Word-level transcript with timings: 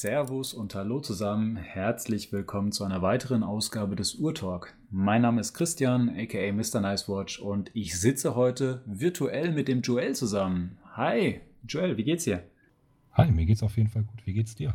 Servus 0.00 0.54
und 0.54 0.76
Hallo 0.76 1.00
zusammen. 1.00 1.56
Herzlich 1.56 2.30
willkommen 2.30 2.70
zu 2.70 2.84
einer 2.84 3.02
weiteren 3.02 3.42
Ausgabe 3.42 3.96
des 3.96 4.14
Urtalk. 4.14 4.76
Mein 4.92 5.22
Name 5.22 5.40
ist 5.40 5.54
Christian, 5.54 6.08
aka 6.16 6.52
Mr. 6.52 6.80
Nicewatch, 6.80 7.40
und 7.40 7.72
ich 7.74 7.98
sitze 7.98 8.36
heute 8.36 8.84
virtuell 8.86 9.50
mit 9.50 9.66
dem 9.66 9.80
Joel 9.80 10.14
zusammen. 10.14 10.78
Hi, 10.92 11.40
Joel, 11.66 11.96
wie 11.96 12.04
geht's 12.04 12.22
dir? 12.22 12.44
Hi, 13.14 13.28
mir 13.32 13.44
geht's 13.44 13.64
auf 13.64 13.76
jeden 13.76 13.88
Fall 13.88 14.04
gut. 14.04 14.24
Wie 14.24 14.34
geht's 14.34 14.54
dir? 14.54 14.74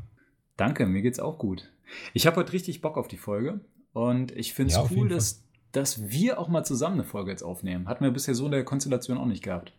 Danke, 0.58 0.86
mir 0.88 1.02
geht's 1.02 1.22
auch 1.22 1.38
gut. 1.38 1.72
Ich 2.14 2.28
habe 2.28 2.36
heute 2.36 2.52
richtig 2.52 2.82
Bock 2.82 2.98
auf 2.98 3.08
die 3.08 3.16
Folge 3.16 3.62
und 3.94 4.34
ich 4.34 4.54
finde 4.54 4.74
es 4.74 4.76
ja, 4.76 4.86
cool, 4.92 5.08
dass, 5.08 5.46
dass 5.72 6.10
wir 6.10 6.38
auch 6.38 6.50
mal 6.50 6.66
zusammen 6.66 6.96
eine 6.96 7.06
Folge 7.06 7.32
jetzt 7.32 7.44
aufnehmen. 7.44 7.88
Hatten 7.88 8.04
wir 8.04 8.12
bisher 8.12 8.36
so 8.36 8.48
in 8.48 8.52
der 8.52 8.66
Konstellation 8.66 9.18
auch 9.18 9.26
nicht 9.26 9.42
gehabt. 9.42 9.72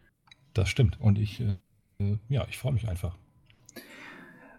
Das 0.54 0.70
stimmt 0.70 0.98
und 1.02 1.18
ich, 1.18 1.42
äh, 1.42 1.58
äh 1.98 2.16
ja, 2.30 2.46
ich 2.48 2.56
freue 2.56 2.72
mich 2.72 2.88
einfach. 2.88 3.18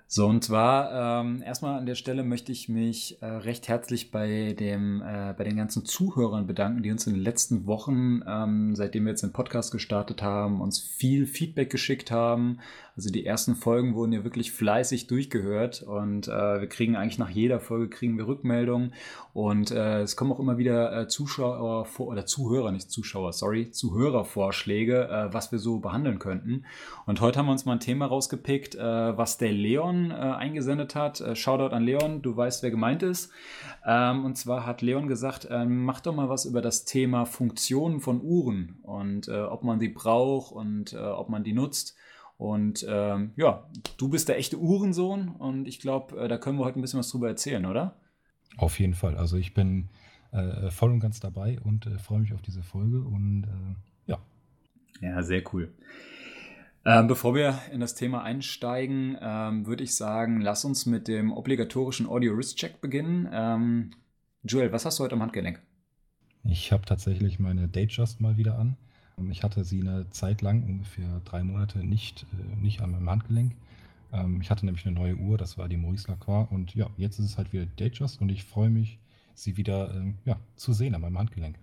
So, 0.07 0.27
und 0.27 0.43
zwar 0.43 1.23
ähm, 1.23 1.41
erstmal 1.41 1.79
an 1.79 1.87
der 1.87 1.95
Stelle 1.95 2.23
möchte 2.23 2.51
ich 2.51 2.69
mich 2.69 3.21
äh, 3.21 3.25
recht 3.25 3.67
herzlich 3.67 4.11
bei, 4.11 4.55
dem, 4.57 5.01
äh, 5.01 5.33
bei 5.35 5.43
den 5.43 5.57
ganzen 5.57 5.83
Zuhörern 5.83 6.45
bedanken, 6.45 6.83
die 6.83 6.91
uns 6.91 7.07
in 7.07 7.13
den 7.15 7.23
letzten 7.23 7.65
Wochen, 7.65 8.21
ähm, 8.27 8.75
seitdem 8.75 9.05
wir 9.05 9.11
jetzt 9.11 9.23
den 9.23 9.33
Podcast 9.33 9.71
gestartet 9.71 10.21
haben, 10.21 10.61
uns 10.61 10.79
viel 10.79 11.25
Feedback 11.25 11.71
geschickt 11.71 12.11
haben. 12.11 12.59
Also 12.95 13.09
die 13.11 13.25
ersten 13.25 13.55
Folgen 13.55 13.95
wurden 13.95 14.13
ja 14.13 14.23
wirklich 14.23 14.51
fleißig 14.51 15.07
durchgehört 15.07 15.83
und 15.83 16.27
äh, 16.27 16.61
wir 16.61 16.69
kriegen 16.69 16.95
eigentlich 16.95 17.17
nach 17.17 17.29
jeder 17.29 17.59
Folge 17.59 17.89
kriegen 17.89 18.17
wir 18.17 18.27
Rückmeldungen 18.27 18.93
und 19.33 19.71
äh, 19.71 20.01
es 20.01 20.15
kommen 20.15 20.31
auch 20.31 20.39
immer 20.39 20.57
wieder 20.57 21.01
äh, 21.01 21.07
Zuschauer 21.07 21.85
vor, 21.85 22.07
oder 22.07 22.25
Zuhörer, 22.25 22.71
nicht 22.71 22.89
Zuschauer, 22.89 23.33
sorry, 23.33 23.71
Zuhörervorschläge, 23.71 25.09
äh, 25.09 25.33
was 25.33 25.51
wir 25.51 25.59
so 25.59 25.79
behandeln 25.79 26.19
könnten. 26.19 26.65
Und 27.05 27.19
heute 27.19 27.39
haben 27.39 27.47
wir 27.47 27.51
uns 27.51 27.65
mal 27.65 27.73
ein 27.73 27.79
Thema 27.79 28.05
rausgepickt, 28.05 28.75
was 28.75 29.37
der 29.37 29.51
Leon 29.51 30.11
äh, 30.11 30.13
eingesendet 30.13 30.95
hat. 30.95 31.21
Äh, 31.21 31.35
Shoutout 31.35 31.75
an 31.75 31.83
Leon, 31.83 32.21
du 32.21 32.35
weißt, 32.35 32.63
wer 32.63 32.71
gemeint 32.71 33.03
ist. 33.03 33.31
Ähm, 33.85 34.25
und 34.25 34.37
zwar 34.37 34.65
hat 34.65 34.81
Leon 34.81 35.07
gesagt, 35.07 35.45
äh, 35.45 35.65
mach 35.65 35.99
doch 35.99 36.15
mal 36.15 36.29
was 36.29 36.45
über 36.45 36.61
das 36.61 36.85
Thema 36.85 37.25
Funktionen 37.25 37.99
von 37.99 38.21
Uhren 38.21 38.79
und 38.83 39.27
äh, 39.27 39.41
ob 39.41 39.63
man 39.63 39.79
sie 39.79 39.89
braucht 39.89 40.53
und 40.53 40.93
äh, 40.93 40.97
ob 40.97 41.29
man 41.29 41.43
die 41.43 41.53
nutzt. 41.53 41.95
Und 42.37 42.85
ähm, 42.89 43.31
ja, 43.37 43.67
du 43.97 44.09
bist 44.09 44.27
der 44.27 44.37
echte 44.37 44.57
Uhrensohn 44.59 45.29
und 45.29 45.67
ich 45.67 45.79
glaube, 45.79 46.19
äh, 46.19 46.27
da 46.27 46.37
können 46.37 46.57
wir 46.57 46.65
heute 46.65 46.79
ein 46.79 46.81
bisschen 46.81 46.99
was 46.99 47.09
drüber 47.09 47.29
erzählen, 47.29 47.65
oder? 47.65 47.95
Auf 48.57 48.79
jeden 48.79 48.93
Fall. 48.93 49.17
Also 49.17 49.37
ich 49.37 49.53
bin 49.53 49.89
voll 50.69 50.91
und 50.91 50.99
ganz 50.99 51.21
dabei 51.21 51.61
und 51.61 51.89
freue 52.01 52.19
mich 52.19 52.33
auf 52.33 52.41
diese 52.41 52.61
Folge 52.61 52.99
und 52.99 53.47
ja. 54.05 54.17
Ja, 54.99 55.23
sehr 55.23 55.41
cool. 55.53 55.73
Ähm, 56.87 57.07
bevor 57.07 57.33
wir 57.33 57.57
in 57.71 57.79
das 57.79 57.95
Thema 57.95 58.21
einsteigen, 58.21 59.17
ähm, 59.19 59.65
würde 59.65 59.83
ich 59.83 59.95
sagen, 59.95 60.39
lass 60.41 60.65
uns 60.65 60.85
mit 60.85 61.07
dem 61.07 61.31
obligatorischen 61.31 62.05
Audio-Wrist-Check 62.05 62.79
beginnen. 62.79 63.27
Ähm, 63.31 63.91
Joel, 64.43 64.71
was 64.71 64.85
hast 64.85 64.99
du 64.99 65.03
heute 65.03 65.15
am 65.15 65.23
Handgelenk? 65.23 65.61
Ich 66.43 66.71
habe 66.71 66.85
tatsächlich 66.85 67.39
meine 67.39 67.67
Datejust 67.67 68.21
mal 68.21 68.37
wieder 68.37 68.59
an. 68.59 68.77
Ich 69.29 69.43
hatte 69.43 69.63
sie 69.63 69.81
eine 69.81 70.09
Zeit 70.09 70.41
lang, 70.41 70.63
ungefähr 70.63 71.21
drei 71.23 71.43
Monate, 71.43 71.79
nicht, 71.79 72.25
äh, 72.33 72.55
nicht 72.61 72.81
an 72.81 72.91
meinem 72.91 73.09
Handgelenk. 73.09 73.55
Ähm, 74.11 74.41
ich 74.41 74.49
hatte 74.49 74.65
nämlich 74.65 74.85
eine 74.85 74.95
neue 74.95 75.15
Uhr, 75.15 75.37
das 75.37 75.57
war 75.57 75.69
die 75.69 75.77
Maurice 75.77 76.09
Lacroix. 76.09 76.51
Und 76.51 76.75
ja, 76.75 76.89
jetzt 76.97 77.19
ist 77.19 77.25
es 77.25 77.37
halt 77.37 77.53
wieder 77.53 77.65
Datejust 77.65 78.21
und 78.21 78.29
ich 78.29 78.43
freue 78.43 78.69
mich, 78.69 78.99
sie 79.33 79.57
wieder 79.57 79.93
äh, 79.93 80.13
ja, 80.25 80.39
zu 80.55 80.73
sehen 80.73 80.95
an 80.95 81.01
meinem 81.01 81.17
Handgelenk. 81.17 81.57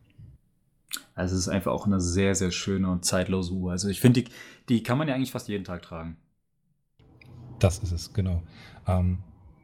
Also 1.15 1.35
es 1.35 1.43
ist 1.43 1.49
einfach 1.49 1.73
auch 1.73 1.87
eine 1.87 2.01
sehr, 2.01 2.35
sehr 2.35 2.51
schöne 2.51 2.91
und 2.91 3.05
zeitlose 3.05 3.53
Uhr. 3.53 3.71
Also 3.71 3.89
ich 3.89 4.01
finde, 4.01 4.23
die, 4.23 4.31
die 4.69 4.83
kann 4.83 4.99
man 4.99 5.09
ja 5.09 5.15
eigentlich 5.15 5.33
fast 5.33 5.49
jeden 5.49 5.65
Tag 5.65 5.83
tragen. 5.83 6.17
Das 7.59 7.79
ist 7.79 7.93
es, 7.93 8.13
genau. 8.13 8.43
Ähm, 8.87 9.19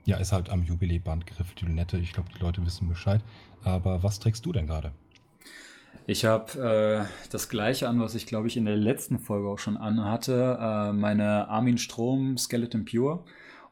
ja, 0.05 0.17
ist 0.17 0.33
halt 0.33 0.49
am 0.51 0.63
Jubiläeband 0.63 1.27
Griff, 1.27 1.55
die 1.55 1.67
Lunette. 1.67 1.99
Ich 1.99 2.13
glaube, 2.13 2.31
die 2.35 2.41
Leute 2.41 2.65
wissen 2.65 2.89
Bescheid. 2.89 3.23
Aber 3.63 4.03
was 4.03 4.21
trägst 4.21 4.47
du 4.47 4.53
denn 4.53 4.67
gerade? 4.67 4.93
Ich 6.09 6.25
habe 6.25 7.07
äh, 7.07 7.29
das 7.31 7.51
gleiche 7.51 7.87
an, 7.87 8.01
was 8.01 8.15
ich 8.15 8.25
glaube 8.25 8.49
ich 8.49 8.57
in 8.57 8.65
der 8.65 8.79
letzten 8.79 9.19
Folge 9.19 9.47
auch 9.47 9.59
schon 9.59 9.77
anhatte. 9.77 10.57
Äh, 10.59 10.93
meine 10.95 11.49
Armin 11.49 11.77
Strom 11.77 12.39
Skeleton 12.39 12.87
Pure. 12.87 13.25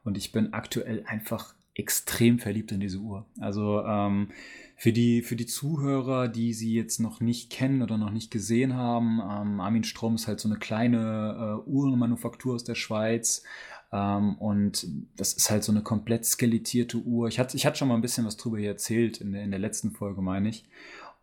Und 0.04 0.18
ich 0.18 0.32
bin 0.32 0.52
aktuell 0.52 1.02
einfach 1.06 1.54
extrem 1.72 2.38
verliebt 2.38 2.72
in 2.72 2.80
diese 2.80 2.98
Uhr. 2.98 3.24
Also 3.40 3.82
ähm, 3.86 4.32
für 4.76 4.92
die, 4.92 5.22
für 5.22 5.34
die 5.34 5.46
Zuhörer, 5.46 6.28
die 6.28 6.52
sie 6.52 6.74
jetzt 6.74 7.00
noch 7.00 7.20
nicht 7.20 7.48
kennen 7.48 7.80
oder 7.80 7.96
noch 7.96 8.10
nicht 8.10 8.30
gesehen 8.30 8.74
haben, 8.74 9.18
ähm, 9.22 9.58
Armin 9.58 9.84
Strom 9.84 10.16
ist 10.16 10.28
halt 10.28 10.38
so 10.38 10.50
eine 10.50 10.58
kleine 10.58 11.62
äh, 11.66 11.70
Uhrenmanufaktur 11.70 12.54
aus 12.54 12.64
der 12.64 12.74
Schweiz. 12.74 13.44
Ähm, 13.92 14.34
und 14.36 14.86
das 15.16 15.32
ist 15.32 15.50
halt 15.50 15.64
so 15.64 15.72
eine 15.72 15.82
komplett 15.82 16.26
skelettierte 16.26 16.98
Uhr. 16.98 17.28
Ich 17.28 17.38
hatte, 17.38 17.56
ich 17.56 17.64
hatte 17.64 17.78
schon 17.78 17.88
mal 17.88 17.94
ein 17.94 18.02
bisschen 18.02 18.26
was 18.26 18.36
drüber 18.36 18.58
hier 18.58 18.68
erzählt, 18.68 19.22
in 19.22 19.32
der, 19.32 19.42
in 19.42 19.50
der 19.50 19.60
letzten 19.60 19.92
Folge, 19.92 20.20
meine 20.20 20.50
ich. 20.50 20.66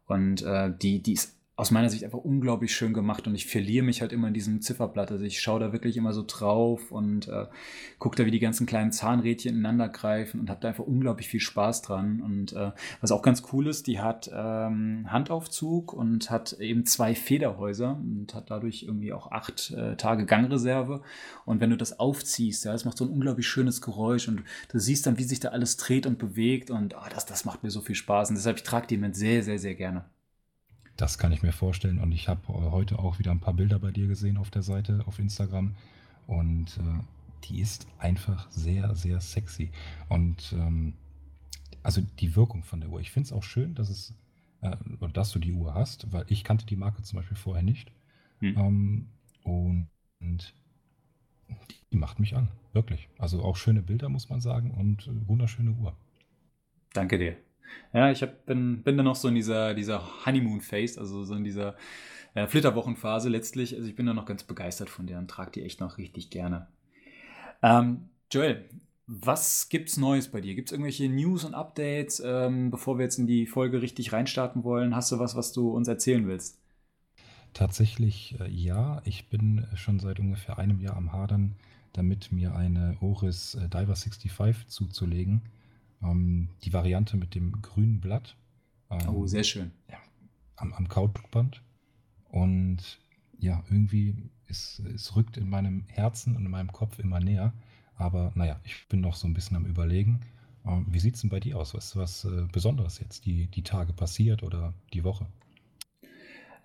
Und 0.05 0.41
äh, 0.41 0.71
die, 0.81 1.01
die 1.01 1.13
ist 1.13 1.37
aus 1.55 1.69
meiner 1.69 1.89
Sicht 1.89 2.03
einfach 2.03 2.17
unglaublich 2.17 2.75
schön 2.75 2.93
gemacht 2.93 3.27
und 3.27 3.35
ich 3.35 3.45
verliere 3.45 3.85
mich 3.85 4.01
halt 4.01 4.11
immer 4.11 4.27
in 4.27 4.33
diesem 4.33 4.61
Zifferblatt. 4.61 5.11
Also 5.11 5.23
ich 5.23 5.39
schaue 5.39 5.59
da 5.59 5.71
wirklich 5.71 5.97
immer 5.97 6.11
so 6.11 6.23
drauf 6.25 6.91
und 6.91 7.27
äh, 7.27 7.45
gucke 7.99 8.15
da, 8.15 8.25
wie 8.25 8.31
die 8.31 8.39
ganzen 8.39 8.65
kleinen 8.65 8.91
Zahnrädchen 8.91 9.53
ineinander 9.53 9.87
greifen 9.89 10.39
und 10.39 10.49
habe 10.49 10.61
da 10.61 10.69
einfach 10.69 10.85
unglaublich 10.85 11.27
viel 11.27 11.39
Spaß 11.39 11.83
dran. 11.83 12.21
Und 12.21 12.53
äh, 12.53 12.71
was 13.01 13.11
auch 13.11 13.21
ganz 13.21 13.43
cool 13.53 13.67
ist, 13.67 13.85
die 13.85 13.99
hat 13.99 14.31
ähm, 14.33 15.05
Handaufzug 15.11 15.93
und 15.93 16.31
hat 16.31 16.53
eben 16.53 16.87
zwei 16.87 17.13
Federhäuser 17.13 17.97
und 17.97 18.33
hat 18.33 18.49
dadurch 18.49 18.81
irgendwie 18.81 19.13
auch 19.13 19.31
acht 19.31 19.69
äh, 19.71 19.95
Tage 19.95 20.25
Gangreserve. 20.25 21.03
Und 21.45 21.61
wenn 21.61 21.69
du 21.69 21.77
das 21.77 21.99
aufziehst, 21.99 22.65
ja, 22.65 22.71
das 22.71 22.83
macht 22.83 22.97
so 22.97 23.05
ein 23.05 23.11
unglaublich 23.11 23.47
schönes 23.47 23.79
Geräusch 23.79 24.27
und 24.27 24.41
du 24.69 24.79
siehst 24.79 25.05
dann, 25.05 25.19
wie 25.19 25.23
sich 25.23 25.39
da 25.39 25.49
alles 25.49 25.77
dreht 25.77 26.07
und 26.07 26.17
bewegt 26.17 26.71
und 26.71 26.95
oh, 26.95 27.09
das, 27.13 27.27
das 27.27 27.45
macht 27.45 27.61
mir 27.61 27.69
so 27.69 27.81
viel 27.81 27.95
Spaß. 27.95 28.29
Und 28.29 28.37
deshalb, 28.37 28.57
ich 28.57 28.63
trage 28.63 28.87
die 28.87 28.97
mit 28.97 29.15
sehr, 29.15 29.43
sehr, 29.43 29.59
sehr 29.59 29.75
gerne. 29.75 30.05
Das 30.97 31.17
kann 31.17 31.31
ich 31.31 31.41
mir 31.41 31.51
vorstellen. 31.51 31.99
Und 31.99 32.11
ich 32.11 32.27
habe 32.27 32.41
äh, 32.49 32.71
heute 32.71 32.99
auch 32.99 33.19
wieder 33.19 33.31
ein 33.31 33.39
paar 33.39 33.53
Bilder 33.53 33.79
bei 33.79 33.91
dir 33.91 34.07
gesehen 34.07 34.37
auf 34.37 34.51
der 34.51 34.61
Seite, 34.61 35.03
auf 35.05 35.19
Instagram. 35.19 35.75
Und 36.27 36.77
äh, 36.77 37.03
die 37.45 37.59
ist 37.59 37.87
einfach 37.99 38.49
sehr, 38.51 38.95
sehr 38.95 39.19
sexy. 39.19 39.71
Und 40.09 40.53
ähm, 40.53 40.93
also 41.81 42.01
die 42.19 42.35
Wirkung 42.35 42.63
von 42.63 42.79
der 42.79 42.89
Uhr. 42.89 43.01
Ich 43.01 43.11
finde 43.11 43.27
es 43.27 43.33
auch 43.33 43.43
schön, 43.43 43.75
dass 43.75 43.89
es, 43.89 44.13
äh, 44.61 44.75
dass 45.11 45.31
du 45.31 45.39
die 45.39 45.51
Uhr 45.51 45.73
hast, 45.73 46.11
weil 46.11 46.25
ich 46.29 46.43
kannte 46.43 46.65
die 46.65 46.77
Marke 46.77 47.03
zum 47.03 47.17
Beispiel 47.17 47.37
vorher 47.37 47.63
nicht. 47.63 47.91
Hm. 48.39 48.57
Ähm, 48.57 49.07
und, 49.43 49.89
und, 50.19 50.53
die 51.91 51.97
macht 51.97 52.19
mich 52.19 52.35
an, 52.35 52.49
wirklich. 52.71 53.09
Also 53.19 53.43
auch 53.43 53.55
schöne 53.55 53.83
Bilder, 53.83 54.09
muss 54.09 54.29
man 54.29 54.41
sagen, 54.41 54.71
und 54.71 55.07
äh, 55.07 55.27
wunderschöne 55.27 55.71
Uhr. 55.71 55.95
Danke 56.93 57.17
dir. 57.19 57.37
Ja, 57.93 58.11
ich 58.11 58.21
hab, 58.21 58.45
bin, 58.45 58.83
bin 58.83 58.97
dann 58.97 59.05
noch 59.05 59.15
so 59.15 59.27
in 59.27 59.35
dieser, 59.35 59.73
dieser 59.73 60.25
Honeymoon-Phase, 60.25 60.99
also 60.99 61.23
so 61.23 61.35
in 61.35 61.43
dieser 61.43 61.75
äh, 62.33 62.47
Flitterwochenphase 62.47 63.29
letztlich. 63.29 63.75
Also 63.75 63.87
ich 63.87 63.95
bin 63.95 64.05
da 64.05 64.13
noch 64.13 64.25
ganz 64.25 64.43
begeistert 64.43 64.89
von 64.89 65.07
der 65.07 65.19
und 65.19 65.29
trage 65.29 65.51
die 65.51 65.63
echt 65.63 65.79
noch 65.79 65.97
richtig 65.97 66.29
gerne. 66.29 66.67
Ähm, 67.61 68.09
Joel, 68.31 68.65
was 69.05 69.69
gibt's 69.69 69.97
Neues 69.97 70.29
bei 70.29 70.41
dir? 70.41 70.55
Gibt 70.55 70.69
es 70.69 70.71
irgendwelche 70.71 71.09
News 71.09 71.43
und 71.43 71.53
Updates, 71.53 72.21
ähm, 72.25 72.71
bevor 72.71 72.97
wir 72.97 73.03
jetzt 73.03 73.19
in 73.19 73.27
die 73.27 73.45
Folge 73.45 73.81
richtig 73.81 74.13
reinstarten 74.13 74.63
wollen? 74.63 74.95
Hast 74.95 75.11
du 75.11 75.19
was, 75.19 75.35
was 75.35 75.51
du 75.51 75.69
uns 75.69 75.87
erzählen 75.87 76.27
willst? 76.27 76.59
Tatsächlich 77.53 78.35
äh, 78.39 78.49
ja. 78.49 79.01
Ich 79.05 79.29
bin 79.29 79.67
schon 79.75 79.99
seit 79.99 80.19
ungefähr 80.19 80.57
einem 80.57 80.79
Jahr 80.79 80.97
am 80.97 81.13
Hadern, 81.13 81.55
damit 81.91 82.31
mir 82.31 82.55
eine 82.55 82.97
Oris 83.01 83.55
äh, 83.55 83.69
Diver 83.69 83.95
65 83.95 84.67
zuzulegen. 84.67 85.41
Ähm, 86.03 86.49
die 86.63 86.73
Variante 86.73 87.17
mit 87.17 87.35
dem 87.35 87.61
grünen 87.61 87.99
Blatt. 87.99 88.35
Ähm, 88.89 89.09
oh, 89.09 89.25
sehr 89.25 89.43
schön. 89.43 89.71
Ja, 89.89 89.97
am, 90.55 90.73
am 90.73 90.87
Kautschukband. 90.87 91.61
Und 92.29 92.99
ja, 93.39 93.63
irgendwie, 93.69 94.15
es, 94.47 94.81
es 94.93 95.15
rückt 95.15 95.37
in 95.37 95.49
meinem 95.49 95.85
Herzen 95.87 96.35
und 96.35 96.45
in 96.45 96.51
meinem 96.51 96.71
Kopf 96.71 96.99
immer 96.99 97.19
näher. 97.19 97.53
Aber 97.95 98.31
naja, 98.35 98.59
ich 98.63 98.87
bin 98.89 99.01
noch 99.01 99.15
so 99.15 99.27
ein 99.27 99.33
bisschen 99.33 99.57
am 99.57 99.65
Überlegen. 99.65 100.21
Ähm, 100.65 100.85
wie 100.89 100.99
sieht 100.99 101.15
es 101.15 101.21
denn 101.21 101.29
bei 101.29 101.39
dir 101.39 101.57
aus? 101.57 101.73
Was 101.73 101.87
ist 101.87 101.95
was 101.95 102.25
äh, 102.25 102.47
Besonderes 102.51 102.99
jetzt 102.99 103.25
die, 103.25 103.47
die 103.47 103.63
Tage 103.63 103.93
passiert 103.93 104.43
oder 104.43 104.73
die 104.93 105.03
Woche? 105.03 105.27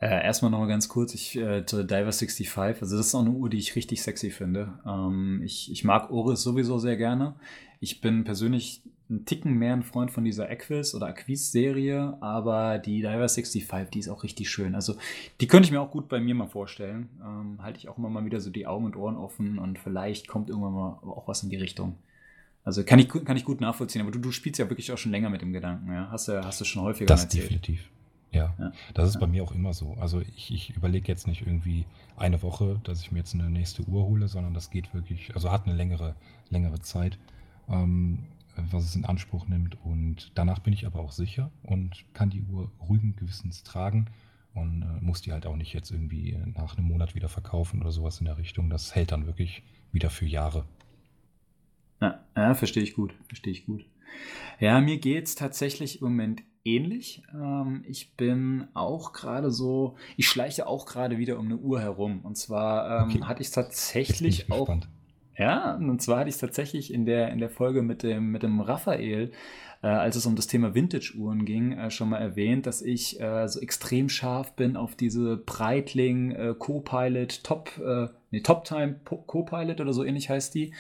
Äh, 0.01 0.25
erstmal 0.25 0.53
noch 0.53 0.61
mal 0.61 0.69
ganz 0.69 0.89
kurz 0.89 1.13
ich, 1.15 1.37
äh, 1.37 1.63
Diver 1.63 2.13
65. 2.13 2.83
Also 2.83 2.97
das 2.97 3.07
ist 3.07 3.15
auch 3.15 3.21
eine 3.21 3.31
Uhr, 3.31 3.51
die 3.51 3.59
ich 3.59 3.75
richtig 3.75 4.01
sexy 4.03 4.31
finde. 4.31 4.79
Ähm, 4.87 5.43
ich, 5.45 5.73
ich 5.73 5.83
mag 5.83 6.11
Oris 6.11 6.43
sowieso 6.43 6.79
sehr 6.79 6.97
gerne. 6.97 7.35
Ich 7.81 8.01
bin 8.01 8.23
persönlich 8.23 8.83
ein 9.11 9.25
Ticken 9.25 9.55
mehr 9.55 9.73
ein 9.73 9.83
Freund 9.83 10.11
von 10.11 10.25
dieser 10.25 10.51
Equis 10.51 10.95
oder 10.95 11.07
Aquis-Serie, 11.07 12.19
aber 12.21 12.79
die 12.79 13.01
Diver 13.01 13.29
65, 13.29 13.91
die 13.91 13.99
ist 13.99 14.09
auch 14.09 14.23
richtig 14.23 14.51
schön. 14.51 14.75
Also 14.75 14.97
die 15.41 15.47
könnte 15.47 15.67
ich 15.67 15.73
mir 15.73 15.81
auch 15.81 15.91
gut 15.91 16.09
bei 16.09 16.21
mir 16.21 16.35
mal 16.35 16.49
vorstellen. 16.49 17.09
Ähm, 17.23 17.63
halte 17.63 17.79
ich 17.79 17.89
auch 17.89 17.97
immer 17.97 18.11
mal 18.11 18.25
wieder 18.25 18.41
so 18.41 18.51
die 18.51 18.67
Augen 18.67 18.85
und 18.85 18.97
Ohren 18.97 19.17
offen 19.17 19.59
und 19.59 19.79
vielleicht 19.79 20.29
kommt 20.29 20.51
irgendwann 20.51 20.75
mal 20.75 20.99
auch 21.03 21.27
was 21.27 21.43
in 21.43 21.49
die 21.49 21.57
Richtung. 21.57 21.97
Also 22.65 22.85
kann 22.85 22.99
ich, 22.99 23.09
kann 23.09 23.37
ich 23.37 23.45
gut 23.47 23.63
nachvollziehen, 23.63 24.03
aber 24.03 24.11
du, 24.11 24.19
du 24.19 24.31
spielst 24.31 24.59
ja 24.59 24.69
wirklich 24.69 24.93
auch 24.93 24.99
schon 24.99 25.13
länger 25.13 25.31
mit 25.31 25.41
dem 25.41 25.53
Gedanken, 25.53 25.91
ja? 25.91 26.09
Hast 26.11 26.29
du, 26.29 26.45
hast 26.45 26.61
du 26.61 26.67
schon 26.67 26.83
häufiger 26.83 27.07
das 27.07 27.25
erzählt. 27.25 27.45
definitiv. 27.45 27.89
Ja, 28.31 28.55
ja, 28.59 28.73
das 28.93 29.09
ist 29.09 29.15
ja. 29.15 29.21
bei 29.21 29.27
mir 29.27 29.43
auch 29.43 29.53
immer 29.53 29.73
so. 29.73 29.97
Also 29.99 30.21
ich, 30.21 30.53
ich 30.53 30.77
überlege 30.77 31.09
jetzt 31.09 31.27
nicht 31.27 31.47
irgendwie 31.47 31.87
eine 32.19 32.43
Woche, 32.43 32.79
dass 32.85 33.01
ich 33.01 33.11
mir 33.11 33.21
jetzt 33.21 33.33
eine 33.33 33.49
nächste 33.49 33.85
Uhr 33.85 34.05
hole, 34.05 34.29
sondern 34.29 34.53
das 34.53 34.69
geht 34.69 34.93
wirklich, 34.93 35.35
also 35.35 35.51
hat 35.51 35.67
eine 35.67 35.75
längere, 35.75 36.15
längere 36.51 36.79
Zeit. 36.81 37.19
ähm, 37.71 38.19
was 38.71 38.85
es 38.85 38.97
in 38.97 39.05
Anspruch 39.05 39.47
nimmt. 39.49 39.77
Und 39.85 40.33
danach 40.35 40.59
bin 40.61 40.73
ich 40.73 40.87
aber 40.87 41.01
auch 41.01 41.13
sicher 41.13 41.51
und 41.63 42.05
kann 42.15 42.31
die 42.31 42.43
Uhr 42.43 42.71
ruhigen 42.81 43.17
Gewissens 43.17 43.63
tragen 43.63 44.07
und 44.55 44.83
äh, 44.83 45.05
muss 45.05 45.23
die 45.23 45.33
halt 45.33 45.47
auch 45.47 45.57
nicht 45.57 45.73
jetzt 45.73 45.91
irgendwie 45.91 46.39
nach 46.55 46.77
einem 46.77 46.87
Monat 46.87 47.15
wieder 47.15 47.29
verkaufen 47.29 47.81
oder 47.81 47.91
sowas 47.91 48.19
in 48.19 48.27
der 48.27 48.39
Richtung. 48.39 48.71
Das 48.71 48.95
hält 48.95 49.13
dann 49.13 49.27
wirklich 49.27 49.63
wieder 49.93 50.11
für 50.11 50.27
Jahre. 50.27 50.65
Ja, 52.01 52.21
ja 52.37 52.55
verstehe 52.55 52.83
ich 52.83 52.95
gut, 52.95 53.15
verstehe 53.27 53.53
ich 53.53 53.67
gut. 53.67 53.85
Ja, 54.59 54.81
mir 54.81 54.99
geht 54.99 55.27
es 55.27 55.35
tatsächlich 55.35 56.01
im 56.01 56.09
Moment 56.09 56.43
ähnlich. 56.65 57.23
Ähm, 57.35 57.85
ich 57.87 58.17
bin 58.17 58.69
auch 58.75 59.13
gerade 59.13 59.51
so, 59.51 59.97
ich 60.17 60.29
schleiche 60.29 60.67
auch 60.67 60.87
gerade 60.87 61.19
wieder 61.19 61.39
um 61.39 61.47
eine 61.47 61.57
Uhr 61.57 61.81
herum. 61.81 62.21
Und 62.23 62.37
zwar 62.37 63.03
ähm, 63.03 63.11
okay. 63.11 63.25
hatte 63.25 63.43
ich 63.43 63.51
tatsächlich 63.51 64.51
auch. 64.51 64.67
Gespannt. 64.67 64.89
Ja, 65.39 65.77
und 65.77 66.03
zwar 66.03 66.21
hatte 66.21 66.29
ich 66.29 66.35
es 66.35 66.41
tatsächlich 66.41 66.93
in 66.93 67.07
der, 67.07 67.31
in 67.31 67.39
der 67.39 67.49
Folge 67.49 67.83
mit 67.83 68.03
dem, 68.03 68.33
mit 68.33 68.43
dem 68.43 68.61
Raphael, 68.61 69.31
äh, 69.83 69.87
als 69.87 70.17
es 70.17 70.27
um 70.27 70.35
das 70.35 70.49
Thema 70.49 70.75
Vintage-Uhren 70.75 71.45
ging, 71.45 71.73
äh, 71.73 71.93
schon 71.93 72.09
mal 72.09 72.19
erwähnt, 72.19 72.67
dass 72.67 72.83
ich 72.83 73.21
äh, 73.21 73.47
so 73.47 73.61
extrem 73.61 74.09
scharf 74.09 74.55
bin 74.55 74.77
auf 74.77 74.97
diese 74.97 75.37
Breitling 75.37 76.33
äh, 76.33 76.55
Co-Pilot 76.59 77.45
Top, 77.45 77.71
äh, 77.79 78.09
nee, 78.33 78.41
Top 78.41 78.65
Time 78.65 78.97
Co-Pilot 79.05 79.81
oder 79.81 79.93
so 79.93 80.03
ähnlich 80.03 80.29
heißt 80.29 80.55
die. 80.55 80.75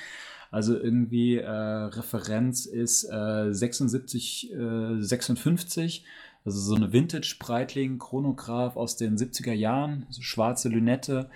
Also 0.51 0.77
irgendwie 0.77 1.37
äh, 1.37 1.49
Referenz 1.49 2.67
ist 2.67 3.05
äh, 3.05 3.53
76, 3.53 4.53
äh, 4.53 5.01
56. 5.01 6.05
Also 6.45 6.59
so 6.59 6.75
eine 6.75 6.93
Vintage 6.93 7.37
Breitling 7.39 7.99
Chronograph 7.99 8.77
aus 8.77 8.97
den 8.97 9.17
70er 9.17 9.53
Jahren, 9.53 10.07
so 10.09 10.23
schwarze 10.23 10.69
Lünette, 10.69 11.29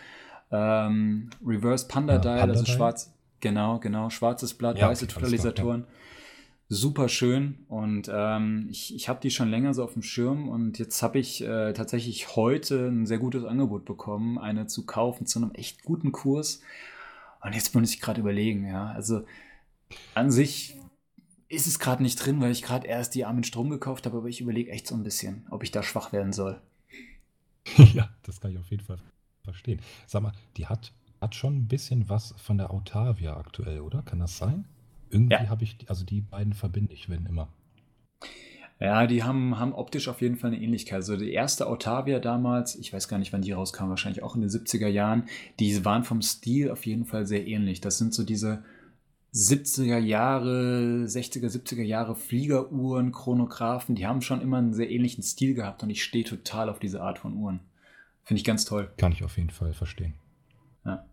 ähm, 0.50 1.30
Reverse 1.44 1.86
Panda 1.88 2.18
Dial, 2.18 2.38
ja, 2.38 2.44
also 2.44 2.64
schwarz, 2.64 3.11
genau, 3.42 3.78
genau, 3.78 4.08
schwarzes 4.08 4.54
Blatt, 4.54 4.78
ja, 4.78 4.88
weiße 4.88 5.06
Totalisatoren. 5.06 5.82
Ja. 5.82 5.86
Super 6.70 7.10
schön 7.10 7.66
und 7.68 8.10
ähm, 8.10 8.68
ich, 8.70 8.94
ich 8.94 9.10
habe 9.10 9.20
die 9.20 9.30
schon 9.30 9.50
länger 9.50 9.74
so 9.74 9.84
auf 9.84 9.92
dem 9.92 10.00
Schirm 10.00 10.48
und 10.48 10.78
jetzt 10.78 11.02
habe 11.02 11.18
ich 11.18 11.42
äh, 11.42 11.74
tatsächlich 11.74 12.34
heute 12.34 12.88
ein 12.88 13.04
sehr 13.04 13.18
gutes 13.18 13.44
Angebot 13.44 13.84
bekommen, 13.84 14.38
eine 14.38 14.66
zu 14.68 14.86
kaufen 14.86 15.26
zu 15.26 15.38
einem 15.38 15.50
echt 15.52 15.82
guten 15.82 16.12
Kurs. 16.12 16.62
Und 17.42 17.54
jetzt 17.54 17.74
muss 17.74 17.92
ich 17.92 18.00
gerade 18.00 18.20
überlegen, 18.20 18.66
ja, 18.66 18.86
also 18.86 19.26
an 20.14 20.30
sich 20.30 20.78
ist 21.48 21.66
es 21.66 21.78
gerade 21.78 22.02
nicht 22.02 22.16
drin, 22.16 22.40
weil 22.40 22.50
ich 22.50 22.62
gerade 22.62 22.86
erst 22.86 23.14
die 23.14 23.26
Armin 23.26 23.44
Strom 23.44 23.68
gekauft 23.68 24.06
habe, 24.06 24.16
aber 24.16 24.28
ich 24.28 24.40
überlege 24.40 24.70
echt 24.70 24.86
so 24.86 24.94
ein 24.94 25.02
bisschen, 25.02 25.46
ob 25.50 25.62
ich 25.62 25.70
da 25.70 25.82
schwach 25.82 26.12
werden 26.12 26.32
soll. 26.32 26.58
ja, 27.92 28.08
das 28.22 28.40
kann 28.40 28.52
ich 28.52 28.58
auf 28.58 28.70
jeden 28.70 28.84
Fall 28.84 28.98
verstehen. 29.44 29.80
Sag 30.06 30.22
mal, 30.22 30.32
die 30.56 30.66
hat, 30.66 30.92
hat 31.22 31.34
schon 31.34 31.56
ein 31.56 31.68
bisschen 31.68 32.08
was 32.08 32.34
von 32.36 32.58
der 32.58 32.70
Autavia 32.70 33.36
aktuell, 33.36 33.80
oder? 33.80 34.02
Kann 34.02 34.18
das 34.18 34.36
sein? 34.36 34.66
Irgendwie 35.10 35.34
ja. 35.34 35.48
habe 35.48 35.64
ich, 35.64 35.76
also 35.88 36.04
die 36.04 36.20
beiden 36.20 36.52
verbinde 36.52 36.92
ich, 36.92 37.08
wenn 37.08 37.26
immer. 37.26 37.48
Ja, 38.80 39.06
die 39.06 39.22
haben, 39.22 39.58
haben 39.58 39.74
optisch 39.74 40.08
auf 40.08 40.20
jeden 40.22 40.36
Fall 40.36 40.52
eine 40.52 40.60
Ähnlichkeit. 40.60 40.96
Also 40.96 41.16
die 41.16 41.32
erste 41.32 41.68
Autavia 41.68 42.18
damals, 42.18 42.74
ich 42.74 42.92
weiß 42.92 43.06
gar 43.06 43.18
nicht, 43.18 43.32
wann 43.32 43.42
die 43.42 43.52
rauskam, 43.52 43.88
wahrscheinlich 43.90 44.24
auch 44.24 44.34
in 44.34 44.40
den 44.40 44.50
70er 44.50 44.88
Jahren, 44.88 45.28
die 45.60 45.84
waren 45.84 46.02
vom 46.02 46.20
Stil 46.20 46.70
auf 46.70 46.84
jeden 46.84 47.04
Fall 47.04 47.24
sehr 47.24 47.46
ähnlich. 47.46 47.80
Das 47.80 47.98
sind 47.98 48.12
so 48.12 48.24
diese 48.24 48.64
70er 49.34 49.98
Jahre, 49.98 51.04
60er, 51.06 51.46
70er 51.46 51.82
Jahre 51.82 52.16
Fliegeruhren, 52.16 53.12
Chronographen, 53.12 53.94
die 53.94 54.06
haben 54.06 54.20
schon 54.20 54.42
immer 54.42 54.58
einen 54.58 54.74
sehr 54.74 54.90
ähnlichen 54.90 55.22
Stil 55.22 55.54
gehabt 55.54 55.82
und 55.82 55.90
ich 55.90 56.02
stehe 56.02 56.24
total 56.24 56.68
auf 56.68 56.80
diese 56.80 57.02
Art 57.02 57.18
von 57.18 57.34
Uhren. 57.34 57.60
Finde 58.24 58.40
ich 58.40 58.44
ganz 58.44 58.64
toll. 58.64 58.90
Kann 58.96 59.12
ich 59.12 59.24
auf 59.24 59.36
jeden 59.36 59.50
Fall 59.50 59.72
verstehen. 59.72 60.14
Ja. 60.84 61.06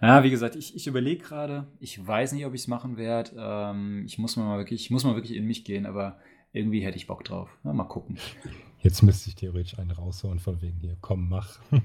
Ja, 0.00 0.22
wie 0.22 0.30
gesagt, 0.30 0.56
ich, 0.56 0.74
ich 0.76 0.86
überlege 0.86 1.22
gerade. 1.22 1.66
Ich 1.80 2.04
weiß 2.04 2.32
nicht, 2.32 2.46
ob 2.46 2.54
ich 2.54 2.62
es 2.62 2.68
machen 2.68 2.96
werde. 2.96 3.32
Ähm, 3.36 4.04
ich 4.06 4.18
muss 4.18 4.36
mal 4.36 4.58
wirklich, 4.58 4.82
ich 4.82 4.90
muss 4.90 5.04
mal 5.04 5.14
wirklich 5.14 5.36
in 5.36 5.46
mich 5.46 5.64
gehen, 5.64 5.86
aber 5.86 6.18
irgendwie 6.52 6.80
hätte 6.80 6.96
ich 6.96 7.06
Bock 7.06 7.24
drauf. 7.24 7.50
Ja, 7.64 7.72
mal 7.72 7.84
gucken. 7.84 8.18
Jetzt 8.80 9.02
müsste 9.02 9.30
ich 9.30 9.34
theoretisch 9.34 9.78
einen 9.78 9.90
raushauen 9.92 10.38
von 10.38 10.60
wegen 10.60 10.78
hier, 10.78 10.96
komm, 11.00 11.30
mach. 11.30 11.58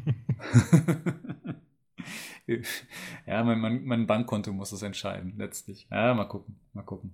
ja, 3.26 3.44
mein, 3.44 3.60
mein, 3.60 3.86
mein 3.86 4.06
Bankkonto 4.06 4.52
muss 4.52 4.74
es 4.74 4.82
entscheiden, 4.82 5.36
letztlich. 5.38 5.88
Ja, 5.90 6.14
mal 6.14 6.26
gucken, 6.26 6.58
mal 6.74 6.84
gucken. 6.84 7.14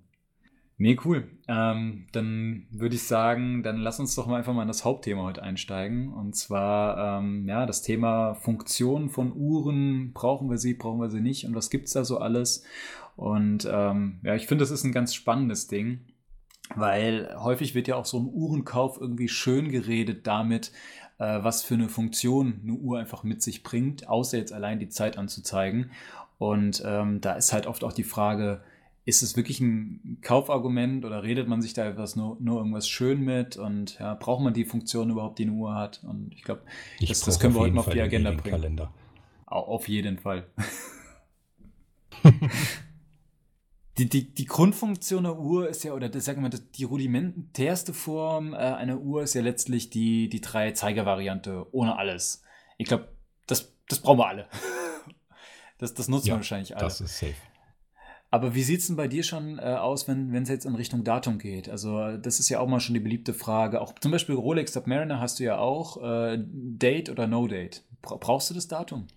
Nee, 0.77 0.97
cool. 1.05 1.29
Ähm, 1.47 2.07
dann 2.11 2.67
würde 2.69 2.95
ich 2.95 3.03
sagen, 3.03 3.63
dann 3.63 3.77
lass 3.77 3.99
uns 4.01 4.13
doch 4.15 4.27
mal 4.27 4.37
einfach 4.37 4.53
mal 4.53 4.63
in 4.63 4.67
das 4.67 4.83
Hauptthema 4.83 5.23
heute 5.23 5.41
einsteigen. 5.41 6.11
Und 6.11 6.35
zwar, 6.35 7.19
ähm, 7.19 7.47
ja, 7.47 7.65
das 7.65 7.81
Thema 7.81 8.35
Funktionen 8.35 9.09
von 9.09 9.31
Uhren. 9.33 10.11
Brauchen 10.11 10.49
wir 10.49 10.57
sie, 10.57 10.73
brauchen 10.73 10.99
wir 10.99 11.09
sie 11.09 11.21
nicht? 11.21 11.45
Und 11.45 11.55
was 11.55 11.69
gibt 11.69 11.87
es 11.87 11.93
da 11.93 12.03
so 12.03 12.17
alles? 12.17 12.63
Und 13.15 13.65
ähm, 13.71 14.19
ja, 14.23 14.35
ich 14.35 14.47
finde, 14.47 14.63
das 14.63 14.71
ist 14.71 14.83
ein 14.83 14.91
ganz 14.91 15.13
spannendes 15.13 15.67
Ding, 15.67 16.01
weil 16.75 17.33
häufig 17.39 17.73
wird 17.73 17.87
ja 17.87 17.95
auch 17.95 18.05
so 18.05 18.19
ein 18.19 18.27
Uhrenkauf 18.27 18.99
irgendwie 18.99 19.29
schön 19.29 19.71
geredet 19.71 20.27
damit, 20.27 20.73
äh, 21.19 21.41
was 21.41 21.63
für 21.63 21.75
eine 21.75 21.87
Funktion 21.87 22.59
eine 22.63 22.73
Uhr 22.73 22.99
einfach 22.99 23.23
mit 23.23 23.41
sich 23.41 23.63
bringt, 23.63 24.09
außer 24.09 24.37
jetzt 24.37 24.51
allein 24.51 24.79
die 24.79 24.89
Zeit 24.89 25.17
anzuzeigen. 25.17 25.91
Und 26.37 26.83
ähm, 26.85 27.21
da 27.21 27.33
ist 27.33 27.53
halt 27.53 27.65
oft 27.65 27.85
auch 27.85 27.93
die 27.93 28.03
Frage, 28.03 28.61
ist 29.05 29.21
es 29.21 29.37
wirklich 29.37 29.59
ein 29.59 30.17
Kaufargument 30.21 31.05
oder 31.05 31.21
redet 31.21 31.47
man 31.47 31.61
sich 31.61 31.73
da 31.73 31.85
etwas 31.87 32.15
nur, 32.15 32.37
nur 32.39 32.57
irgendwas 32.57 32.89
schön 32.89 33.21
mit 33.21 33.55
und 33.55 33.99
ja, 33.99 34.15
braucht 34.15 34.43
man 34.43 34.53
die 34.53 34.65
Funktion 34.65 35.11
überhaupt, 35.11 35.37
die 35.37 35.43
eine 35.43 35.51
Uhr 35.51 35.75
hat? 35.75 36.03
Und 36.03 36.33
ich 36.33 36.43
glaube, 36.43 36.63
das, 36.99 37.21
das, 37.21 37.39
können 37.39 37.53
wir 37.53 37.61
heute 37.61 37.73
mal 37.73 37.81
auf 37.81 37.89
die 37.89 38.01
Agenda 38.01 38.31
bringen. 38.31 38.55
Kalender. 38.55 38.91
Auf 39.45 39.87
jeden 39.87 40.17
Fall. 40.17 40.47
die, 43.99 44.09
die, 44.09 44.33
die 44.33 44.45
Grundfunktion 44.45 45.23
der 45.23 45.37
Uhr 45.37 45.69
ist 45.69 45.83
ja, 45.83 45.93
oder 45.93 46.09
das, 46.09 46.25
sagen 46.25 46.41
wir, 46.41 46.49
die 46.49 46.83
rudimentärste 46.83 47.93
Form 47.93 48.53
äh, 48.53 48.57
einer 48.57 48.99
Uhr 48.99 49.21
ist 49.21 49.35
ja 49.35 49.41
letztlich 49.41 49.91
die, 49.91 50.29
die 50.29 50.41
drei 50.41 50.71
Zeiger-Variante 50.71 51.67
ohne 51.71 51.95
alles. 51.97 52.41
Ich 52.79 52.87
glaube, 52.87 53.09
das, 53.45 53.71
das 53.87 53.99
brauchen 53.99 54.17
wir 54.17 54.27
alle. 54.27 54.47
das, 55.77 55.93
das 55.93 56.07
nutzen 56.07 56.29
ja, 56.29 56.33
wir 56.33 56.37
wahrscheinlich 56.37 56.75
alle. 56.75 56.85
Das 56.85 57.01
ist 57.01 57.19
safe. 57.19 57.35
Aber 58.31 58.53
wie 58.53 58.63
sieht 58.63 58.81
es 58.81 58.87
denn 58.87 58.95
bei 58.95 59.07
dir 59.07 59.23
schon 59.23 59.59
äh, 59.59 59.61
aus, 59.61 60.07
wenn 60.07 60.33
es 60.35 60.49
jetzt 60.49 60.65
in 60.65 60.75
Richtung 60.75 61.03
Datum 61.03 61.37
geht? 61.37 61.69
Also, 61.69 62.17
das 62.17 62.39
ist 62.39 62.49
ja 62.49 62.59
auch 62.59 62.67
mal 62.67 62.79
schon 62.79 62.93
die 62.93 62.99
beliebte 62.99 63.33
Frage. 63.33 63.81
Auch 63.81 63.93
zum 63.99 64.11
Beispiel 64.11 64.35
Rolex 64.35 64.73
Submariner 64.73 65.19
hast 65.19 65.39
du 65.39 65.43
ja 65.45 65.57
auch. 65.57 66.01
Äh, 66.03 66.43
Date 66.43 67.09
oder 67.09 67.27
No 67.27 67.47
Date? 67.47 67.83
Bra 68.01 68.17
brauchst 68.17 68.49
du 68.49 68.53
das 68.53 68.67
Datum? 68.67 69.07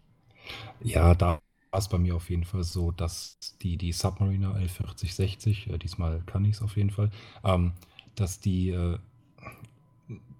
Ja, 0.81 1.15
da 1.15 1.41
war 1.71 1.79
es 1.79 1.89
bei 1.89 1.99
mir 1.99 2.15
auf 2.17 2.31
jeden 2.31 2.45
Fall 2.45 2.65
so, 2.65 2.91
dass 2.91 3.39
die, 3.63 3.77
die 3.77 3.93
Submariner 3.93 4.57
L4060, 4.57 5.73
äh, 5.73 5.79
diesmal 5.79 6.23
kann 6.27 6.45
ich 6.45 6.57
es 6.57 6.63
auf 6.63 6.77
jeden 6.77 6.91
Fall, 6.91 7.11
ähm, 7.45 7.73
dass 8.15 8.41
die, 8.41 8.71
äh, 8.71 8.99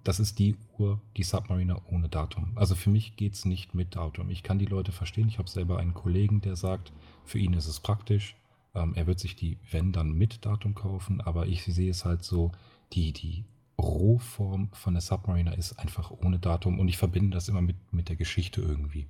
das 0.03 0.19
ist 0.19 0.39
die 0.39 0.55
Uhr, 0.77 1.01
die 1.17 1.23
Submariner 1.23 1.81
ohne 1.91 2.09
Datum. 2.09 2.53
Also 2.55 2.75
für 2.75 2.89
mich 2.89 3.15
geht 3.15 3.33
es 3.33 3.45
nicht 3.45 3.75
mit 3.75 3.95
Datum. 3.95 4.29
Ich 4.29 4.43
kann 4.43 4.57
die 4.57 4.65
Leute 4.65 4.91
verstehen. 4.91 5.27
Ich 5.27 5.37
habe 5.37 5.49
selber 5.49 5.77
einen 5.77 5.93
Kollegen, 5.93 6.41
der 6.41 6.55
sagt, 6.55 6.91
für 7.25 7.37
ihn 7.37 7.53
ist 7.53 7.67
es 7.67 7.79
praktisch. 7.79 8.35
Ähm, 8.75 8.93
er 8.95 9.07
wird 9.07 9.19
sich 9.19 9.35
die, 9.35 9.57
wenn 9.71 9.91
dann 9.91 10.13
mit 10.13 10.45
Datum 10.45 10.75
kaufen, 10.75 11.21
aber 11.21 11.47
ich 11.47 11.63
sehe 11.63 11.89
es 11.89 12.05
halt 12.05 12.23
so, 12.23 12.51
die, 12.93 13.13
die 13.13 13.45
Rohform 13.79 14.69
von 14.73 14.93
der 14.93 15.01
Submariner 15.01 15.57
ist 15.57 15.79
einfach 15.79 16.11
ohne 16.11 16.39
Datum 16.39 16.79
und 16.79 16.87
ich 16.87 16.97
verbinde 16.97 17.35
das 17.35 17.49
immer 17.49 17.61
mit, 17.61 17.77
mit 17.93 18.09
der 18.09 18.15
Geschichte 18.15 18.61
irgendwie. 18.61 19.07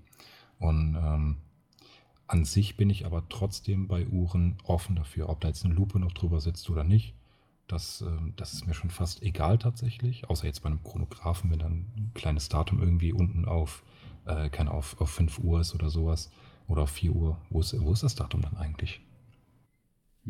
Und 0.60 0.96
ähm, 0.96 1.38
an 2.28 2.46
sich 2.46 2.78
bin 2.78 2.90
ich 2.90 3.06
aber 3.06 3.28
trotzdem 3.30 3.88
bei 3.88 4.06
Uhren 4.06 4.58
offen 4.64 4.96
dafür, 4.96 5.30
ob 5.30 5.42
da 5.42 5.48
jetzt 5.48 5.66
eine 5.66 5.74
Lupe 5.74 6.00
noch 6.00 6.12
drüber 6.12 6.40
sitzt 6.40 6.70
oder 6.70 6.84
nicht. 6.84 7.16
Das, 7.68 8.02
äh, 8.02 8.32
das 8.36 8.54
ist 8.54 8.68
mir 8.68 8.74
schon 8.74 8.90
fast 8.90 9.24
egal 9.24 9.58
tatsächlich, 9.58 10.30
außer 10.30 10.46
jetzt 10.46 10.62
bei 10.62 10.70
einem 10.70 10.84
Chronographen, 10.84 11.50
wenn 11.50 11.60
dann 11.60 11.86
ein 11.96 12.12
kleines 12.14 12.50
Datum 12.50 12.80
irgendwie 12.80 13.14
unten 13.14 13.46
auf, 13.46 13.84
äh, 14.26 14.50
keine 14.50 14.72
auf, 14.72 15.00
auf 15.02 15.10
5 15.10 15.40
Uhr 15.40 15.62
ist 15.62 15.74
oder 15.74 15.90
sowas 15.90 16.32
oder 16.68 16.84
auf 16.84 16.92
4 16.92 17.14
Uhr. 17.14 17.38
Wo 17.50 17.62
ist, 17.62 17.80
wo 17.80 17.92
ist 17.92 18.04
das 18.04 18.16
Datum 18.16 18.42
dann 18.42 18.58
eigentlich? 18.58 19.02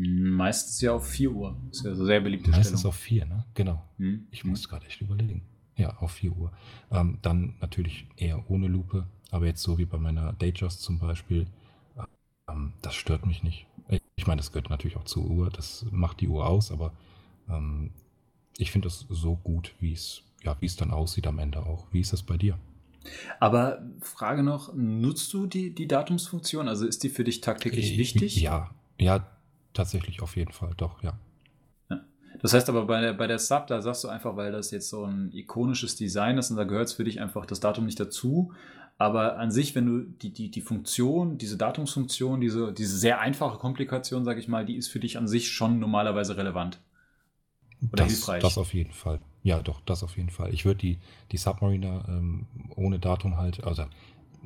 Meistens 0.01 0.79
ja 0.82 0.94
auf 0.94 1.08
4 1.08 1.32
Uhr. 1.32 1.58
Das 1.68 1.79
ist 1.79 1.86
ja 1.86 1.94
so 1.94 2.06
sehr 2.06 2.22
beliebte 2.22 2.51
Meistens 2.51 2.79
Stellung. 2.79 2.94
auf 2.94 2.96
4, 2.96 3.25
ne? 3.25 3.46
Genau. 3.53 3.84
Hm. 3.98 4.27
Ich 4.32 4.46
muss 4.46 4.70
gerade 4.70 4.86
echt 4.86 5.01
überlegen. 5.01 5.41
Ja, 5.75 5.98
auf 5.98 6.12
4 6.13 6.32
Uhr. 6.32 6.51
Ähm, 6.91 7.18
dann 7.22 7.56
natürlich 7.60 8.08
eher 8.15 8.50
ohne 8.50 8.68
Lupe, 8.68 9.06
aber 9.32 9.46
jetzt 9.46 9.62
so 9.62 9.77
wie 9.77 9.86
bei 9.86 9.98
meiner 9.98 10.34
Datejust 10.34 10.82
zum 10.82 11.00
Beispiel, 11.00 11.48
ähm, 12.50 12.74
das 12.82 12.96
stört 12.96 13.25
mich 13.25 13.44
nicht. 13.44 13.65
Ich 14.15 14.27
meine, 14.27 14.39
das 14.39 14.51
gehört 14.51 14.70
natürlich 14.70 14.98
auch 14.98 15.06
zur 15.06 15.25
Uhr, 15.25 15.50
das 15.50 15.86
macht 15.91 16.22
die 16.22 16.27
Uhr 16.27 16.46
aus, 16.46 16.72
aber 16.72 16.94
ähm, 17.50 17.91
ich 18.58 18.72
finde 18.72 18.88
es 18.88 19.06
so 19.10 19.36
gut, 19.36 19.74
wie 19.79 19.94
es 19.94 20.24
ja, 20.44 20.56
wie 20.60 20.65
es 20.65 20.75
dann 20.75 20.91
aussieht 20.91 21.27
am 21.27 21.39
Ende 21.39 21.65
auch. 21.65 21.88
Wie 21.91 22.00
ist 22.00 22.13
das 22.13 22.24
bei 22.24 22.38
dir? 22.38 22.58
Aber 23.39 23.82
Frage 24.01 24.44
noch, 24.44 24.74
nutzt 24.74 25.34
du 25.34 25.48
die, 25.48 25.74
die 25.74 25.88
Datumsfunktion? 25.88 26.68
Also 26.68 26.86
ist 26.86 27.03
die 27.03 27.10
für 27.10 27.24
dich 27.24 27.41
tagtäglich 27.41 27.98
wichtig? 27.98 28.39
Ja, 28.41 28.70
ja, 29.00 29.25
tatsächlich 29.74 30.22
auf 30.22 30.36
jeden 30.36 30.52
Fall, 30.52 30.74
doch, 30.78 31.02
ja. 31.04 31.18
ja. 31.90 32.02
Das 32.42 32.54
heißt 32.54 32.70
aber 32.70 32.86
bei 32.86 33.02
der, 33.02 33.14
bei 33.14 33.28
der 33.28 33.40
Sub, 33.40 33.68
da 33.68 33.82
sagst 33.82 34.04
du 34.04 34.08
einfach, 34.08 34.36
weil 34.36 34.52
das 34.52 34.72
jetzt 34.72 34.90
so 34.90 35.06
ein 35.06 35.32
ikonisches 35.34 35.96
Design 35.96 36.38
ist 36.38 36.52
und 36.52 36.58
da 36.58 36.64
gehört 36.64 36.88
es 36.88 36.94
für 36.94 37.04
dich 37.04 37.20
einfach 37.22 37.46
das 37.46 37.60
Datum 37.60 37.86
nicht 37.86 38.00
dazu. 38.00 38.54
Aber 38.98 39.38
an 39.38 39.50
sich, 39.50 39.76
wenn 39.76 39.86
du 39.86 40.00
die, 40.02 40.34
die, 40.34 40.52
die 40.52 40.62
Funktion, 40.62 41.38
diese 41.38 41.56
Datumsfunktion, 41.56 42.42
diese, 42.42 42.74
diese 42.74 42.98
sehr 42.98 43.22
einfache 43.22 43.58
Komplikation, 43.58 44.26
sage 44.26 44.42
ich 44.42 44.50
mal, 44.50 44.66
die 44.66 44.76
ist 44.76 44.90
für 44.90 45.00
dich 45.00 45.18
an 45.18 45.26
sich 45.26 45.50
schon 45.50 45.80
normalerweise 45.80 46.36
relevant. 46.36 46.82
Oder 47.82 48.04
das, 48.04 48.12
hilfreich. 48.12 48.42
Das 48.42 48.58
auf 48.58 48.74
jeden 48.74 48.92
Fall. 48.92 49.22
Ja, 49.42 49.62
doch, 49.62 49.80
das 49.86 50.04
auf 50.04 50.18
jeden 50.18 50.30
Fall. 50.30 50.54
Ich 50.54 50.66
würde 50.66 50.80
die, 50.80 51.00
die 51.32 51.38
Submariner 51.38 52.06
ähm, 52.10 52.46
ohne 52.76 53.00
Datum 53.00 53.38
halt, 53.38 53.64
also 53.64 53.86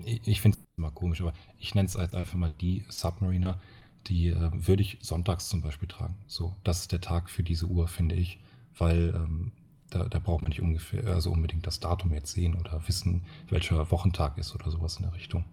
ich, 0.06 0.22
ich 0.26 0.42
finde 0.42 0.60
es 0.60 0.64
immer 0.78 0.92
komisch, 0.92 1.22
aber 1.22 1.34
ich 1.58 1.74
nenne 1.74 1.88
es 1.88 1.98
halt 1.98 2.14
einfach 2.14 2.38
mal 2.38 2.54
die 2.62 2.86
Submariner, 2.90 3.60
die 4.08 4.30
äh, 4.30 4.50
würde 4.54 4.82
ich 4.82 4.98
sonntags 5.02 5.50
zum 5.50 5.62
Beispiel 5.62 5.88
tragen. 5.88 6.16
So, 6.28 6.56
das 6.64 6.82
ist 6.82 6.92
der 6.92 7.02
Tag 7.02 7.30
für 7.30 7.44
diese 7.44 7.66
Uhr, 7.66 7.88
finde 7.88 8.16
ich, 8.16 8.40
weil 8.78 9.14
ähm, 9.16 9.52
da, 9.90 10.06
da, 10.06 10.20
braucht 10.20 10.42
man 10.42 10.50
nicht 10.50 10.62
ungefähr, 10.62 11.06
also 11.08 11.32
unbedingt 11.32 11.68
das 11.68 11.80
Datum 11.80 12.14
jetzt 12.14 12.34
sehen 12.34 12.56
oder 12.56 12.88
wissen, 12.88 13.24
welcher 13.50 13.92
Wochentag 13.92 14.38
ist 14.38 14.56
oder 14.56 14.72
sowas 14.72 14.98
in 14.98 15.04
der 15.04 15.14
Richtung. 15.14 15.46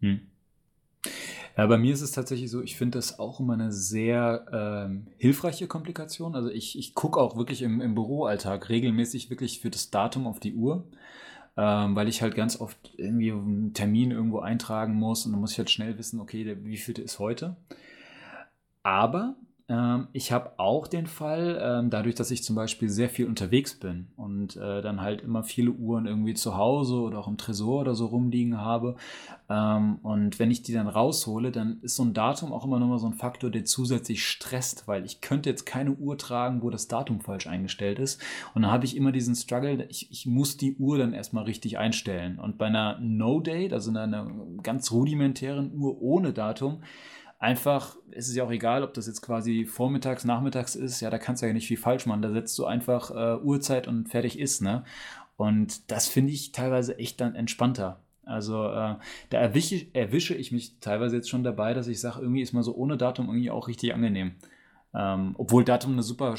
Hm. 0.00 0.20
Ja, 1.56 1.66
bei 1.66 1.78
mir 1.78 1.92
ist 1.92 2.00
es 2.00 2.10
tatsächlich 2.10 2.50
so, 2.50 2.62
ich 2.62 2.76
finde 2.76 2.98
das 2.98 3.18
auch 3.18 3.38
immer 3.38 3.52
eine 3.52 3.70
sehr 3.70 4.46
ähm, 4.52 5.06
hilfreiche 5.18 5.68
Komplikation. 5.68 6.34
Also 6.34 6.50
ich, 6.50 6.76
ich 6.78 6.94
gucke 6.94 7.20
auch 7.20 7.36
wirklich 7.36 7.62
im, 7.62 7.80
im 7.80 7.94
Büroalltag 7.94 8.68
regelmäßig 8.70 9.30
wirklich 9.30 9.60
für 9.60 9.70
das 9.70 9.90
Datum 9.90 10.26
auf 10.26 10.40
die 10.40 10.54
Uhr, 10.54 10.84
ähm, 11.56 11.94
weil 11.94 12.08
ich 12.08 12.22
halt 12.22 12.34
ganz 12.34 12.60
oft 12.60 12.76
irgendwie 12.96 13.32
einen 13.32 13.74
Termin 13.74 14.10
irgendwo 14.10 14.40
eintragen 14.40 14.94
muss 14.94 15.24
und 15.24 15.32
dann 15.32 15.40
muss 15.40 15.52
ich 15.52 15.58
halt 15.58 15.70
schnell 15.70 15.98
wissen, 15.98 16.20
okay, 16.20 16.44
der, 16.44 16.64
wie 16.64 16.76
viel 16.76 16.98
ist 16.98 17.18
heute. 17.18 17.56
Aber 18.82 19.36
ähm, 19.66 20.08
ich 20.12 20.30
habe 20.30 20.58
auch 20.58 20.86
den 20.86 21.06
Fall, 21.06 21.58
ähm, 21.62 21.88
dadurch, 21.88 22.14
dass 22.14 22.30
ich 22.30 22.44
zum 22.44 22.54
Beispiel 22.54 22.90
sehr 22.90 23.08
viel 23.08 23.26
unterwegs 23.26 23.74
bin 23.74 24.08
und 24.16 24.56
äh, 24.56 24.82
dann 24.82 25.00
halt 25.00 25.22
immer 25.22 25.42
viele 25.42 25.70
Uhren 25.70 26.04
irgendwie 26.06 26.34
zu 26.34 26.56
Hause 26.56 26.96
oder 26.96 27.18
auch 27.18 27.28
im 27.28 27.38
Tresor 27.38 27.80
oder 27.80 27.94
so 27.94 28.06
rumliegen 28.06 28.58
habe. 28.58 28.96
Ähm, 29.48 30.00
und 30.02 30.38
wenn 30.38 30.50
ich 30.50 30.62
die 30.62 30.74
dann 30.74 30.86
raushole, 30.86 31.50
dann 31.50 31.78
ist 31.80 31.96
so 31.96 32.04
ein 32.04 32.12
Datum 32.12 32.52
auch 32.52 32.66
immer 32.66 32.78
nochmal 32.78 32.98
so 32.98 33.06
ein 33.06 33.14
Faktor, 33.14 33.50
der 33.50 33.64
zusätzlich 33.64 34.26
stresst, 34.26 34.86
weil 34.86 35.06
ich 35.06 35.22
könnte 35.22 35.48
jetzt 35.48 35.64
keine 35.64 35.92
Uhr 35.92 36.18
tragen, 36.18 36.60
wo 36.60 36.68
das 36.68 36.86
Datum 36.86 37.20
falsch 37.20 37.46
eingestellt 37.46 37.98
ist. 37.98 38.20
Und 38.54 38.62
dann 38.62 38.70
habe 38.70 38.84
ich 38.84 38.94
immer 38.96 39.12
diesen 39.12 39.34
Struggle, 39.34 39.86
ich, 39.88 40.10
ich 40.10 40.26
muss 40.26 40.58
die 40.58 40.76
Uhr 40.76 40.98
dann 40.98 41.14
erstmal 41.14 41.44
richtig 41.44 41.78
einstellen. 41.78 42.38
Und 42.38 42.58
bei 42.58 42.66
einer 42.66 42.98
No-Date, 43.00 43.72
also 43.72 43.90
einer 43.90 44.30
ganz 44.62 44.92
rudimentären 44.92 45.72
Uhr 45.74 46.02
ohne 46.02 46.34
Datum, 46.34 46.82
einfach, 47.44 47.96
ist 48.10 48.28
es 48.28 48.34
ja 48.34 48.44
auch 48.44 48.50
egal, 48.50 48.82
ob 48.82 48.94
das 48.94 49.06
jetzt 49.06 49.20
quasi 49.20 49.64
vormittags, 49.66 50.24
nachmittags 50.24 50.74
ist, 50.74 51.00
ja, 51.00 51.10
da 51.10 51.18
kannst 51.18 51.42
du 51.42 51.46
ja 51.46 51.52
nicht 51.52 51.68
viel 51.68 51.76
falsch 51.76 52.06
machen. 52.06 52.22
Da 52.22 52.32
setzt 52.32 52.58
du 52.58 52.64
einfach 52.64 53.10
äh, 53.10 53.42
Uhrzeit 53.42 53.86
und 53.86 54.08
fertig 54.08 54.38
ist, 54.38 54.62
ne? 54.62 54.84
Und 55.36 55.90
das 55.90 56.08
finde 56.08 56.32
ich 56.32 56.52
teilweise 56.52 56.98
echt 56.98 57.20
dann 57.20 57.34
entspannter. 57.34 58.00
Also 58.24 58.64
äh, 58.66 58.96
da 59.30 59.38
erwische, 59.38 59.86
erwische 59.92 60.34
ich 60.34 60.52
mich 60.52 60.80
teilweise 60.80 61.16
jetzt 61.16 61.28
schon 61.28 61.44
dabei, 61.44 61.74
dass 61.74 61.88
ich 61.88 62.00
sage, 62.00 62.20
irgendwie 62.20 62.40
ist 62.40 62.52
mal 62.52 62.62
so 62.62 62.74
ohne 62.74 62.96
Datum 62.96 63.26
irgendwie 63.26 63.50
auch 63.50 63.68
richtig 63.68 63.92
angenehm. 63.94 64.36
Ähm, 64.96 65.34
obwohl 65.38 65.64
Datum 65.64 65.92
eine 65.92 66.02
super 66.02 66.36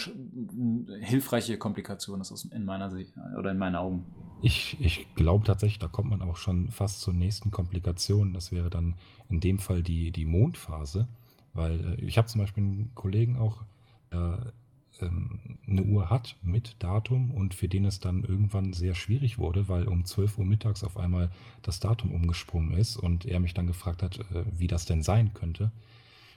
hilfreiche 1.02 1.58
Komplikation 1.58 2.22
ist 2.22 2.46
in 2.54 2.64
meiner 2.64 2.90
Sicht 2.90 3.14
oder 3.38 3.52
in 3.52 3.58
meinen 3.58 3.76
Augen. 3.76 4.06
Ich, 4.42 4.78
ich 4.80 5.14
glaube 5.16 5.46
tatsächlich, 5.46 5.80
da 5.80 5.88
kommt 5.88 6.10
man 6.10 6.22
auch 6.22 6.38
schon 6.38 6.70
fast 6.70 7.02
zur 7.02 7.14
nächsten 7.14 7.52
Komplikation. 7.52 8.34
Das 8.34 8.52
wäre 8.52 8.70
dann 8.70 8.96
in 9.30 9.40
dem 9.40 9.60
Fall 9.60 9.84
die, 9.84 10.12
die 10.12 10.26
Mondphase. 10.26 11.08
Weil 11.54 11.98
äh, 12.00 12.06
ich 12.06 12.18
habe 12.18 12.28
zum 12.28 12.42
Beispiel 12.42 12.64
einen 12.64 12.92
Kollegen 12.96 13.38
auch, 13.38 13.64
der 14.12 14.54
ähm, 15.02 15.40
eine 15.68 15.84
Uhr 15.84 16.10
hat 16.10 16.36
mit 16.42 16.76
Datum 16.80 17.32
und 17.32 17.54
für 17.54 17.68
den 17.68 17.86
es 17.86 18.00
dann 18.00 18.24
irgendwann 18.24 18.74
sehr 18.74 18.96
schwierig 18.96 19.38
wurde, 19.38 19.68
weil 19.68 19.88
um 19.88 20.06
12 20.06 20.38
Uhr 20.38 20.46
mittags 20.46 20.84
auf 20.84 20.98
einmal 20.98 21.32
das 21.62 21.80
Datum 21.80 22.12
umgesprungen 22.12 22.78
ist 22.78 22.98
und 22.98 23.26
er 23.26 23.40
mich 23.40 23.54
dann 23.54 23.68
gefragt 23.68 24.04
hat, 24.04 24.20
äh, 24.20 24.46
wie 24.52 24.68
das 24.68 24.86
denn 24.86 25.02
sein 25.02 25.34
könnte. 25.34 25.72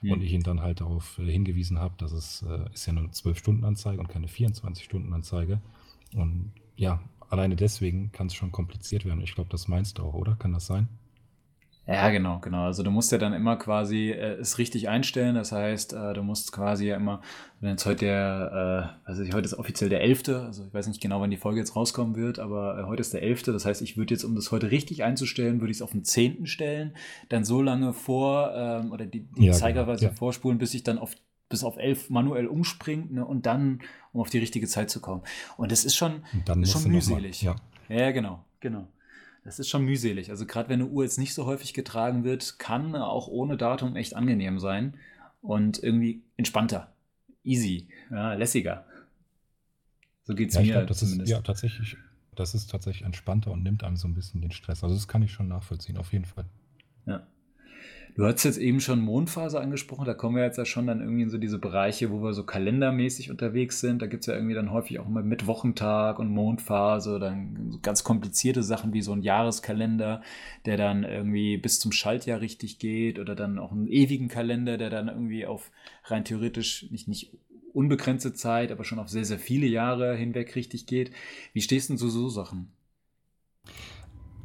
Mhm. 0.02 0.12
Und 0.12 0.22
ich 0.22 0.32
ihn 0.32 0.42
dann 0.42 0.60
halt 0.60 0.80
darauf 0.80 1.18
äh, 1.18 1.30
hingewiesen 1.30 1.78
habe, 1.78 1.94
dass 1.98 2.12
es 2.12 2.42
äh, 2.42 2.72
ist 2.72 2.86
ja 2.86 2.92
eine 2.92 3.08
12-Stunden-Anzeige 3.08 4.00
und 4.00 4.08
keine 4.08 4.26
24-Stunden-Anzeige. 4.26 5.60
Und 6.14 6.52
ja, 6.76 7.02
alleine 7.30 7.56
deswegen 7.56 8.12
kann 8.12 8.28
es 8.28 8.34
schon 8.34 8.52
kompliziert 8.52 9.04
werden. 9.04 9.20
Ich 9.20 9.34
glaube, 9.34 9.50
das 9.50 9.68
meinst 9.68 9.98
du 9.98 10.02
auch, 10.02 10.14
oder? 10.14 10.36
Kann 10.36 10.52
das 10.52 10.66
sein? 10.66 10.88
Ja, 11.88 12.10
genau, 12.10 12.38
genau. 12.40 12.64
Also 12.64 12.82
du 12.82 12.90
musst 12.90 13.10
ja 13.12 13.16
dann 13.16 13.32
immer 13.32 13.56
quasi 13.56 14.10
äh, 14.10 14.34
es 14.34 14.58
richtig 14.58 14.90
einstellen. 14.90 15.34
Das 15.34 15.52
heißt, 15.52 15.94
äh, 15.94 16.12
du 16.12 16.22
musst 16.22 16.52
quasi 16.52 16.88
ja 16.88 16.96
immer, 16.96 17.22
wenn 17.60 17.70
jetzt 17.70 17.86
heute 17.86 18.04
der, 18.04 18.98
äh, 19.06 19.08
also 19.08 19.24
heute 19.32 19.46
ist 19.46 19.54
offiziell 19.54 19.88
der 19.88 20.02
11., 20.02 20.28
also 20.28 20.66
ich 20.66 20.74
weiß 20.74 20.86
nicht 20.88 21.00
genau, 21.00 21.22
wann 21.22 21.30
die 21.30 21.38
Folge 21.38 21.60
jetzt 21.60 21.74
rauskommen 21.74 22.14
wird, 22.14 22.40
aber 22.40 22.78
äh, 22.78 22.82
heute 22.84 23.00
ist 23.00 23.14
der 23.14 23.22
11., 23.22 23.44
das 23.44 23.64
heißt, 23.64 23.80
ich 23.80 23.96
würde 23.96 24.12
jetzt, 24.12 24.24
um 24.24 24.34
das 24.34 24.52
heute 24.52 24.70
richtig 24.70 25.02
einzustellen, 25.02 25.60
würde 25.60 25.70
ich 25.70 25.78
es 25.78 25.82
auf 25.82 25.92
den 25.92 26.04
10. 26.04 26.46
stellen, 26.46 26.94
dann 27.30 27.46
so 27.46 27.62
lange 27.62 27.94
vor, 27.94 28.52
ähm, 28.54 28.92
oder 28.92 29.06
die, 29.06 29.20
die 29.20 29.46
ja, 29.46 29.52
Zeigerweise 29.54 30.00
genau. 30.00 30.12
ja. 30.12 30.18
vorspulen, 30.18 30.58
bis 30.58 30.74
ich 30.74 30.82
dann 30.82 30.98
auf 30.98 31.14
bis 31.48 31.64
auf 31.64 31.78
11 31.78 32.10
manuell 32.10 32.46
umspringt 32.46 33.10
ne, 33.10 33.24
und 33.24 33.46
dann, 33.46 33.80
um 34.12 34.20
auf 34.20 34.28
die 34.28 34.36
richtige 34.36 34.66
Zeit 34.66 34.90
zu 34.90 35.00
kommen. 35.00 35.22
Und 35.56 35.72
das 35.72 35.86
ist 35.86 35.96
schon, 35.96 36.22
ist 36.60 36.72
schon 36.72 36.90
mühselig. 36.90 37.42
Mal, 37.42 37.56
ja. 37.88 37.96
ja, 37.96 38.10
genau, 38.10 38.44
genau. 38.60 38.86
Das 39.48 39.58
ist 39.58 39.70
schon 39.70 39.86
mühselig. 39.86 40.28
Also 40.28 40.44
gerade 40.44 40.68
wenn 40.68 40.82
eine 40.82 40.90
Uhr 40.90 41.04
jetzt 41.04 41.16
nicht 41.16 41.32
so 41.32 41.46
häufig 41.46 41.72
getragen 41.72 42.22
wird, 42.22 42.58
kann 42.58 42.94
auch 42.94 43.28
ohne 43.28 43.56
Datum 43.56 43.96
echt 43.96 44.14
angenehm 44.14 44.58
sein 44.58 44.98
und 45.40 45.82
irgendwie 45.82 46.22
entspannter, 46.36 46.92
easy, 47.44 47.88
ja, 48.10 48.34
lässiger. 48.34 48.84
So 50.24 50.34
geht 50.34 50.50
es 50.50 50.56
ja, 50.56 50.60
mir 50.60 50.72
glaub, 50.72 50.88
das 50.88 50.98
zumindest. 50.98 51.30
Ist, 51.30 51.30
ja, 51.30 51.40
tatsächlich, 51.40 51.96
das 52.36 52.54
ist 52.54 52.70
tatsächlich 52.70 53.06
entspannter 53.06 53.50
und 53.50 53.62
nimmt 53.62 53.84
einem 53.84 53.96
so 53.96 54.06
ein 54.06 54.12
bisschen 54.12 54.42
den 54.42 54.50
Stress. 54.50 54.84
Also 54.84 54.94
das 54.94 55.08
kann 55.08 55.22
ich 55.22 55.32
schon 55.32 55.48
nachvollziehen, 55.48 55.96
auf 55.96 56.12
jeden 56.12 56.26
Fall. 56.26 56.44
Ja. 57.06 57.26
Du 58.18 58.26
hast 58.26 58.42
jetzt 58.42 58.58
eben 58.58 58.80
schon 58.80 59.00
Mondphase 59.00 59.60
angesprochen, 59.60 60.04
da 60.04 60.12
kommen 60.12 60.34
wir 60.34 60.42
jetzt 60.42 60.58
ja 60.58 60.64
schon 60.64 60.88
dann 60.88 61.00
irgendwie 61.00 61.22
in 61.22 61.30
so 61.30 61.38
diese 61.38 61.60
Bereiche, 61.60 62.10
wo 62.10 62.20
wir 62.20 62.32
so 62.32 62.42
kalendermäßig 62.42 63.30
unterwegs 63.30 63.78
sind. 63.78 64.02
Da 64.02 64.08
gibt 64.08 64.24
es 64.24 64.26
ja 64.26 64.34
irgendwie 64.34 64.56
dann 64.56 64.72
häufig 64.72 64.98
auch 64.98 65.06
immer 65.06 65.22
mit 65.22 65.46
Wochentag 65.46 66.18
und 66.18 66.28
Mondphase, 66.28 67.20
dann 67.20 67.70
so 67.70 67.78
ganz 67.80 68.02
komplizierte 68.02 68.64
Sachen 68.64 68.92
wie 68.92 69.02
so 69.02 69.12
ein 69.12 69.22
Jahreskalender, 69.22 70.20
der 70.66 70.76
dann 70.76 71.04
irgendwie 71.04 71.58
bis 71.58 71.78
zum 71.78 71.92
Schaltjahr 71.92 72.40
richtig 72.40 72.80
geht 72.80 73.20
oder 73.20 73.36
dann 73.36 73.60
auch 73.60 73.70
einen 73.70 73.86
ewigen 73.86 74.26
Kalender, 74.26 74.78
der 74.78 74.90
dann 74.90 75.06
irgendwie 75.06 75.46
auf 75.46 75.70
rein 76.02 76.24
theoretisch 76.24 76.90
nicht, 76.90 77.06
nicht 77.06 77.38
unbegrenzte 77.72 78.34
Zeit, 78.34 78.72
aber 78.72 78.82
schon 78.82 78.98
auf 78.98 79.08
sehr, 79.08 79.24
sehr 79.24 79.38
viele 79.38 79.68
Jahre 79.68 80.16
hinweg 80.16 80.56
richtig 80.56 80.86
geht. 80.86 81.12
Wie 81.52 81.60
stehst 81.60 81.88
du 81.88 81.94
zu 81.94 82.08
so 82.08 82.28
Sachen? 82.28 82.72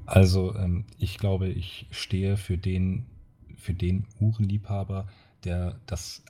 Also 0.06 0.54
ähm, 0.54 0.86
ich 1.00 1.18
glaube, 1.18 1.48
ich 1.48 1.88
stehe 1.90 2.38
für 2.38 2.60
den 2.60 3.08
für 3.64 3.74
den 3.74 4.06
Uhrenliebhaber, 4.20 5.08
der 5.44 5.80
das 5.86 6.24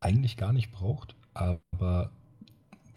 eigentlich 0.00 0.36
gar 0.36 0.52
nicht 0.52 0.72
braucht, 0.72 1.14
aber 1.32 2.10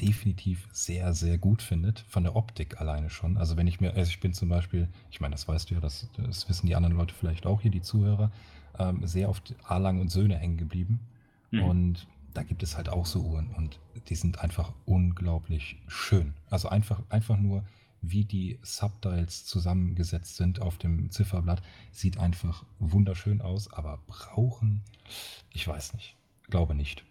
definitiv 0.02 0.68
sehr, 0.74 1.14
sehr 1.14 1.38
gut 1.38 1.62
findet, 1.62 2.00
von 2.10 2.24
der 2.24 2.36
Optik 2.36 2.82
alleine 2.82 3.10
schon. 3.10 3.38
Also 3.38 3.56
wenn 3.56 3.68
ich 3.68 3.80
mir, 3.80 3.94
also 3.94 4.10
ich 4.10 4.20
bin 4.20 4.34
zum 4.34 4.50
Beispiel, 4.50 4.90
ich 5.10 5.22
meine, 5.22 5.34
das 5.34 5.48
weißt 5.48 5.70
du 5.70 5.76
ja, 5.76 5.80
das, 5.80 6.10
das 6.18 6.50
wissen 6.50 6.68
die 6.68 6.76
anderen 6.76 6.98
Leute 6.98 7.14
vielleicht 7.14 7.46
auch 7.46 7.62
hier, 7.62 7.72
die 7.72 7.82
Zuhörer, 7.82 8.32
ähm, 8.78 9.06
sehr 9.08 9.30
oft 9.30 9.56
A-Lang 9.64 10.02
und 10.02 10.10
Söhne 10.10 10.38
hängen 10.38 10.58
geblieben. 10.58 11.00
Mhm. 11.52 11.64
Und 11.64 12.08
da 12.34 12.44
gibt 12.44 12.64
es 12.64 12.76
halt 12.76 12.90
auch 12.90 13.06
so 13.06 13.22
Uhren 13.22 13.52
und 13.52 13.80
die 14.10 14.16
sind 14.16 14.40
einfach 14.40 14.74
unglaublich 14.86 15.78
schön. 15.88 16.34
Also 16.50 16.68
einfach, 16.68 17.02
einfach 17.10 17.38
nur 17.38 17.64
wie 18.12 18.26
die 18.26 18.60
Subdials 18.62 19.46
zusammengesetzt 19.46 20.38
sind 20.38 20.62
auf 20.62 20.78
dem 20.78 21.12
Zifferblatt, 21.12 21.62
sieht 21.92 22.18
einfach 22.18 22.66
wunderschön 22.80 23.42
aus, 23.42 23.72
aber 23.72 24.00
brauchen, 24.08 24.82
ich 25.52 25.68
weiß 25.68 25.94
nicht, 25.94 26.16
glaube 26.50 26.76
nicht. 26.76 27.04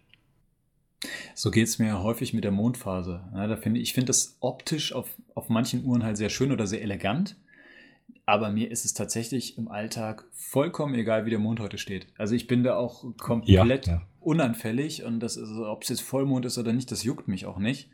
So 1.33 1.51
geht 1.51 1.67
es 1.67 1.79
mir 1.79 2.01
häufig 2.01 2.33
mit 2.33 2.43
der 2.43 2.51
Mondphase. 2.51 3.23
Ja, 3.33 3.47
da 3.47 3.57
finde 3.57 3.79
ich 3.79 3.93
finde 3.93 4.07
das 4.07 4.37
optisch 4.39 4.93
auf, 4.93 5.09
auf 5.33 5.49
manchen 5.49 5.85
Uhren 5.85 6.03
halt 6.03 6.17
sehr 6.17 6.29
schön 6.29 6.51
oder 6.51 6.67
sehr 6.67 6.81
elegant. 6.81 7.35
Aber 8.27 8.49
mir 8.51 8.71
ist 8.71 8.85
es 8.85 8.93
tatsächlich 8.93 9.57
im 9.57 9.67
Alltag 9.67 10.25
vollkommen 10.31 10.95
egal, 10.95 11.25
wie 11.25 11.29
der 11.29 11.39
Mond 11.39 11.59
heute 11.59 11.77
steht. 11.77 12.07
Also 12.17 12.33
ich 12.33 12.47
bin 12.47 12.63
da 12.63 12.75
auch 12.75 13.05
komplett 13.17 13.85
ja, 13.87 13.93
ja. 13.93 14.01
unanfällig 14.19 15.03
und 15.03 15.19
das 15.19 15.37
ist, 15.37 15.51
ob 15.51 15.83
es 15.83 15.89
jetzt 15.89 16.01
Vollmond 16.01 16.45
ist 16.45 16.57
oder 16.57 16.73
nicht, 16.73 16.91
das 16.91 17.03
juckt 17.03 17.27
mich 17.27 17.45
auch 17.45 17.59
nicht. 17.59 17.89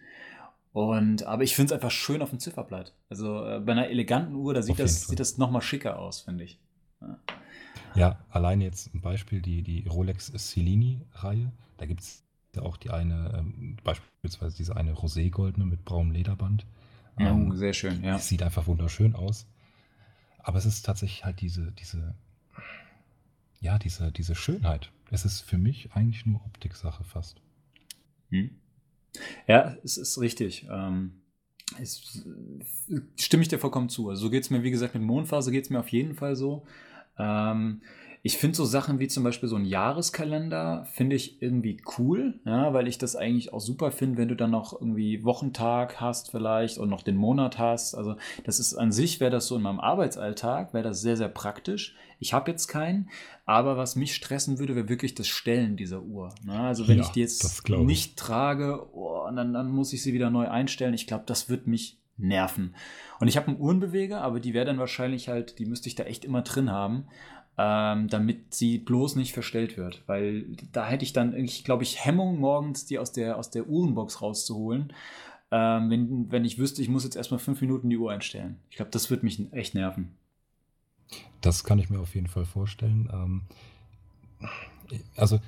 Und, 0.74 1.24
aber 1.24 1.44
ich 1.44 1.56
finde 1.56 1.74
es 1.74 1.74
einfach 1.74 1.92
schön 1.92 2.22
auf 2.22 2.30
dem 2.30 2.40
Zifferblatt. 2.40 2.94
Also 3.10 3.46
äh, 3.46 3.60
bei 3.60 3.74
einer 3.74 3.90
eleganten 3.90 4.36
Uhr, 4.36 4.54
da 4.54 4.62
sieht 4.62 4.80
das, 4.80 5.08
sieht 5.08 5.20
das 5.20 5.38
nochmal 5.38 5.62
schicker 5.62 6.00
aus, 6.00 6.22
finde 6.22 6.46
ich. 6.46 6.60
Ja. 7.01 7.20
ja, 7.96 8.20
allein 8.30 8.62
jetzt 8.62 8.94
ein 8.94 9.01
Beispiel, 9.01 9.42
die, 9.42 9.63
die 9.63 9.86
Rolex 9.88 10.32
Cellini-Reihe. 10.32 11.51
Da 11.78 11.86
gibt 11.86 12.01
es 12.01 12.24
ja 12.56 12.62
auch 12.62 12.78
die 12.78 12.90
eine, 12.90 13.34
ähm, 13.38 13.78
beispielsweise 13.84 14.56
diese 14.56 14.78
eine 14.78 14.94
Rosé-goldene 14.94 15.66
mit 15.66 15.84
braunem 15.84 16.12
Lederband. 16.12 16.66
Ja, 17.20 17.32
ähm, 17.32 17.56
sehr 17.58 17.74
schön, 17.74 18.04
ja. 18.04 18.18
Sieht 18.18 18.44
einfach 18.44 18.68
wunderschön 18.68 19.16
aus. 19.16 19.48
Aber 20.40 20.58
es 20.58 20.66
ist 20.66 20.84
tatsächlich 20.86 21.25
halt 21.25 21.42
diese, 21.42 21.72
diese, 21.74 22.16
ja, 23.60 23.78
diese, 23.78 24.12
diese 24.12 24.36
Schönheit. 24.36 24.92
Es 25.10 25.25
ist 25.25 25.42
für 25.42 25.58
mich 25.58 25.92
eigentlich 25.94 26.25
nur 26.25 26.44
Optiksache 26.46 27.04
fast. 27.04 27.42
Hm. 28.30 28.61
Ja, 29.48 29.75
es 29.84 29.98
ist 29.98 30.20
richtig. 30.20 30.68
Ähm, 30.72 31.22
es, 31.80 32.25
stimme 33.20 33.44
ich 33.44 33.50
dir 33.50 33.60
vollkommen 33.60 33.89
zu. 33.89 34.10
Also 34.10 34.24
so 34.24 34.30
geht 34.30 34.44
es 34.44 34.50
mir, 34.50 34.63
wie 34.63 34.72
gesagt, 34.72 34.94
mit 34.94 35.03
Mondphase 35.03 35.51
geht 35.51 35.65
es 35.65 35.70
mir 35.70 35.80
auf 35.80 35.89
jeden 35.89 36.15
Fall 36.15 36.36
so. 36.36 36.65
Ähm, 37.18 37.82
ich 38.24 38.38
finde 38.38 38.56
so 38.56 38.66
Sachen 38.66 39.00
wie 39.00 39.08
zum 39.08 39.24
Beispiel 39.24 39.50
so 39.50 39.56
ein 39.56 39.66
Jahreskalender, 39.66 40.86
finde 40.94 41.16
ich 41.16 41.42
irgendwie 41.42 41.82
cool, 41.98 42.40
ja, 42.46 42.72
weil 42.72 42.88
ich 42.88 43.00
das 43.00 43.16
eigentlich 43.16 43.51
auch 43.51 43.60
super 43.60 43.92
finde, 43.92 44.18
wenn 44.18 44.28
du 44.28 44.36
dann 44.36 44.51
noch 44.51 44.74
irgendwie 44.74 45.24
Wochentag 45.24 46.00
hast 46.00 46.30
vielleicht 46.30 46.78
und 46.78 46.90
noch 46.90 47.01
den 47.01 47.16
Monat 47.16 47.58
hast. 47.58 47.96
Also 47.96 48.16
das 48.44 48.60
ist 48.60 48.75
an 48.75 48.92
sich, 48.92 49.20
wäre 49.20 49.32
das 49.32 49.48
so 49.48 49.56
in 49.56 49.63
meinem 49.63 49.80
Arbeitsalltag, 49.80 50.74
wäre 50.74 50.84
das 50.84 51.01
sehr, 51.01 51.18
sehr 51.18 51.30
praktisch. 51.30 51.96
Ich 52.20 52.34
habe 52.34 52.51
jetzt 52.51 52.68
keinen, 52.68 53.10
aber 53.46 53.75
was 53.75 53.96
mich 53.96 54.13
stressen 54.13 54.60
würde, 54.60 54.75
wäre 54.75 54.90
wirklich 54.90 55.16
das 55.16 55.28
Stellen 55.28 55.75
dieser 55.75 56.04
Uhr. 56.04 56.36
Ne? 56.46 56.60
Also 56.60 56.88
wenn 56.88 56.98
ja, 56.98 57.04
ich 57.04 57.10
die 57.10 57.22
jetzt 57.22 57.68
nicht 57.70 58.18
trage 58.18 58.88
oh, 58.94 59.28
dann, 59.36 59.51
dann 59.54 59.72
muss 59.72 59.94
ich 59.94 60.04
sie 60.04 60.13
wieder 60.13 60.30
neu 60.30 60.48
einstellen. 60.48 60.94
Ich 60.94 61.08
glaube, 61.08 61.24
das 61.25 61.50
wird 61.50 61.66
mich 61.66 61.98
nerven. 62.18 62.75
Und 63.20 63.30
ich 63.30 63.38
habe 63.38 63.48
einen 63.48 63.60
Uhrenbeweger, 63.60 64.22
aber 64.22 64.40
die 64.40 64.54
wäre 64.54 64.66
dann 64.66 64.78
wahrscheinlich 64.78 65.28
halt, 65.28 65.58
die 65.58 65.66
müsste 65.66 65.90
ich 65.90 65.96
da 65.96 66.04
echt 66.04 66.24
immer 66.24 66.44
drin 66.44 66.70
haben 66.70 67.08
ähm, 67.58 68.08
damit 68.08 68.53
sie 68.53 68.77
bloß 68.77 69.15
nicht 69.15 69.34
verstellt 69.34 69.77
wird. 69.77 70.03
Weil 70.08 70.46
da 70.72 70.88
hätte 70.88 71.03
ich 71.03 71.13
dann, 71.13 71.36
ich 71.36 71.63
glaube 71.63 71.84
ich, 71.84 72.03
Hemmung, 72.05 72.39
morgens 72.39 72.86
die 72.86 73.00
aus 73.00 73.12
der, 73.12 73.38
aus 73.38 73.50
der 73.50 73.67
Uhrenbox 73.67 74.22
rauszuholen, 74.22 74.93
ähm, 75.51 75.89
wenn, 75.89 76.31
wenn 76.31 76.46
ich 76.46 76.58
wüsste, 76.58 76.81
ich 76.81 76.89
muss 76.89 77.03
jetzt 77.03 77.17
erstmal 77.17 77.39
fünf 77.39 77.62
Minuten 77.62 77.89
die 77.89 77.98
Uhr 77.98 78.12
einstellen. 78.12 78.58
Ich 78.70 78.77
glaube, 78.77 78.91
das 78.91 79.10
würde 79.10 79.25
mich 79.25 79.51
echt 79.51 79.75
nerven. 79.75 80.15
Das 81.41 81.63
kann 81.63 81.79
ich 81.79 81.89
mir 81.89 82.00
auf 82.00 82.15
jeden 82.15 82.27
Fall 82.27 82.46
vorstellen. 82.46 83.10
Ähm, 83.12 83.41
also 85.15 85.39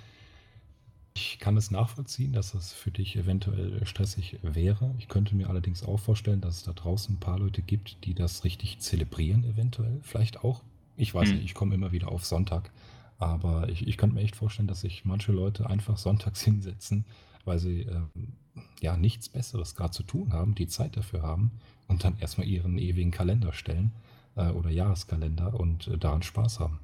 ich 1.15 1.39
kann 1.39 1.55
es 1.57 1.71
nachvollziehen, 1.71 2.33
dass 2.33 2.51
das 2.51 2.73
für 2.73 2.91
dich 2.91 3.15
eventuell 3.15 3.85
stressig 3.85 4.39
wäre. 4.41 4.93
Ich 4.97 5.07
könnte 5.07 5.35
mir 5.35 5.49
allerdings 5.49 5.83
auch 5.83 5.99
vorstellen, 5.99 6.41
dass 6.41 6.57
es 6.57 6.63
da 6.63 6.73
draußen 6.73 7.15
ein 7.15 7.19
paar 7.19 7.39
Leute 7.39 7.61
gibt, 7.61 8.03
die 8.05 8.15
das 8.15 8.43
richtig 8.43 8.79
zelebrieren, 8.79 9.43
eventuell. 9.45 9.99
Vielleicht 10.01 10.43
auch 10.43 10.63
ich 10.95 11.13
weiß 11.13 11.29
hm. 11.29 11.35
nicht, 11.35 11.45
ich 11.45 11.53
komme 11.53 11.75
immer 11.75 11.91
wieder 11.91 12.09
auf 12.09 12.25
Sonntag. 12.25 12.71
Aber 13.19 13.69
ich, 13.69 13.87
ich 13.87 13.97
könnte 13.97 14.15
mir 14.15 14.21
echt 14.21 14.35
vorstellen, 14.35 14.67
dass 14.67 14.81
sich 14.81 15.05
manche 15.05 15.31
Leute 15.31 15.69
einfach 15.69 15.97
sonntags 15.97 16.41
hinsetzen, 16.43 17.05
weil 17.45 17.59
sie 17.59 17.81
ähm, 17.81 18.33
ja 18.81 18.97
nichts 18.97 19.29
Besseres 19.29 19.75
gerade 19.75 19.91
zu 19.91 20.03
tun 20.03 20.33
haben, 20.33 20.55
die 20.55 20.67
Zeit 20.67 20.97
dafür 20.97 21.21
haben 21.21 21.51
und 21.87 22.03
dann 22.03 22.17
erstmal 22.19 22.47
ihren 22.47 22.77
ewigen 22.77 23.11
Kalender 23.11 23.53
stellen 23.53 23.91
äh, 24.35 24.49
oder 24.49 24.69
Jahreskalender 24.69 25.59
und 25.59 25.87
äh, 25.87 25.97
daran 25.97 26.23
Spaß 26.23 26.59
haben. 26.59 26.79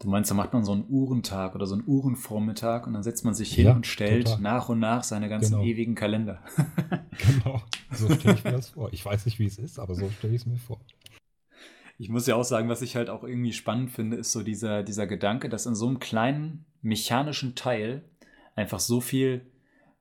Du 0.00 0.08
meinst, 0.08 0.30
da 0.30 0.36
macht 0.36 0.52
man 0.52 0.64
so 0.64 0.70
einen 0.70 0.84
Uhrentag 0.88 1.56
oder 1.56 1.66
so 1.66 1.74
einen 1.74 1.82
Uhrenvormittag 1.84 2.86
und 2.86 2.92
dann 2.92 3.02
setzt 3.02 3.24
man 3.24 3.34
sich 3.34 3.52
hin 3.52 3.66
ja, 3.66 3.72
und 3.72 3.84
stellt 3.84 4.26
total. 4.26 4.40
nach 4.40 4.68
und 4.68 4.78
nach 4.78 5.02
seine 5.02 5.28
ganzen 5.28 5.54
genau. 5.54 5.64
ewigen 5.64 5.96
Kalender. 5.96 6.40
genau, 7.42 7.60
so 7.90 8.08
stelle 8.14 8.36
ich 8.36 8.44
mir 8.44 8.52
das 8.52 8.68
vor. 8.68 8.92
Ich 8.92 9.04
weiß 9.04 9.26
nicht, 9.26 9.40
wie 9.40 9.46
es 9.46 9.58
ist, 9.58 9.80
aber 9.80 9.96
so 9.96 10.08
stelle 10.10 10.34
ich 10.34 10.42
es 10.42 10.46
mir 10.46 10.56
vor 10.56 10.78
ich 11.98 12.08
muss 12.08 12.26
ja 12.26 12.36
auch 12.36 12.44
sagen, 12.44 12.68
was 12.68 12.80
ich 12.80 12.94
halt 12.94 13.10
auch 13.10 13.24
irgendwie 13.24 13.52
spannend 13.52 13.90
finde, 13.90 14.16
ist 14.16 14.32
so 14.32 14.42
dieser, 14.42 14.84
dieser 14.84 15.06
Gedanke, 15.06 15.48
dass 15.48 15.66
in 15.66 15.74
so 15.74 15.88
einem 15.88 15.98
kleinen 15.98 16.64
mechanischen 16.80 17.56
Teil 17.56 18.04
einfach 18.54 18.78
so 18.78 19.00
viel 19.00 19.50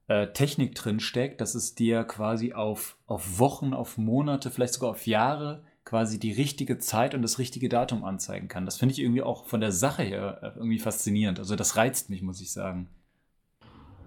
äh, 0.07 0.27
Technik 0.27 0.75
drin 0.75 0.99
steckt, 0.99 1.41
dass 1.41 1.55
es 1.55 1.73
dir 1.73 2.03
quasi 2.03 2.53
auf, 2.53 2.97
auf 3.07 3.39
Wochen, 3.39 3.73
auf 3.73 3.97
Monate, 3.97 4.51
vielleicht 4.51 4.75
sogar 4.75 4.91
auf 4.91 5.07
Jahre 5.07 5.63
quasi 5.85 6.19
die 6.19 6.33
richtige 6.33 6.77
Zeit 6.77 7.15
und 7.15 7.23
das 7.23 7.39
richtige 7.39 7.69
Datum 7.69 8.03
anzeigen 8.03 8.47
kann. 8.47 8.65
Das 8.65 8.77
finde 8.77 8.93
ich 8.93 8.99
irgendwie 8.99 9.23
auch 9.23 9.45
von 9.45 9.61
der 9.61 9.71
Sache 9.71 10.03
her 10.03 10.39
äh, 10.43 10.57
irgendwie 10.57 10.79
faszinierend. 10.79 11.39
Also 11.39 11.55
das 11.55 11.77
reizt 11.77 12.09
mich, 12.09 12.21
muss 12.21 12.41
ich 12.41 12.51
sagen. 12.51 12.89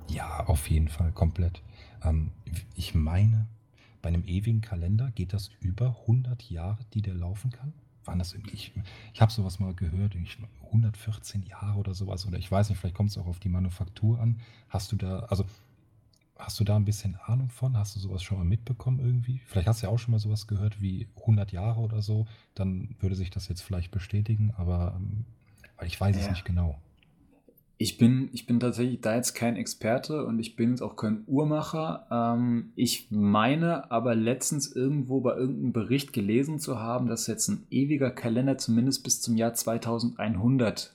Ja, 0.08 0.44
auf 0.46 0.68
jeden 0.68 0.88
Fall 0.88 1.10
komplett. 1.12 1.62
Ähm, 2.04 2.30
ich 2.76 2.94
meine, 2.94 3.48
bei 4.02 4.08
einem 4.08 4.24
ewigen 4.24 4.60
Kalender 4.60 5.10
geht 5.10 5.32
das 5.32 5.50
über 5.60 5.96
100 6.02 6.50
Jahre, 6.50 6.78
die 6.94 7.02
der 7.02 7.14
laufen 7.14 7.50
kann? 7.50 7.72
Waren 8.04 8.18
das 8.18 8.32
irgendwie, 8.32 8.54
ich, 8.54 8.72
ich 9.12 9.20
habe 9.20 9.30
sowas 9.30 9.60
mal 9.60 9.74
gehört, 9.74 10.16
114 10.64 11.42
Jahre 11.42 11.78
oder 11.78 11.94
sowas, 11.94 12.26
oder 12.26 12.38
ich 12.38 12.50
weiß 12.50 12.70
nicht, 12.70 12.78
vielleicht 12.78 12.96
kommt 12.96 13.10
es 13.10 13.18
auch 13.18 13.26
auf 13.26 13.40
die 13.40 13.48
Manufaktur 13.48 14.18
an. 14.20 14.40
Hast 14.68 14.90
du 14.92 14.96
da, 14.96 15.20
also 15.20 15.44
hast 16.38 16.58
du 16.58 16.64
da 16.64 16.76
ein 16.76 16.84
bisschen 16.84 17.16
Ahnung 17.26 17.50
von? 17.50 17.76
Hast 17.76 17.94
du 17.96 18.00
sowas 18.00 18.22
schon 18.22 18.38
mal 18.38 18.44
mitbekommen 18.44 18.98
irgendwie? 18.98 19.40
Vielleicht 19.46 19.68
hast 19.68 19.82
du 19.82 19.86
ja 19.86 19.92
auch 19.92 19.98
schon 19.98 20.12
mal 20.12 20.18
sowas 20.18 20.46
gehört 20.46 20.80
wie 20.80 21.08
100 21.20 21.52
Jahre 21.52 21.80
oder 21.80 22.00
so, 22.00 22.26
dann 22.54 22.96
würde 23.00 23.16
sich 23.16 23.30
das 23.30 23.48
jetzt 23.48 23.62
vielleicht 23.62 23.90
bestätigen, 23.90 24.52
aber 24.56 24.94
ähm, 24.96 25.24
weil 25.76 25.86
ich 25.86 26.00
weiß 26.00 26.16
ja. 26.16 26.22
es 26.22 26.30
nicht 26.30 26.44
genau. 26.44 26.78
Ich 27.82 27.96
bin, 27.96 28.28
ich 28.34 28.44
bin 28.44 28.60
tatsächlich 28.60 29.00
da 29.00 29.14
jetzt 29.16 29.32
kein 29.32 29.56
Experte 29.56 30.26
und 30.26 30.38
ich 30.38 30.54
bin 30.54 30.68
jetzt 30.68 30.82
auch 30.82 30.96
kein 30.96 31.24
Uhrmacher. 31.26 32.06
Ähm, 32.10 32.72
ich 32.76 33.06
meine 33.08 33.90
aber 33.90 34.14
letztens 34.14 34.70
irgendwo 34.70 35.22
bei 35.22 35.34
irgendeinem 35.34 35.72
Bericht 35.72 36.12
gelesen 36.12 36.58
zu 36.58 36.78
haben, 36.78 37.06
dass 37.06 37.26
jetzt 37.26 37.48
ein 37.48 37.66
ewiger 37.70 38.10
Kalender 38.10 38.58
zumindest 38.58 39.02
bis 39.02 39.22
zum 39.22 39.34
Jahr 39.34 39.54
2100 39.54 40.94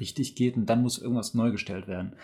richtig 0.00 0.34
geht 0.34 0.56
und 0.56 0.66
dann 0.66 0.82
muss 0.82 0.98
irgendwas 0.98 1.34
neu 1.34 1.52
gestellt 1.52 1.86
werden. 1.86 2.14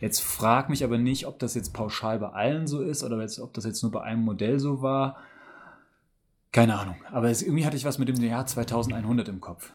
Jetzt 0.00 0.20
frag 0.20 0.70
mich 0.70 0.84
aber 0.84 0.98
nicht, 0.98 1.26
ob 1.26 1.40
das 1.40 1.56
jetzt 1.56 1.72
pauschal 1.72 2.20
bei 2.20 2.28
allen 2.28 2.68
so 2.68 2.80
ist 2.80 3.02
oder 3.02 3.20
jetzt, 3.20 3.40
ob 3.40 3.52
das 3.52 3.64
jetzt 3.64 3.82
nur 3.82 3.90
bei 3.90 4.02
einem 4.02 4.22
Modell 4.22 4.60
so 4.60 4.80
war. 4.80 5.16
Keine 6.52 6.78
Ahnung. 6.78 7.02
Aber 7.10 7.30
es, 7.30 7.42
irgendwie 7.42 7.66
hatte 7.66 7.76
ich 7.76 7.84
was 7.84 7.98
mit 7.98 8.06
dem 8.06 8.22
Jahr 8.22 8.46
2100 8.46 9.28
im 9.28 9.40
Kopf. 9.40 9.72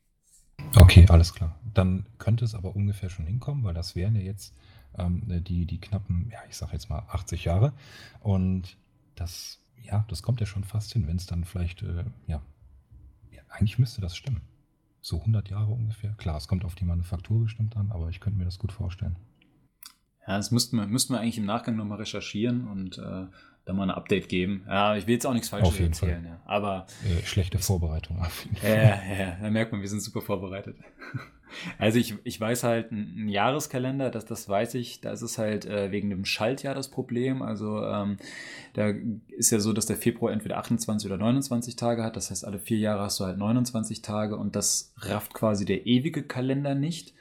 Okay, 0.75 1.05
alles 1.09 1.33
klar. 1.33 1.55
Dann 1.73 2.05
könnte 2.17 2.45
es 2.45 2.55
aber 2.55 2.75
ungefähr 2.75 3.09
schon 3.09 3.25
hinkommen, 3.25 3.63
weil 3.63 3.73
das 3.73 3.95
wären 3.95 4.15
ja 4.15 4.21
jetzt 4.21 4.53
ähm, 4.97 5.23
ne, 5.25 5.41
die, 5.41 5.65
die 5.65 5.79
knappen, 5.79 6.29
ja, 6.31 6.39
ich 6.49 6.57
sag 6.57 6.73
jetzt 6.73 6.89
mal 6.89 7.03
80 7.09 7.45
Jahre. 7.45 7.73
Und 8.21 8.77
das, 9.15 9.59
ja, 9.81 10.05
das 10.09 10.23
kommt 10.23 10.39
ja 10.39 10.45
schon 10.45 10.63
fast 10.63 10.93
hin, 10.93 11.07
wenn 11.07 11.17
es 11.17 11.25
dann 11.25 11.43
vielleicht, 11.43 11.81
äh, 11.81 12.05
ja, 12.27 12.41
ja, 13.31 13.41
eigentlich 13.49 13.79
müsste 13.79 14.01
das 14.01 14.15
stimmen. 14.15 14.41
So 15.01 15.19
100 15.19 15.49
Jahre 15.49 15.71
ungefähr. 15.71 16.13
Klar, 16.13 16.37
es 16.37 16.47
kommt 16.47 16.65
auf 16.65 16.75
die 16.75 16.85
Manufaktur 16.85 17.43
bestimmt 17.43 17.77
an, 17.77 17.91
aber 17.91 18.09
ich 18.09 18.19
könnte 18.19 18.39
mir 18.39 18.45
das 18.45 18.59
gut 18.59 18.71
vorstellen. 18.71 19.15
Ja, 20.27 20.37
das 20.37 20.49
müssten 20.51 20.77
wir, 20.77 20.87
müssten 20.87 21.13
wir 21.13 21.19
eigentlich 21.19 21.37
im 21.37 21.45
Nachgang 21.45 21.75
nochmal 21.75 21.99
recherchieren 21.99 22.67
und 22.67 22.97
äh, 22.97 23.27
da 23.65 23.73
mal 23.73 23.83
ein 23.83 23.95
Update 23.95 24.29
geben. 24.29 24.63
Ja, 24.67 24.95
ich 24.95 25.07
will 25.07 25.15
jetzt 25.15 25.25
auch 25.25 25.33
nichts 25.33 25.49
Falsches 25.49 25.79
erzählen, 25.79 26.23
ja. 26.25 26.39
aber 26.45 26.85
äh, 27.03 27.25
schlechte 27.25 27.57
Vorbereitung 27.59 28.19
auf 28.19 28.43
jeden 28.43 28.57
Fall. 28.57 28.69
Ja, 28.69 29.15
ja, 29.19 29.37
da 29.41 29.49
merkt 29.49 29.71
man, 29.71 29.81
wir 29.81 29.89
sind 29.89 30.01
super 30.01 30.21
vorbereitet. 30.21 30.77
Also 31.77 31.99
ich, 31.99 32.15
ich 32.23 32.39
weiß 32.39 32.63
halt, 32.63 32.91
ein, 32.91 33.13
ein 33.17 33.29
Jahreskalender, 33.29 34.09
das, 34.09 34.25
das 34.25 34.49
weiß 34.49 34.73
ich, 34.75 35.01
da 35.01 35.11
ist 35.11 35.21
es 35.21 35.37
halt 35.37 35.65
äh, 35.65 35.91
wegen 35.91 36.09
dem 36.09 36.25
Schaltjahr 36.25 36.75
das 36.75 36.89
Problem. 36.89 37.41
Also 37.41 37.83
ähm, 37.83 38.17
da 38.73 38.93
ist 39.29 39.51
ja 39.51 39.59
so, 39.59 39.73
dass 39.73 39.85
der 39.85 39.95
Februar 39.95 40.33
entweder 40.33 40.57
28 40.57 41.09
oder 41.09 41.17
29 41.17 41.75
Tage 41.75 42.03
hat. 42.03 42.15
Das 42.15 42.31
heißt, 42.31 42.45
alle 42.45 42.59
vier 42.59 42.79
Jahre 42.79 43.03
hast 43.03 43.19
du 43.19 43.25
halt 43.25 43.37
29 43.37 44.01
Tage 44.01 44.35
und 44.35 44.55
das 44.55 44.93
rafft 44.97 45.33
quasi 45.33 45.65
der 45.65 45.85
ewige 45.85 46.23
Kalender 46.23 46.75
nicht. 46.75 47.13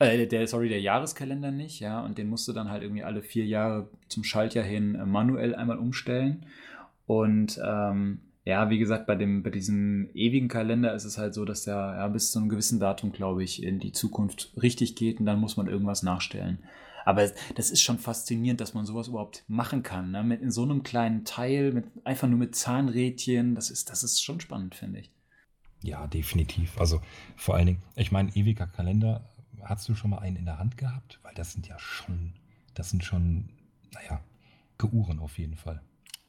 Äh, 0.00 0.26
der, 0.26 0.46
sorry, 0.46 0.70
der 0.70 0.80
Jahreskalender 0.80 1.50
nicht, 1.50 1.78
ja, 1.78 2.00
und 2.00 2.16
den 2.16 2.28
musst 2.28 2.48
du 2.48 2.52
dann 2.52 2.70
halt 2.70 2.82
irgendwie 2.82 3.04
alle 3.04 3.22
vier 3.22 3.44
Jahre 3.44 3.88
zum 4.08 4.24
Schaltjahr 4.24 4.64
hin 4.64 4.94
äh, 4.94 5.04
manuell 5.04 5.54
einmal 5.54 5.78
umstellen. 5.78 6.46
Und 7.06 7.60
ähm, 7.62 8.20
ja, 8.46 8.70
wie 8.70 8.78
gesagt, 8.78 9.06
bei, 9.06 9.14
dem, 9.14 9.42
bei 9.42 9.50
diesem 9.50 10.08
ewigen 10.14 10.48
Kalender 10.48 10.94
ist 10.94 11.04
es 11.04 11.18
halt 11.18 11.34
so, 11.34 11.44
dass 11.44 11.64
der 11.64 11.74
ja, 11.74 12.08
bis 12.08 12.32
zu 12.32 12.38
einem 12.38 12.48
gewissen 12.48 12.80
Datum, 12.80 13.12
glaube 13.12 13.44
ich, 13.44 13.62
in 13.62 13.78
die 13.78 13.92
Zukunft 13.92 14.52
richtig 14.60 14.96
geht 14.96 15.20
und 15.20 15.26
dann 15.26 15.38
muss 15.38 15.58
man 15.58 15.68
irgendwas 15.68 16.02
nachstellen. 16.02 16.60
Aber 17.04 17.28
das 17.54 17.70
ist 17.70 17.82
schon 17.82 17.98
faszinierend, 17.98 18.60
dass 18.60 18.72
man 18.72 18.86
sowas 18.86 19.08
überhaupt 19.08 19.44
machen 19.48 19.82
kann. 19.82 20.12
Ne? 20.12 20.22
Mit 20.22 20.40
in 20.40 20.50
so 20.50 20.62
einem 20.62 20.82
kleinen 20.82 21.24
Teil, 21.26 21.72
mit, 21.72 21.84
einfach 22.04 22.28
nur 22.28 22.38
mit 22.38 22.54
Zahnrädchen, 22.54 23.54
das 23.54 23.70
ist, 23.70 23.90
das 23.90 24.02
ist 24.02 24.22
schon 24.22 24.40
spannend, 24.40 24.74
finde 24.74 25.00
ich. 25.00 25.10
Ja, 25.82 26.06
definitiv. 26.06 26.78
Also 26.78 27.00
vor 27.36 27.56
allen 27.56 27.66
Dingen, 27.66 27.82
ich 27.96 28.12
meine, 28.12 28.34
ewiger 28.36 28.66
Kalender 28.66 29.29
hast 29.64 29.88
du 29.88 29.94
schon 29.94 30.10
mal 30.10 30.18
einen 30.18 30.36
in 30.36 30.44
der 30.44 30.58
Hand 30.58 30.76
gehabt? 30.76 31.18
Weil 31.22 31.34
das 31.34 31.52
sind 31.52 31.66
ja 31.66 31.78
schon, 31.78 32.32
das 32.74 32.90
sind 32.90 33.04
schon, 33.04 33.50
naja, 33.92 34.20
Geuhren 34.78 35.18
auf 35.18 35.38
jeden 35.38 35.56
Fall. 35.56 35.82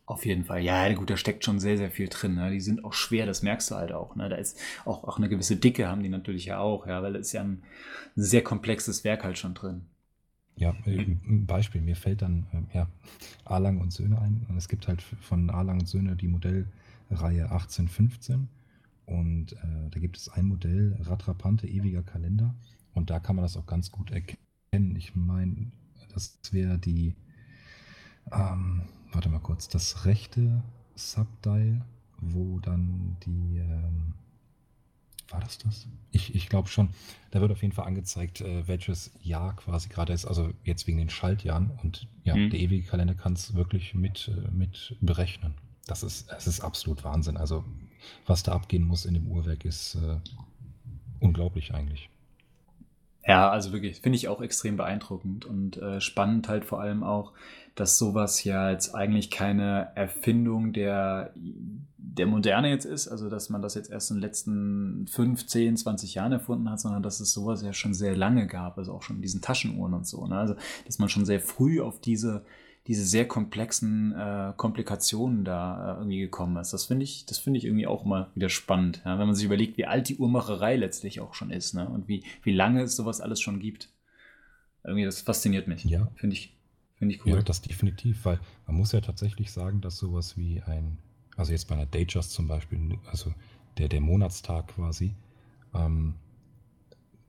Auf 0.06 0.26
jeden 0.26 0.44
Fall, 0.44 0.62
ja, 0.62 0.92
gut, 0.94 1.10
da 1.10 1.16
steckt 1.16 1.46
schon 1.46 1.60
sehr, 1.60 1.78
sehr 1.78 1.90
viel 1.90 2.10
drin. 2.10 2.36
Ne? 2.36 2.52
Die 2.52 2.60
sind 2.60 2.84
auch 2.84 2.94
schwer, 2.94 3.26
das 3.26 3.44
merkst 3.44 3.72
du 3.72 3.76
halt 3.76 3.94
auch. 3.94 4.16
Ne? 4.16 4.28
Da 4.28 4.36
ist 4.36 4.60
auch, 4.84 5.06
auch 5.06 5.18
eine 5.18 5.30
gewisse 5.30 5.56
Dicke, 5.56 5.88
haben 5.88 6.04
die 6.04 6.10
natürlich 6.10 6.46
ja 6.46 6.60
auch, 6.60 6.86
ja, 6.86 7.02
weil 7.02 7.14
da 7.14 7.20
ist 7.20 7.32
ja 7.32 7.42
ein 7.42 7.64
sehr 8.16 8.44
komplexes 8.44 9.06
Werk 9.06 9.24
halt 9.24 9.38
schon 9.38 9.54
drin. 9.54 9.86
Ja, 10.58 10.76
äh, 10.86 10.98
ein 11.00 11.46
Beispiel, 11.46 11.82
mir 11.82 11.96
fällt 11.96 12.24
dann 12.24 12.46
äh, 12.52 12.78
ja, 12.78 12.88
Arlang 13.46 13.80
und 13.80 13.94
Söhne 13.94 14.20
ein. 14.20 14.46
Es 14.58 14.68
gibt 14.68 14.88
halt 14.88 15.02
von 15.02 15.50
Arlang 15.50 15.80
und 15.80 15.88
Söhne 15.88 16.16
die 16.16 16.28
Modellreihe 16.28 17.44
1815. 17.44 18.50
Und 19.06 19.54
äh, 19.54 19.90
da 19.90 20.00
gibt 20.00 20.18
es 20.18 20.30
ein 20.30 20.46
Modell, 20.46 20.98
Ratrapante, 21.02 21.68
ewiger 21.68 22.04
Kalender. 22.04 22.54
Und 22.94 23.10
da 23.10 23.20
kann 23.20 23.36
man 23.36 23.44
das 23.44 23.58
auch 23.58 23.66
ganz 23.66 23.92
gut 23.92 24.12
erkennen. 24.12 24.96
Ich 24.96 25.16
meine, 25.16 25.72
das 26.14 26.40
wäre 26.52 26.78
die, 26.78 27.16
ähm, 28.32 28.84
warte 29.12 29.30
mal 29.30 29.40
kurz, 29.40 29.68
das 29.68 30.06
rechte 30.06 30.64
Subdial, 30.96 31.86
wo 32.20 32.60
dann 32.60 33.18
die 33.26 33.58
ähm, 33.58 34.14
war 35.32 35.40
das 35.40 35.58
das? 35.60 35.88
Ich, 36.12 36.36
ich 36.36 36.50
glaube 36.50 36.68
schon. 36.68 36.90
Da 37.32 37.40
wird 37.42 37.52
auf 37.52 37.62
jeden 37.62 37.74
Fall 37.74 37.88
angezeigt, 37.88 38.42
äh, 38.42 38.68
welches 38.68 39.12
Jahr 39.22 39.56
quasi 39.56 39.90
gerade 39.90 40.14
ist. 40.14 40.26
Also 40.26 40.54
jetzt 40.64 40.88
wegen 40.88 40.98
den 40.98 41.10
Schaltjahren. 41.10 41.72
Und 41.82 42.08
ja, 42.24 42.36
mhm. 42.36 42.50
der 42.50 42.60
ewige 42.60 42.88
Kalender 42.88 43.16
kann 43.16 43.34
es 43.34 43.54
wirklich 43.54 43.94
mit, 43.94 44.30
äh, 44.30 44.52
mit 44.52 44.96
berechnen. 45.02 45.56
Das 45.86 46.04
ist, 46.04 46.30
das 46.30 46.48
ist 46.48 46.60
absolut 46.60 47.04
Wahnsinn. 47.04 47.38
Also 47.38 47.64
was 48.26 48.44
da 48.44 48.54
abgehen 48.54 48.84
muss 48.84 49.06
in 49.06 49.14
dem 49.14 49.28
Uhrwerk 49.28 49.64
ist 49.66 49.96
äh, 49.96 50.20
unglaublich 51.20 51.74
eigentlich. 51.74 52.10
Ja, 53.26 53.50
also 53.50 53.72
wirklich, 53.72 54.02
finde 54.02 54.16
ich 54.16 54.28
auch 54.28 54.42
extrem 54.42 54.78
beeindruckend 54.78 55.46
und 55.46 55.78
äh, 55.78 56.02
spannend 56.02 56.48
halt 56.50 56.66
vor 56.66 56.82
allem 56.82 57.04
auch, 57.04 57.34
dass 57.76 57.98
sowas 57.98 58.44
ja 58.44 58.72
jetzt 58.72 58.96
eigentlich 58.96 59.30
keine 59.30 59.92
Erfindung 59.96 60.74
der, 60.74 61.32
der 61.36 62.26
Moderne 62.26 62.70
jetzt 62.70 62.86
ist, 62.86 63.08
also 63.08 63.30
dass 63.30 63.50
man 63.50 63.62
das 63.62 63.76
jetzt 63.76 63.92
erst 63.92 64.12
in 64.12 64.18
den 64.18 64.22
letzten 64.22 65.08
5, 65.08 65.46
10, 65.46 65.78
20 65.78 66.16
Jahren 66.16 66.32
erfunden 66.32 66.70
hat, 66.70 66.80
sondern 66.80 67.04
dass 67.04 67.20
es 67.20 67.32
sowas 67.32 67.62
ja 67.62 67.74
schon 67.74 67.94
sehr 67.94 68.18
lange 68.18 68.48
gab, 68.48 68.78
also 68.78 68.94
auch 68.94 69.04
schon 69.04 69.18
in 69.18 69.22
diesen 69.22 69.42
Taschenuhren 69.42 69.94
und 69.94 70.08
so. 70.08 70.26
Ne? 70.26 70.38
Also 70.38 70.56
dass 70.86 71.00
man 71.00 71.08
schon 71.08 71.26
sehr 71.26 71.40
früh 71.40 71.80
auf 71.80 72.02
diese 72.02 72.44
diese 72.88 73.06
sehr 73.06 73.28
komplexen 73.28 74.12
äh, 74.14 74.54
Komplikationen 74.58 75.46
da 75.46 75.94
äh, 75.94 75.98
irgendwie 76.00 76.20
gekommen 76.20 76.58
ist. 76.58 76.74
Das 76.74 76.86
finde 76.86 77.04
ich, 77.04 77.26
das 77.26 77.38
finde 77.38 77.60
ich 77.60 77.66
irgendwie 77.66 77.86
auch 77.86 78.06
mal 78.06 78.32
wieder 78.34 78.50
spannend, 78.50 79.02
ja? 79.06 79.20
wenn 79.20 79.28
man 79.28 79.36
sich 79.36 79.46
überlegt, 79.46 79.78
wie 79.78 79.86
alt 79.86 80.10
die 80.10 80.18
Uhrmacherei 80.18 80.76
letztlich 80.78 81.20
auch 81.20 81.36
schon 81.36 81.52
ist, 81.52 81.74
ne? 81.74 81.88
Und 81.88 82.08
wie, 82.08 82.24
wie 82.44 82.54
lange 82.54 82.82
es 82.82 82.96
sowas 82.96 83.22
alles 83.22 83.40
schon 83.40 83.60
gibt. 83.60 83.90
Irgendwie, 84.84 85.06
das 85.06 85.22
fasziniert 85.22 85.68
mich. 85.68 85.86
Ja. 85.86 86.08
Finde 86.16 86.36
ich, 86.36 86.58
finde 86.96 87.14
ich 87.14 87.26
cool. 87.26 87.34
Ja, 87.34 87.42
das 87.44 87.62
definitiv, 87.62 88.26
weil 88.26 88.40
man 88.66 88.78
muss 88.78 88.94
ja 88.94 89.02
tatsächlich 89.02 89.52
sagen, 89.52 89.82
dass 89.82 89.98
sowas 89.98 90.36
wie 90.36 90.62
ein, 90.62 90.98
also 91.38 91.52
jetzt 91.52 91.68
bei 91.68 91.76
einer 91.76 91.86
Datejust 91.86 92.32
zum 92.32 92.48
Beispiel, 92.48 92.98
also 93.06 93.32
der, 93.78 93.90
der 93.90 94.02
Monatstag 94.02 94.70
quasi, 94.70 95.14
ähm, 95.76 96.16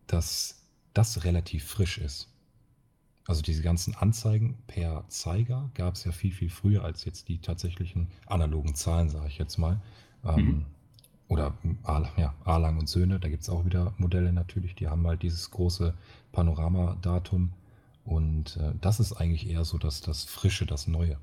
dass 0.07 0.67
das 0.95 1.25
relativ 1.25 1.65
frisch 1.65 1.99
ist. 1.99 2.32
Also 3.27 3.43
diese 3.43 3.63
ganzen 3.63 3.95
Anzeigen 3.95 4.57
per 4.67 5.05
Zeiger 5.09 5.71
gab 5.75 5.95
es 5.95 6.05
ja 6.05 6.13
viel, 6.13 6.33
viel 6.33 6.51
früher 6.51 6.85
als 6.85 7.05
jetzt 7.05 7.29
die 7.29 7.39
tatsächlichen 7.39 8.09
analogen 8.27 8.75
Zahlen, 8.75 9.09
sage 9.09 9.29
ich 9.29 9.39
jetzt 9.39 9.59
mal. 9.59 9.81
Ähm, 10.25 10.45
mhm. 10.45 10.65
Oder 11.29 11.55
ja, 12.17 12.35
Arlang 12.45 12.79
und 12.79 12.89
Söhne, 12.89 13.19
da 13.19 13.29
gibt 13.29 13.43
es 13.43 13.49
auch 13.49 13.65
wieder 13.65 13.95
Modelle 13.97 14.33
natürlich, 14.33 14.75
die 14.75 14.89
haben 14.89 15.07
halt 15.07 15.23
dieses 15.23 15.51
große 15.51 15.95
Panoramadatum. 16.33 17.53
Und 18.05 18.57
äh, 18.57 18.73
das 18.81 19.01
ist 19.01 19.13
eigentlich 19.15 19.49
eher 19.49 19.65
so 19.65 19.79
dass 19.79 20.01
das 20.01 20.25
Frische, 20.25 20.67
das 20.67 20.89
Neue. 20.89 21.17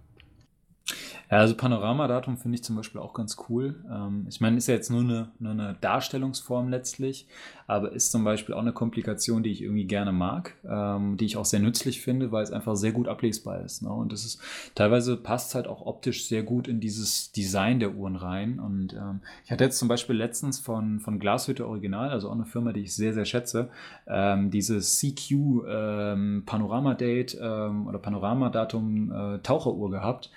Ja, 1.32 1.38
also 1.38 1.56
Panoramadatum 1.56 2.38
finde 2.38 2.56
ich 2.56 2.64
zum 2.64 2.76
Beispiel 2.76 3.00
auch 3.00 3.14
ganz 3.14 3.38
cool. 3.48 3.76
Ähm, 3.88 4.26
ich 4.28 4.42
meine, 4.42 4.58
ist 4.58 4.68
ja 4.68 4.74
jetzt 4.74 4.90
nur 4.90 5.02
eine, 5.02 5.30
nur 5.38 5.52
eine 5.52 5.76
Darstellungsform 5.80 6.70
letztlich, 6.70 7.28
aber 7.68 7.92
ist 7.92 8.12
zum 8.12 8.24
Beispiel 8.24 8.56
auch 8.56 8.62
eine 8.62 8.74
Komplikation, 8.74 9.44
die 9.44 9.52
ich 9.52 9.62
irgendwie 9.62 9.86
gerne 9.86 10.12
mag, 10.12 10.56
ähm, 10.68 11.18
die 11.18 11.26
ich 11.26 11.38
auch 11.38 11.46
sehr 11.46 11.60
nützlich 11.60 12.02
finde, 12.02 12.32
weil 12.32 12.42
es 12.42 12.52
einfach 12.52 12.76
sehr 12.76 12.94
gut 12.94 13.08
ablesbar 13.08 13.62
ist. 13.62 13.84
Ne? 13.84 13.90
Und 13.90 14.12
das 14.12 14.26
ist 14.26 14.42
teilweise 14.74 15.18
passt 15.18 15.54
halt 15.54 15.68
auch 15.68 15.86
optisch 15.86 16.28
sehr 16.28 16.42
gut 16.42 16.68
in 16.68 16.80
dieses 16.80 17.32
Design 17.32 17.80
der 17.80 17.94
Uhren 17.94 18.16
rein. 18.16 18.60
Und 18.60 18.94
ähm, 18.94 19.22
ich 19.46 19.52
hatte 19.52 19.66
jetzt 19.66 19.78
zum 19.78 19.88
Beispiel 19.88 20.16
letztens 20.16 20.60
von, 20.60 21.00
von 21.00 21.20
Glashütte 21.20 21.68
Original, 21.68 22.10
also 22.10 22.30
auch 22.30 22.36
eine 22.36 22.46
Firma, 22.46 22.74
die 22.74 22.82
ich 22.82 22.96
sehr, 22.96 23.14
sehr 23.14 23.26
schätze, 23.26 23.70
ähm, 24.08 24.50
diese 24.50 24.80
CQ 24.80 25.32
ähm, 25.70 26.44
Panorama-Date 26.48 27.38
ähm, 27.40 27.86
oder 27.86 28.00
Panoramadatum 28.00 29.12
äh, 29.12 29.40
Taucheruhr 29.44 29.92
gehabt 29.92 30.32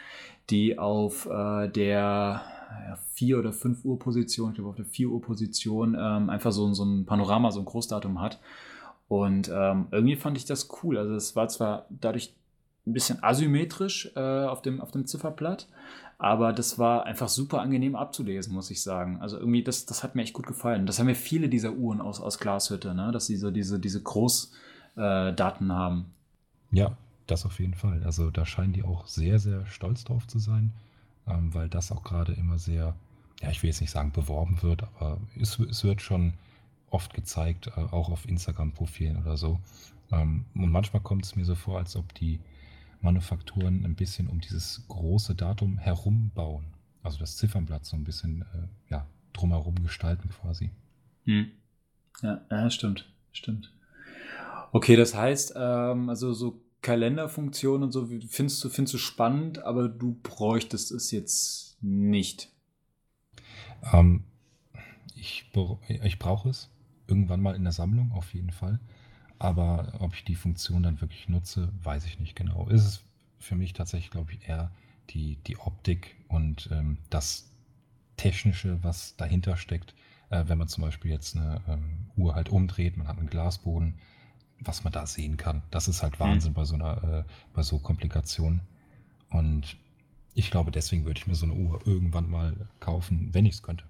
die 0.50 0.78
auf 0.78 1.26
äh, 1.26 1.68
der 1.68 2.42
ja, 2.88 2.96
4 3.14 3.38
oder 3.38 3.52
5 3.52 3.84
Uhr 3.84 3.98
Position, 3.98 4.50
ich 4.50 4.54
glaube 4.56 4.70
auf 4.70 4.76
der 4.76 4.84
4 4.84 5.08
Uhr 5.08 5.20
Position, 5.20 5.96
ähm, 5.98 6.30
einfach 6.30 6.52
so, 6.52 6.72
so 6.72 6.84
ein 6.84 7.06
Panorama, 7.06 7.50
so 7.50 7.60
ein 7.60 7.66
Großdatum 7.66 8.20
hat. 8.20 8.40
Und 9.08 9.50
ähm, 9.54 9.88
irgendwie 9.90 10.16
fand 10.16 10.36
ich 10.36 10.44
das 10.44 10.68
cool. 10.82 10.96
Also 10.96 11.14
es 11.14 11.36
war 11.36 11.48
zwar 11.48 11.86
dadurch 11.90 12.34
ein 12.86 12.94
bisschen 12.94 13.22
asymmetrisch 13.22 14.10
äh, 14.16 14.20
auf, 14.20 14.62
dem, 14.62 14.80
auf 14.80 14.90
dem 14.90 15.06
Zifferblatt, 15.06 15.68
aber 16.18 16.52
das 16.52 16.78
war 16.78 17.04
einfach 17.04 17.28
super 17.28 17.60
angenehm 17.60 17.94
abzulesen, 17.94 18.52
muss 18.54 18.70
ich 18.70 18.82
sagen. 18.82 19.20
Also 19.20 19.38
irgendwie, 19.38 19.62
das, 19.62 19.86
das 19.86 20.02
hat 20.02 20.14
mir 20.14 20.22
echt 20.22 20.32
gut 20.32 20.46
gefallen. 20.46 20.86
Das 20.86 20.98
haben 20.98 21.08
ja 21.08 21.14
viele 21.14 21.48
dieser 21.48 21.72
Uhren 21.72 22.00
aus, 22.00 22.20
aus 22.20 22.38
Glashütte, 22.38 22.94
ne? 22.94 23.10
dass 23.12 23.26
sie 23.26 23.36
so 23.36 23.50
diese, 23.50 23.78
diese 23.78 24.02
Großdaten 24.02 25.70
äh, 25.70 25.72
haben. 25.72 26.06
Ja, 26.70 26.96
das 27.32 27.46
auf 27.46 27.58
jeden 27.58 27.74
Fall. 27.74 28.02
Also 28.04 28.30
da 28.30 28.46
scheinen 28.46 28.72
die 28.72 28.84
auch 28.84 29.06
sehr, 29.06 29.38
sehr 29.38 29.66
stolz 29.66 30.04
drauf 30.04 30.26
zu 30.26 30.38
sein, 30.38 30.72
ähm, 31.26 31.52
weil 31.54 31.68
das 31.68 31.90
auch 31.90 32.04
gerade 32.04 32.32
immer 32.32 32.58
sehr, 32.58 32.94
ja, 33.40 33.50
ich 33.50 33.62
will 33.62 33.70
jetzt 33.70 33.80
nicht 33.80 33.90
sagen 33.90 34.12
beworben 34.12 34.62
wird, 34.62 34.82
aber 34.82 35.18
es, 35.40 35.58
es 35.58 35.82
wird 35.82 36.02
schon 36.02 36.34
oft 36.90 37.14
gezeigt, 37.14 37.68
äh, 37.68 37.80
auch 37.80 38.10
auf 38.10 38.28
Instagram-Profilen 38.28 39.16
oder 39.16 39.36
so. 39.36 39.58
Ähm, 40.10 40.44
und 40.54 40.70
manchmal 40.70 41.02
kommt 41.02 41.24
es 41.24 41.34
mir 41.34 41.44
so 41.44 41.54
vor, 41.54 41.78
als 41.78 41.96
ob 41.96 42.14
die 42.14 42.38
Manufakturen 43.00 43.84
ein 43.84 43.96
bisschen 43.96 44.28
um 44.28 44.40
dieses 44.40 44.86
große 44.88 45.34
Datum 45.34 45.78
herumbauen. 45.78 46.66
Also 47.02 47.18
das 47.18 47.36
Ziffernblatt 47.36 47.84
so 47.84 47.96
ein 47.96 48.04
bisschen 48.04 48.42
äh, 48.42 48.68
ja, 48.90 49.06
drumherum 49.32 49.82
gestalten 49.82 50.28
quasi. 50.28 50.70
Hm. 51.24 51.50
Ja, 52.20 52.42
ja, 52.50 52.70
stimmt. 52.70 53.10
Stimmt. 53.32 53.72
Okay, 54.72 54.96
das 54.96 55.14
heißt, 55.14 55.54
ähm, 55.56 56.08
also 56.10 56.32
so 56.34 56.62
Kalenderfunktion 56.82 57.82
und 57.82 57.92
so 57.92 58.06
findest 58.28 58.62
du, 58.62 58.68
findest 58.68 58.94
du 58.94 58.98
spannend, 58.98 59.60
aber 59.60 59.88
du 59.88 60.18
bräuchtest 60.22 60.90
es 60.90 61.10
jetzt 61.10 61.78
nicht. 61.80 62.50
Ähm, 63.92 64.24
ich, 65.14 65.50
ich 65.88 66.18
brauche 66.18 66.48
es 66.48 66.70
irgendwann 67.06 67.40
mal 67.40 67.54
in 67.54 67.62
der 67.62 67.72
Sammlung, 67.72 68.12
auf 68.12 68.34
jeden 68.34 68.50
Fall. 68.50 68.80
Aber 69.38 69.94
ob 70.00 70.14
ich 70.14 70.24
die 70.24 70.34
Funktion 70.34 70.82
dann 70.82 71.00
wirklich 71.00 71.28
nutze, 71.28 71.68
weiß 71.82 72.04
ich 72.06 72.20
nicht 72.20 72.36
genau. 72.36 72.68
Ist 72.68 72.84
es 72.84 73.02
für 73.38 73.56
mich 73.56 73.72
tatsächlich, 73.72 74.10
glaube 74.10 74.32
ich, 74.32 74.48
eher 74.48 74.70
die, 75.10 75.36
die 75.46 75.58
Optik 75.58 76.16
und 76.28 76.68
ähm, 76.72 76.98
das 77.10 77.50
Technische, 78.16 78.78
was 78.82 79.16
dahinter 79.16 79.56
steckt. 79.56 79.94
Äh, 80.30 80.44
wenn 80.46 80.58
man 80.58 80.68
zum 80.68 80.82
Beispiel 80.82 81.10
jetzt 81.10 81.36
eine 81.36 81.60
ähm, 81.68 82.06
Uhr 82.16 82.34
halt 82.34 82.50
umdreht, 82.50 82.96
man 82.96 83.08
hat 83.08 83.18
einen 83.18 83.30
Glasboden, 83.30 83.94
was 84.64 84.84
man 84.84 84.92
da 84.92 85.06
sehen 85.06 85.36
kann. 85.36 85.62
Das 85.70 85.88
ist 85.88 86.02
halt 86.02 86.20
Wahnsinn 86.20 86.52
mhm. 86.52 86.56
bei 86.56 86.64
so 86.64 86.74
einer, 86.74 87.04
äh, 87.04 87.24
bei 87.54 87.62
so 87.62 87.78
Komplikationen. 87.78 88.60
Und 89.30 89.76
ich 90.34 90.50
glaube, 90.50 90.70
deswegen 90.70 91.04
würde 91.04 91.18
ich 91.18 91.26
mir 91.26 91.34
so 91.34 91.46
eine 91.46 91.54
Uhr 91.54 91.80
irgendwann 91.84 92.30
mal 92.30 92.68
kaufen, 92.80 93.30
wenn 93.32 93.46
ich 93.46 93.54
es 93.54 93.62
könnte. 93.62 93.84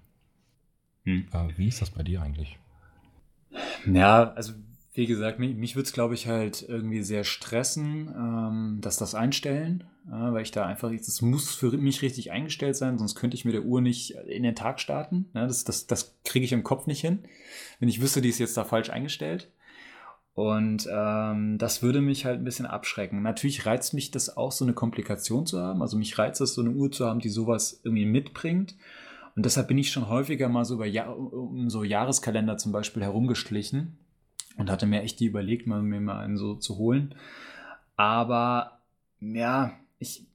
Mhm. 1.03 1.27
Äh, 1.31 1.57
wie 1.57 1.67
ist 1.67 1.81
das 1.81 1.91
bei 1.91 2.03
dir 2.03 2.21
eigentlich? 2.21 2.57
Ja, 3.85 4.31
also 4.33 4.53
wie 4.93 5.07
gesagt, 5.07 5.39
mich, 5.39 5.55
mich 5.55 5.75
würde 5.75 5.87
es, 5.87 5.93
glaube 5.93 6.13
ich, 6.13 6.27
halt 6.27 6.63
irgendwie 6.67 7.01
sehr 7.01 7.23
stressen, 7.23 8.13
ähm, 8.15 8.77
dass 8.81 8.97
das 8.97 9.15
einstellen, 9.15 9.83
äh, 10.07 10.11
weil 10.11 10.43
ich 10.43 10.51
da 10.51 10.65
einfach, 10.65 10.91
das 10.91 11.21
muss 11.21 11.55
für 11.55 11.71
mich 11.71 12.01
richtig 12.03 12.31
eingestellt 12.31 12.75
sein, 12.75 12.99
sonst 12.99 13.15
könnte 13.15 13.35
ich 13.35 13.43
mit 13.43 13.55
der 13.55 13.63
Uhr 13.63 13.81
nicht 13.81 14.11
in 14.11 14.43
den 14.43 14.55
Tag 14.55 14.79
starten. 14.79 15.29
Ja, 15.33 15.47
das 15.47 15.63
das, 15.63 15.87
das 15.87 16.15
kriege 16.23 16.45
ich 16.45 16.51
im 16.51 16.63
Kopf 16.63 16.85
nicht 16.85 17.01
hin, 17.01 17.19
wenn 17.79 17.89
ich 17.89 18.01
wüsste, 18.01 18.21
die 18.21 18.29
ist 18.29 18.39
jetzt 18.39 18.55
da 18.55 18.65
falsch 18.65 18.91
eingestellt. 18.91 19.49
Und 20.35 20.89
ähm, 20.91 21.59
das 21.59 21.83
würde 21.83 22.01
mich 22.01 22.25
halt 22.25 22.39
ein 22.39 22.43
bisschen 22.43 22.65
abschrecken. 22.65 23.21
Natürlich 23.21 23.65
reizt 23.65 23.93
mich 23.93 24.09
das 24.09 24.35
auch, 24.35 24.51
so 24.51 24.65
eine 24.65 24.73
Komplikation 24.73 25.45
zu 25.45 25.61
haben. 25.61 25.81
Also 25.81 25.95
mich 25.97 26.17
reizt 26.17 26.41
es, 26.41 26.55
so 26.55 26.61
eine 26.61 26.71
Uhr 26.71 26.91
zu 26.91 27.05
haben, 27.05 27.19
die 27.19 27.29
sowas 27.29 27.81
irgendwie 27.83 28.05
mitbringt. 28.05 28.75
Und 29.35 29.45
deshalb 29.45 29.67
bin 29.67 29.77
ich 29.77 29.91
schon 29.91 30.09
häufiger 30.09 30.49
mal 30.49 30.65
so 30.65 30.75
über 30.75 30.85
Jahr, 30.85 31.17
um 31.17 31.69
so 31.69 31.83
Jahreskalender 31.83 32.57
zum 32.57 32.71
Beispiel 32.71 33.03
herumgeschlichen 33.03 33.97
und 34.57 34.69
hatte 34.69 34.85
mir 34.85 35.01
echt 35.01 35.19
die 35.19 35.25
überlegt, 35.25 35.67
mal, 35.67 35.81
mir 35.81 36.01
mal 36.01 36.19
einen 36.19 36.37
so 36.37 36.55
zu 36.55 36.77
holen. 36.77 37.15
Aber 37.95 38.79
ja, 39.19 39.73
ich, 39.99 40.25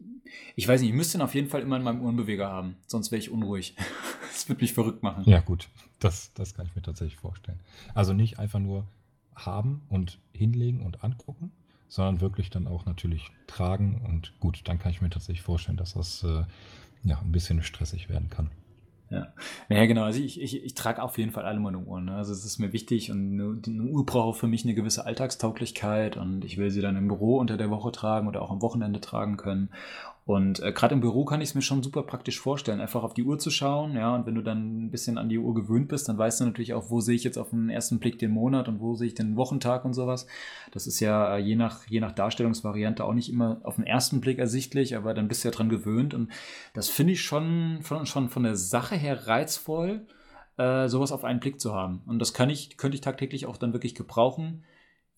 ich 0.54 0.66
weiß 0.66 0.80
nicht, 0.80 0.90
ich 0.90 0.96
müsste 0.96 1.18
ihn 1.18 1.22
auf 1.22 1.34
jeden 1.34 1.48
Fall 1.48 1.62
immer 1.62 1.76
in 1.76 1.82
meinem 1.82 2.02
Uhrenbeweger 2.02 2.48
haben, 2.48 2.76
sonst 2.86 3.10
wäre 3.10 3.20
ich 3.20 3.30
unruhig. 3.30 3.76
das 4.32 4.48
würde 4.48 4.62
mich 4.62 4.72
verrückt 4.72 5.02
machen. 5.02 5.24
Ja, 5.26 5.40
gut, 5.40 5.68
das, 6.00 6.32
das 6.34 6.54
kann 6.54 6.66
ich 6.66 6.74
mir 6.74 6.82
tatsächlich 6.82 7.16
vorstellen. 7.18 7.60
Also 7.94 8.12
nicht 8.12 8.38
einfach 8.38 8.60
nur 8.60 8.86
haben 9.46 9.82
und 9.88 10.18
hinlegen 10.32 10.84
und 10.84 11.04
angucken, 11.04 11.52
sondern 11.88 12.20
wirklich 12.20 12.50
dann 12.50 12.66
auch 12.66 12.86
natürlich 12.86 13.30
tragen. 13.46 14.02
Und 14.06 14.38
gut, 14.40 14.62
dann 14.64 14.78
kann 14.78 14.92
ich 14.92 15.00
mir 15.00 15.10
tatsächlich 15.10 15.42
vorstellen, 15.42 15.76
dass 15.76 15.94
das 15.94 16.22
äh, 16.24 16.44
ja, 17.04 17.18
ein 17.20 17.32
bisschen 17.32 17.62
stressig 17.62 18.08
werden 18.08 18.30
kann. 18.30 18.50
Ja, 19.10 19.32
naja, 19.70 19.86
genau. 19.86 20.02
Also 20.02 20.20
ich, 20.20 20.40
ich, 20.40 20.62
ich 20.62 20.74
trage 20.74 21.02
auf 21.02 21.16
jeden 21.16 21.30
Fall 21.30 21.46
alle 21.46 21.60
meine 21.60 21.78
Uhren. 21.78 22.06
Ne? 22.06 22.16
Also 22.16 22.32
es 22.32 22.44
ist 22.44 22.58
mir 22.58 22.74
wichtig 22.74 23.10
und 23.10 23.32
eine, 23.32 23.60
eine 23.66 23.90
Uhr 23.90 24.04
braucht 24.04 24.38
für 24.38 24.48
mich 24.48 24.64
eine 24.64 24.74
gewisse 24.74 25.06
Alltagstauglichkeit 25.06 26.18
und 26.18 26.44
ich 26.44 26.58
will 26.58 26.70
sie 26.70 26.82
dann 26.82 26.96
im 26.96 27.08
Büro 27.08 27.38
unter 27.38 27.56
der 27.56 27.70
Woche 27.70 27.90
tragen 27.90 28.28
oder 28.28 28.42
auch 28.42 28.50
am 28.50 28.60
Wochenende 28.60 29.00
tragen 29.00 29.38
können. 29.38 29.70
Und 30.28 30.62
äh, 30.62 30.72
gerade 30.72 30.94
im 30.94 31.00
Büro 31.00 31.24
kann 31.24 31.40
ich 31.40 31.48
es 31.48 31.54
mir 31.54 31.62
schon 31.62 31.82
super 31.82 32.02
praktisch 32.02 32.38
vorstellen, 32.38 32.82
einfach 32.82 33.02
auf 33.02 33.14
die 33.14 33.24
Uhr 33.24 33.38
zu 33.38 33.48
schauen, 33.48 33.94
ja, 33.94 34.14
und 34.14 34.26
wenn 34.26 34.34
du 34.34 34.42
dann 34.42 34.84
ein 34.84 34.90
bisschen 34.90 35.16
an 35.16 35.30
die 35.30 35.38
Uhr 35.38 35.54
gewöhnt 35.54 35.88
bist, 35.88 36.06
dann 36.06 36.18
weißt 36.18 36.40
du 36.40 36.44
natürlich 36.44 36.74
auch, 36.74 36.90
wo 36.90 37.00
sehe 37.00 37.14
ich 37.14 37.24
jetzt 37.24 37.38
auf 37.38 37.48
den 37.48 37.70
ersten 37.70 37.98
Blick 37.98 38.18
den 38.18 38.32
Monat 38.32 38.68
und 38.68 38.78
wo 38.78 38.94
sehe 38.94 39.06
ich 39.06 39.14
den 39.14 39.36
Wochentag 39.36 39.86
und 39.86 39.94
sowas. 39.94 40.26
Das 40.70 40.86
ist 40.86 41.00
ja 41.00 41.36
äh, 41.36 41.40
je 41.40 41.56
nach, 41.56 41.86
je 41.86 42.00
nach 42.00 42.12
Darstellungsvariante 42.12 43.04
auch 43.04 43.14
nicht 43.14 43.32
immer 43.32 43.62
auf 43.64 43.76
den 43.76 43.86
ersten 43.86 44.20
Blick 44.20 44.38
ersichtlich, 44.38 44.96
aber 44.98 45.14
dann 45.14 45.28
bist 45.28 45.44
du 45.44 45.48
ja 45.48 45.54
dran 45.54 45.70
gewöhnt 45.70 46.12
und 46.12 46.30
das 46.74 46.90
finde 46.90 47.14
ich 47.14 47.22
schon, 47.22 47.78
schon, 47.82 48.04
schon 48.04 48.28
von 48.28 48.42
der 48.42 48.54
Sache 48.54 48.96
her 48.96 49.28
reizvoll. 49.28 50.06
äh, 50.58 50.88
sowas 50.88 51.12
auf 51.12 51.24
einen 51.24 51.40
Blick 51.40 51.58
zu 51.58 51.74
haben. 51.74 52.02
Und 52.06 52.18
das 52.18 52.34
kann 52.34 52.50
ich, 52.50 52.76
könnte 52.76 52.96
ich 52.96 53.00
tagtäglich 53.00 53.46
auch 53.46 53.56
dann 53.56 53.72
wirklich 53.72 53.94
gebrauchen. 53.94 54.64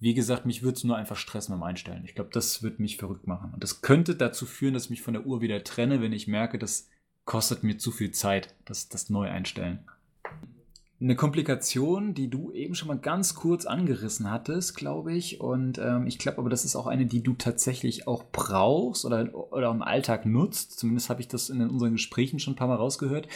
Wie 0.00 0.14
gesagt, 0.14 0.46
mich 0.46 0.62
würde 0.62 0.76
es 0.76 0.84
nur 0.84 0.96
einfach 0.96 1.16
stressen 1.16 1.54
beim 1.54 1.62
Einstellen. 1.62 2.04
Ich 2.06 2.14
glaube, 2.14 2.30
das 2.32 2.62
wird 2.62 2.80
mich 2.80 2.96
verrückt 2.96 3.26
machen. 3.26 3.52
Und 3.52 3.62
das 3.62 3.82
könnte 3.82 4.16
dazu 4.16 4.46
führen, 4.46 4.72
dass 4.72 4.84
ich 4.84 4.90
mich 4.90 5.02
von 5.02 5.12
der 5.12 5.26
Uhr 5.26 5.42
wieder 5.42 5.62
trenne, 5.62 6.00
wenn 6.00 6.14
ich 6.14 6.26
merke, 6.26 6.58
das 6.58 6.88
kostet 7.26 7.62
mir 7.62 7.76
zu 7.76 7.90
viel 7.90 8.10
Zeit, 8.10 8.54
das, 8.64 8.88
das 8.88 9.10
neu 9.10 9.28
einstellen. 9.28 9.80
Eine 11.02 11.16
Komplikation, 11.16 12.12
die 12.12 12.28
du 12.28 12.52
eben 12.52 12.74
schon 12.74 12.88
mal 12.88 12.98
ganz 12.98 13.34
kurz 13.34 13.64
angerissen 13.64 14.30
hattest, 14.30 14.76
glaube 14.76 15.14
ich. 15.14 15.40
Und 15.40 15.78
ähm, 15.78 16.06
ich 16.06 16.18
glaube 16.18 16.36
aber, 16.36 16.50
das 16.50 16.66
ist 16.66 16.76
auch 16.76 16.86
eine, 16.86 17.06
die 17.06 17.22
du 17.22 17.32
tatsächlich 17.32 18.06
auch 18.06 18.24
brauchst 18.30 19.06
oder, 19.06 19.34
oder 19.50 19.70
im 19.70 19.80
Alltag 19.80 20.26
nutzt. 20.26 20.78
Zumindest 20.78 21.08
habe 21.08 21.22
ich 21.22 21.28
das 21.28 21.48
in 21.48 21.62
unseren 21.62 21.92
Gesprächen 21.92 22.38
schon 22.38 22.52
ein 22.52 22.56
paar 22.56 22.68
Mal 22.68 22.74
rausgehört. 22.74 23.28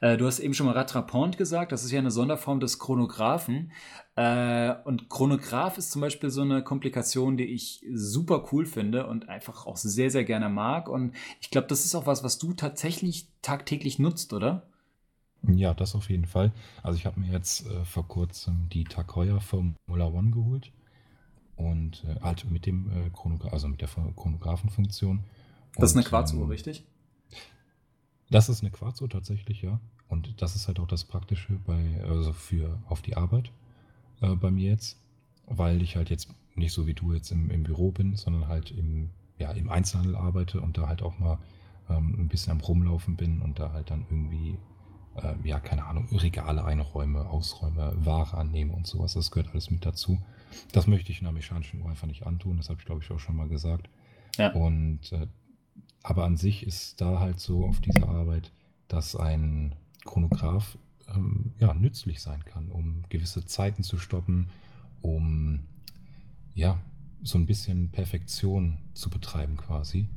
Äh, 0.00 0.16
du 0.16 0.26
hast 0.26 0.38
eben 0.38 0.54
schon 0.54 0.66
mal 0.66 0.76
Rattrapant 0.76 1.36
gesagt. 1.38 1.72
Das 1.72 1.82
ist 1.82 1.90
ja 1.90 1.98
eine 1.98 2.12
Sonderform 2.12 2.60
des 2.60 2.78
Chronographen. 2.78 3.72
Äh, 4.14 4.76
und 4.84 5.10
Chronograph 5.10 5.76
ist 5.76 5.90
zum 5.90 6.02
Beispiel 6.02 6.30
so 6.30 6.42
eine 6.42 6.62
Komplikation, 6.62 7.36
die 7.36 7.46
ich 7.46 7.84
super 7.92 8.44
cool 8.52 8.64
finde 8.64 9.08
und 9.08 9.28
einfach 9.28 9.66
auch 9.66 9.76
sehr, 9.76 10.12
sehr 10.12 10.22
gerne 10.22 10.48
mag. 10.48 10.88
Und 10.88 11.16
ich 11.40 11.50
glaube, 11.50 11.66
das 11.66 11.84
ist 11.84 11.96
auch 11.96 12.06
was, 12.06 12.22
was 12.22 12.38
du 12.38 12.52
tatsächlich 12.52 13.26
tagtäglich 13.42 13.98
nutzt, 13.98 14.32
oder? 14.32 14.68
Ja, 15.42 15.72
das 15.74 15.94
auf 15.94 16.10
jeden 16.10 16.26
Fall. 16.26 16.52
Also 16.82 16.98
ich 16.98 17.06
habe 17.06 17.20
mir 17.20 17.32
jetzt 17.32 17.66
äh, 17.66 17.84
vor 17.84 18.06
kurzem 18.06 18.68
die 18.70 18.84
Takoya 18.84 19.40
Formula 19.40 20.06
One 20.06 20.30
geholt 20.30 20.72
und 21.56 22.04
äh, 22.04 22.20
halt 22.20 22.50
mit 22.50 22.66
dem 22.66 22.90
äh, 22.90 23.10
Chronograph, 23.10 23.52
also 23.52 23.68
mit 23.68 23.80
der 23.80 23.88
Chronographenfunktion. 23.88 25.20
Das 25.76 25.90
ist 25.90 25.96
eine 25.96 26.04
Quarzuhr, 26.04 26.42
ähm, 26.42 26.50
richtig? 26.50 26.84
Das 28.30 28.48
ist 28.48 28.62
eine 28.62 28.70
Quarzuhr 28.70 29.08
tatsächlich, 29.08 29.62
ja. 29.62 29.80
Und 30.08 30.40
das 30.42 30.56
ist 30.56 30.68
halt 30.68 30.80
auch 30.80 30.86
das 30.86 31.04
Praktische 31.04 31.58
bei, 31.66 32.02
also 32.02 32.32
für 32.32 32.78
auf 32.88 33.02
die 33.02 33.16
Arbeit 33.16 33.50
äh, 34.20 34.34
bei 34.34 34.50
mir 34.50 34.70
jetzt, 34.70 34.98
weil 35.46 35.82
ich 35.82 35.96
halt 35.96 36.10
jetzt 36.10 36.28
nicht 36.54 36.72
so 36.72 36.86
wie 36.86 36.94
du 36.94 37.12
jetzt 37.12 37.30
im, 37.30 37.50
im 37.50 37.62
Büro 37.62 37.90
bin, 37.90 38.16
sondern 38.16 38.48
halt 38.48 38.70
im, 38.70 39.10
ja, 39.38 39.52
im 39.52 39.70
Einzelhandel 39.70 40.16
arbeite 40.16 40.60
und 40.60 40.78
da 40.78 40.88
halt 40.88 41.02
auch 41.02 41.18
mal 41.18 41.38
ähm, 41.88 42.16
ein 42.18 42.28
bisschen 42.28 42.52
am 42.52 42.60
Rumlaufen 42.60 43.16
bin 43.16 43.40
und 43.40 43.58
da 43.58 43.72
halt 43.72 43.90
dann 43.90 44.04
irgendwie 44.10 44.58
äh, 45.22 45.34
ja, 45.44 45.60
keine 45.60 45.86
Ahnung, 45.86 46.08
Regale 46.12 46.64
einräume, 46.64 47.28
ausräume, 47.28 47.92
Ware 47.96 48.36
annehme 48.36 48.72
und 48.72 48.86
sowas. 48.86 49.14
Das 49.14 49.30
gehört 49.30 49.50
alles 49.52 49.70
mit 49.70 49.84
dazu. 49.84 50.18
Das 50.72 50.86
möchte 50.86 51.12
ich 51.12 51.20
in 51.20 51.26
einer 51.26 51.34
mechanischen 51.34 51.82
Uhr 51.82 51.90
einfach 51.90 52.06
nicht 52.06 52.26
antun. 52.26 52.56
Das 52.56 52.68
habe 52.68 52.80
ich, 52.80 52.86
glaube 52.86 53.02
ich, 53.02 53.10
auch 53.10 53.18
schon 53.18 53.36
mal 53.36 53.48
gesagt. 53.48 53.88
Ja. 54.36 54.52
Und 54.52 55.12
äh, 55.12 55.26
aber 56.02 56.24
an 56.24 56.36
sich 56.36 56.66
ist 56.66 57.00
da 57.00 57.20
halt 57.20 57.40
so 57.40 57.66
auf 57.66 57.80
dieser 57.80 58.08
Arbeit, 58.08 58.52
dass 58.86 59.16
ein 59.16 59.74
Chronograph 60.04 60.78
ähm, 61.14 61.52
ja, 61.58 61.74
nützlich 61.74 62.22
sein 62.22 62.44
kann, 62.44 62.68
um 62.68 63.02
gewisse 63.08 63.44
Zeiten 63.44 63.82
zu 63.82 63.98
stoppen, 63.98 64.48
um 65.02 65.60
ja, 66.54 66.80
so 67.22 67.36
ein 67.36 67.46
bisschen 67.46 67.90
Perfektion 67.90 68.78
zu 68.94 69.10
betreiben 69.10 69.56
quasi 69.56 70.08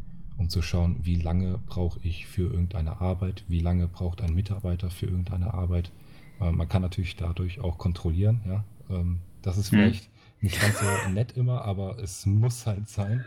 um 0.42 0.50
zu 0.50 0.64
schauen, 0.64 0.98
wie 1.04 1.18
lange 1.18 1.60
brauche 1.68 2.00
ich 2.02 2.26
für 2.26 2.52
irgendeine 2.52 3.00
Arbeit, 3.00 3.44
wie 3.48 3.60
lange 3.60 3.88
braucht 3.88 4.22
ein 4.22 4.34
Mitarbeiter 4.34 4.90
für 4.90 5.06
irgendeine 5.06 5.54
Arbeit. 5.54 5.92
Äh, 6.40 6.52
man 6.52 6.68
kann 6.68 6.82
natürlich 6.82 7.16
dadurch 7.16 7.62
auch 7.62 7.78
kontrollieren, 7.78 8.42
ja. 8.48 8.64
Ähm, 8.90 9.20
das 9.44 9.60
ist 9.60 9.72
hm. 9.72 9.78
vielleicht 9.78 10.06
hm. 10.06 10.12
nicht 10.42 10.60
ganz 10.60 10.80
so 10.80 11.10
nett 11.12 11.38
immer, 11.38 11.64
aber 11.64 12.00
es 12.00 12.26
muss 12.26 12.66
halt 12.66 12.90
sein. 12.90 13.24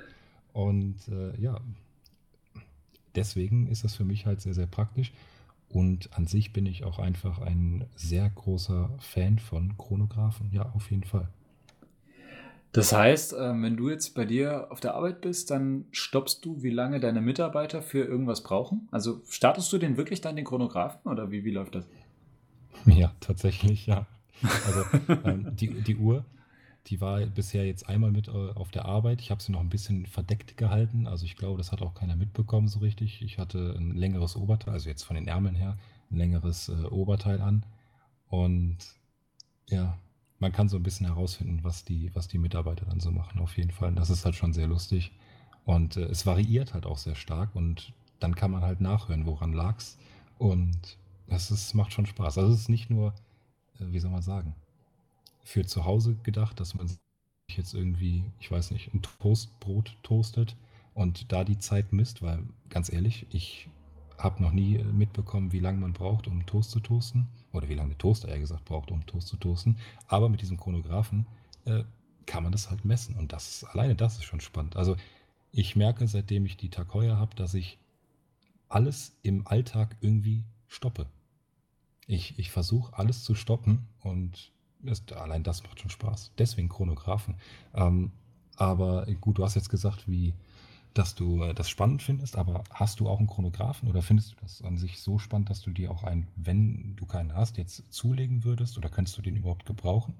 Und 0.52 0.96
äh, 1.08 1.40
ja, 1.40 1.60
deswegen 3.14 3.68
ist 3.68 3.84
das 3.84 3.94
für 3.94 4.04
mich 4.04 4.26
halt 4.26 4.40
sehr, 4.40 4.54
sehr 4.54 4.66
praktisch. 4.66 5.12
Und 5.68 6.12
an 6.18 6.26
sich 6.26 6.52
bin 6.52 6.66
ich 6.66 6.82
auch 6.82 6.98
einfach 6.98 7.40
ein 7.40 7.84
sehr 7.94 8.28
großer 8.28 8.90
Fan 8.98 9.38
von 9.38 9.78
Chronographen. 9.78 10.50
Ja, 10.52 10.72
auf 10.74 10.90
jeden 10.90 11.04
Fall. 11.04 11.28
Das 12.74 12.92
heißt, 12.92 13.36
ähm, 13.38 13.62
wenn 13.62 13.76
du 13.76 13.88
jetzt 13.88 14.16
bei 14.16 14.24
dir 14.24 14.66
auf 14.70 14.80
der 14.80 14.96
Arbeit 14.96 15.20
bist, 15.20 15.52
dann 15.52 15.84
stoppst 15.92 16.44
du, 16.44 16.64
wie 16.64 16.70
lange 16.70 16.98
deine 16.98 17.20
Mitarbeiter 17.20 17.82
für 17.82 18.04
irgendwas 18.04 18.42
brauchen? 18.42 18.88
Also 18.90 19.22
startest 19.28 19.72
du 19.72 19.78
den 19.78 19.96
wirklich 19.96 20.20
dann 20.20 20.34
den 20.34 20.44
Chronographen 20.44 21.08
oder 21.08 21.30
wie, 21.30 21.44
wie 21.44 21.52
läuft 21.52 21.76
das? 21.76 21.86
Ja, 22.84 23.12
tatsächlich, 23.20 23.86
ja. 23.86 24.06
Also 24.42 24.84
ähm, 25.24 25.54
die, 25.54 25.68
die 25.68 25.94
Uhr, 25.94 26.24
die 26.88 27.00
war 27.00 27.20
bisher 27.26 27.64
jetzt 27.64 27.88
einmal 27.88 28.10
mit 28.10 28.26
äh, 28.26 28.32
auf 28.32 28.72
der 28.72 28.86
Arbeit. 28.86 29.20
Ich 29.20 29.30
habe 29.30 29.40
sie 29.40 29.52
noch 29.52 29.60
ein 29.60 29.68
bisschen 29.68 30.06
verdeckt 30.06 30.56
gehalten. 30.56 31.06
Also 31.06 31.26
ich 31.26 31.36
glaube, 31.36 31.58
das 31.58 31.70
hat 31.70 31.80
auch 31.80 31.94
keiner 31.94 32.16
mitbekommen 32.16 32.66
so 32.66 32.80
richtig. 32.80 33.22
Ich 33.22 33.38
hatte 33.38 33.76
ein 33.78 33.92
längeres 33.92 34.34
Oberteil, 34.34 34.74
also 34.74 34.88
jetzt 34.88 35.04
von 35.04 35.14
den 35.14 35.28
Ärmeln 35.28 35.54
her, 35.54 35.78
ein 36.10 36.16
längeres 36.16 36.70
äh, 36.70 36.86
Oberteil 36.86 37.40
an. 37.40 37.64
Und 38.26 38.78
ja, 39.68 39.96
man 40.38 40.52
kann 40.52 40.68
so 40.68 40.76
ein 40.76 40.82
bisschen 40.82 41.06
herausfinden, 41.06 41.60
was 41.62 41.84
die, 41.84 42.10
was 42.14 42.28
die 42.28 42.38
Mitarbeiter 42.38 42.84
dann 42.86 43.00
so 43.00 43.10
machen, 43.10 43.40
auf 43.40 43.56
jeden 43.56 43.70
Fall. 43.70 43.88
Und 43.88 43.96
das 43.96 44.10
ist 44.10 44.24
halt 44.24 44.34
schon 44.34 44.52
sehr 44.52 44.66
lustig. 44.66 45.12
Und 45.64 45.96
äh, 45.96 46.04
es 46.04 46.26
variiert 46.26 46.74
halt 46.74 46.86
auch 46.86 46.98
sehr 46.98 47.14
stark 47.14 47.54
und 47.54 47.92
dann 48.20 48.34
kann 48.34 48.50
man 48.50 48.62
halt 48.62 48.80
nachhören, 48.80 49.26
woran 49.26 49.52
lag's. 49.52 49.98
Und 50.38 50.98
das 51.26 51.50
ist, 51.50 51.74
macht 51.74 51.92
schon 51.92 52.06
Spaß. 52.06 52.38
Also 52.38 52.52
es 52.52 52.60
ist 52.60 52.68
nicht 52.68 52.90
nur, 52.90 53.14
äh, 53.78 53.86
wie 53.92 54.00
soll 54.00 54.10
man 54.10 54.22
sagen, 54.22 54.54
für 55.42 55.64
zu 55.66 55.84
Hause 55.84 56.16
gedacht, 56.22 56.60
dass 56.60 56.74
man 56.74 56.88
sich 56.88 56.98
jetzt 57.48 57.74
irgendwie, 57.74 58.24
ich 58.40 58.50
weiß 58.50 58.70
nicht, 58.70 58.92
ein 58.94 59.02
Toastbrot 59.02 59.96
toastet 60.02 60.56
und 60.94 61.32
da 61.32 61.44
die 61.44 61.58
Zeit 61.58 61.92
misst, 61.92 62.22
weil 62.22 62.42
ganz 62.70 62.92
ehrlich, 62.92 63.26
ich 63.30 63.68
habe 64.16 64.42
noch 64.42 64.52
nie 64.52 64.78
mitbekommen, 64.78 65.52
wie 65.52 65.60
lange 65.60 65.78
man 65.78 65.92
braucht, 65.92 66.26
um 66.26 66.46
Toast 66.46 66.70
zu 66.70 66.80
toasten. 66.80 67.26
Oder 67.54 67.68
wie 67.68 67.74
lange 67.74 67.90
der 67.90 67.98
Toaster, 67.98 68.28
eher 68.28 68.40
gesagt, 68.40 68.64
braucht, 68.64 68.90
um 68.90 69.06
Toast 69.06 69.28
zu 69.28 69.36
toasten. 69.36 69.78
Aber 70.08 70.28
mit 70.28 70.42
diesem 70.42 70.58
Chronographen 70.58 71.26
äh, 71.64 71.84
kann 72.26 72.42
man 72.42 72.52
das 72.52 72.70
halt 72.70 72.84
messen. 72.84 73.16
Und 73.16 73.32
das, 73.32 73.64
alleine 73.64 73.94
das 73.94 74.16
ist 74.16 74.24
schon 74.24 74.40
spannend. 74.40 74.76
Also 74.76 74.96
ich 75.52 75.76
merke, 75.76 76.06
seitdem 76.08 76.44
ich 76.46 76.56
die 76.56 76.70
Heuer 76.92 77.16
habe, 77.16 77.34
dass 77.36 77.54
ich 77.54 77.78
alles 78.68 79.16
im 79.22 79.46
Alltag 79.46 79.96
irgendwie 80.00 80.44
stoppe. 80.66 81.06
Ich, 82.06 82.38
ich 82.38 82.50
versuche 82.50 82.98
alles 82.98 83.22
zu 83.22 83.34
stoppen 83.34 83.86
und 84.00 84.52
das, 84.80 85.02
allein 85.12 85.44
das 85.44 85.62
macht 85.62 85.80
schon 85.80 85.90
Spaß. 85.90 86.32
Deswegen 86.36 86.68
Chronographen. 86.68 87.36
Ähm, 87.72 88.10
aber 88.56 89.06
gut, 89.20 89.38
du 89.38 89.44
hast 89.44 89.54
jetzt 89.54 89.70
gesagt, 89.70 90.08
wie, 90.08 90.34
dass 90.94 91.14
du 91.14 91.42
äh, 91.42 91.54
das 91.54 91.68
spannend 91.68 92.02
findest, 92.02 92.36
aber 92.36 92.64
hast 92.70 93.00
du 93.00 93.08
auch 93.08 93.18
einen 93.18 93.28
Chronographen 93.28 93.88
oder 93.88 94.02
findest 94.02 94.32
du 94.32 94.36
das 94.40 94.62
an 94.62 94.78
sich 94.78 95.00
so 95.00 95.18
spannend, 95.18 95.50
dass 95.50 95.60
du 95.60 95.70
dir 95.70 95.90
auch 95.90 96.04
einen, 96.04 96.28
wenn 96.36 96.94
du 96.96 97.06
keinen 97.06 97.34
hast, 97.34 97.58
jetzt 97.58 97.92
zulegen 97.92 98.44
würdest 98.44 98.78
oder 98.78 98.88
könntest 98.88 99.18
du 99.18 99.22
den 99.22 99.36
überhaupt 99.36 99.66
gebrauchen? 99.66 100.14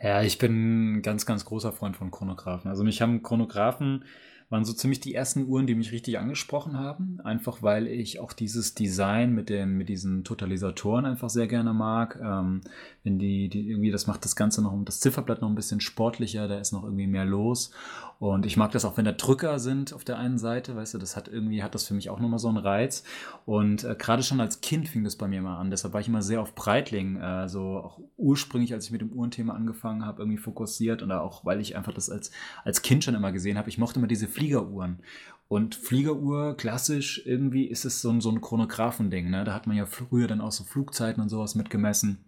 Ja, 0.00 0.22
ich 0.22 0.38
bin 0.38 0.98
ein 0.98 1.02
ganz, 1.02 1.26
ganz 1.26 1.44
großer 1.44 1.72
Freund 1.72 1.96
von 1.96 2.10
Chronographen. 2.12 2.70
Also 2.70 2.84
mich 2.84 3.02
haben 3.02 3.22
Chronographen 3.22 4.04
waren 4.50 4.64
so 4.64 4.72
ziemlich 4.72 5.00
die 5.00 5.14
ersten 5.14 5.46
Uhren, 5.46 5.66
die 5.66 5.74
mich 5.74 5.92
richtig 5.92 6.18
angesprochen 6.18 6.78
haben. 6.78 7.20
Einfach 7.22 7.62
weil 7.62 7.86
ich 7.86 8.18
auch 8.20 8.32
dieses 8.32 8.74
Design 8.74 9.34
mit, 9.34 9.50
dem, 9.50 9.76
mit 9.76 9.88
diesen 9.88 10.24
Totalisatoren 10.24 11.04
einfach 11.04 11.28
sehr 11.28 11.46
gerne 11.46 11.74
mag. 11.74 12.18
Ähm, 12.22 12.62
wenn 13.04 13.18
die, 13.18 13.48
die 13.48 13.68
irgendwie, 13.68 13.90
das 13.90 14.06
macht 14.06 14.24
das 14.24 14.36
Ganze 14.36 14.62
noch, 14.62 14.74
das 14.84 15.00
Zifferblatt 15.00 15.42
noch 15.42 15.48
ein 15.48 15.54
bisschen 15.54 15.80
sportlicher, 15.80 16.48
da 16.48 16.58
ist 16.58 16.72
noch 16.72 16.84
irgendwie 16.84 17.06
mehr 17.06 17.26
los. 17.26 17.72
Und 18.18 18.46
ich 18.46 18.56
mag 18.56 18.72
das 18.72 18.84
auch, 18.84 18.96
wenn 18.96 19.04
da 19.04 19.12
Drücker 19.12 19.60
sind 19.60 19.92
auf 19.92 20.02
der 20.02 20.18
einen 20.18 20.38
Seite, 20.38 20.74
weißt 20.74 20.94
du, 20.94 20.98
das 20.98 21.16
hat 21.16 21.28
irgendwie, 21.28 21.62
hat 21.62 21.74
das 21.76 21.86
für 21.86 21.94
mich 21.94 22.10
auch 22.10 22.18
nochmal 22.18 22.40
so 22.40 22.48
einen 22.48 22.56
Reiz. 22.56 23.04
Und 23.46 23.84
äh, 23.84 23.94
gerade 23.96 24.24
schon 24.24 24.40
als 24.40 24.60
Kind 24.60 24.88
fing 24.88 25.04
das 25.04 25.14
bei 25.14 25.28
mir 25.28 25.40
mal 25.40 25.58
an. 25.58 25.70
Deshalb 25.70 25.94
war 25.94 26.00
ich 26.00 26.08
immer 26.08 26.22
sehr 26.22 26.40
auf 26.40 26.54
Breitling, 26.56 27.16
äh, 27.20 27.48
so 27.48 27.78
auch 27.78 28.00
ursprünglich, 28.16 28.74
als 28.74 28.86
ich 28.86 28.90
mit 28.90 29.02
dem 29.02 29.12
Uhrenthema 29.12 29.54
angefangen 29.54 30.04
habe, 30.04 30.22
irgendwie 30.22 30.38
fokussiert. 30.38 31.04
Oder 31.04 31.22
auch, 31.22 31.44
weil 31.44 31.60
ich 31.60 31.76
einfach 31.76 31.94
das 31.94 32.10
als, 32.10 32.32
als 32.64 32.82
Kind 32.82 33.04
schon 33.04 33.14
immer 33.14 33.30
gesehen 33.30 33.56
habe. 33.56 33.68
Ich 33.68 33.78
mochte 33.78 34.00
immer 34.00 34.08
diese 34.08 34.26
Fliegeruhren. 34.38 35.00
Und 35.48 35.74
Fliegeruhr, 35.74 36.56
klassisch, 36.56 37.22
irgendwie 37.24 37.64
ist 37.64 37.84
es 37.84 38.02
so 38.02 38.10
ein, 38.10 38.20
so 38.20 38.30
ein 38.30 38.40
Chronographending. 38.40 39.30
Ne? 39.30 39.44
Da 39.44 39.54
hat 39.54 39.66
man 39.66 39.76
ja 39.76 39.86
früher 39.86 40.28
dann 40.28 40.42
auch 40.42 40.52
so 40.52 40.64
Flugzeiten 40.64 41.22
und 41.22 41.30
sowas 41.30 41.54
mitgemessen. 41.54 42.18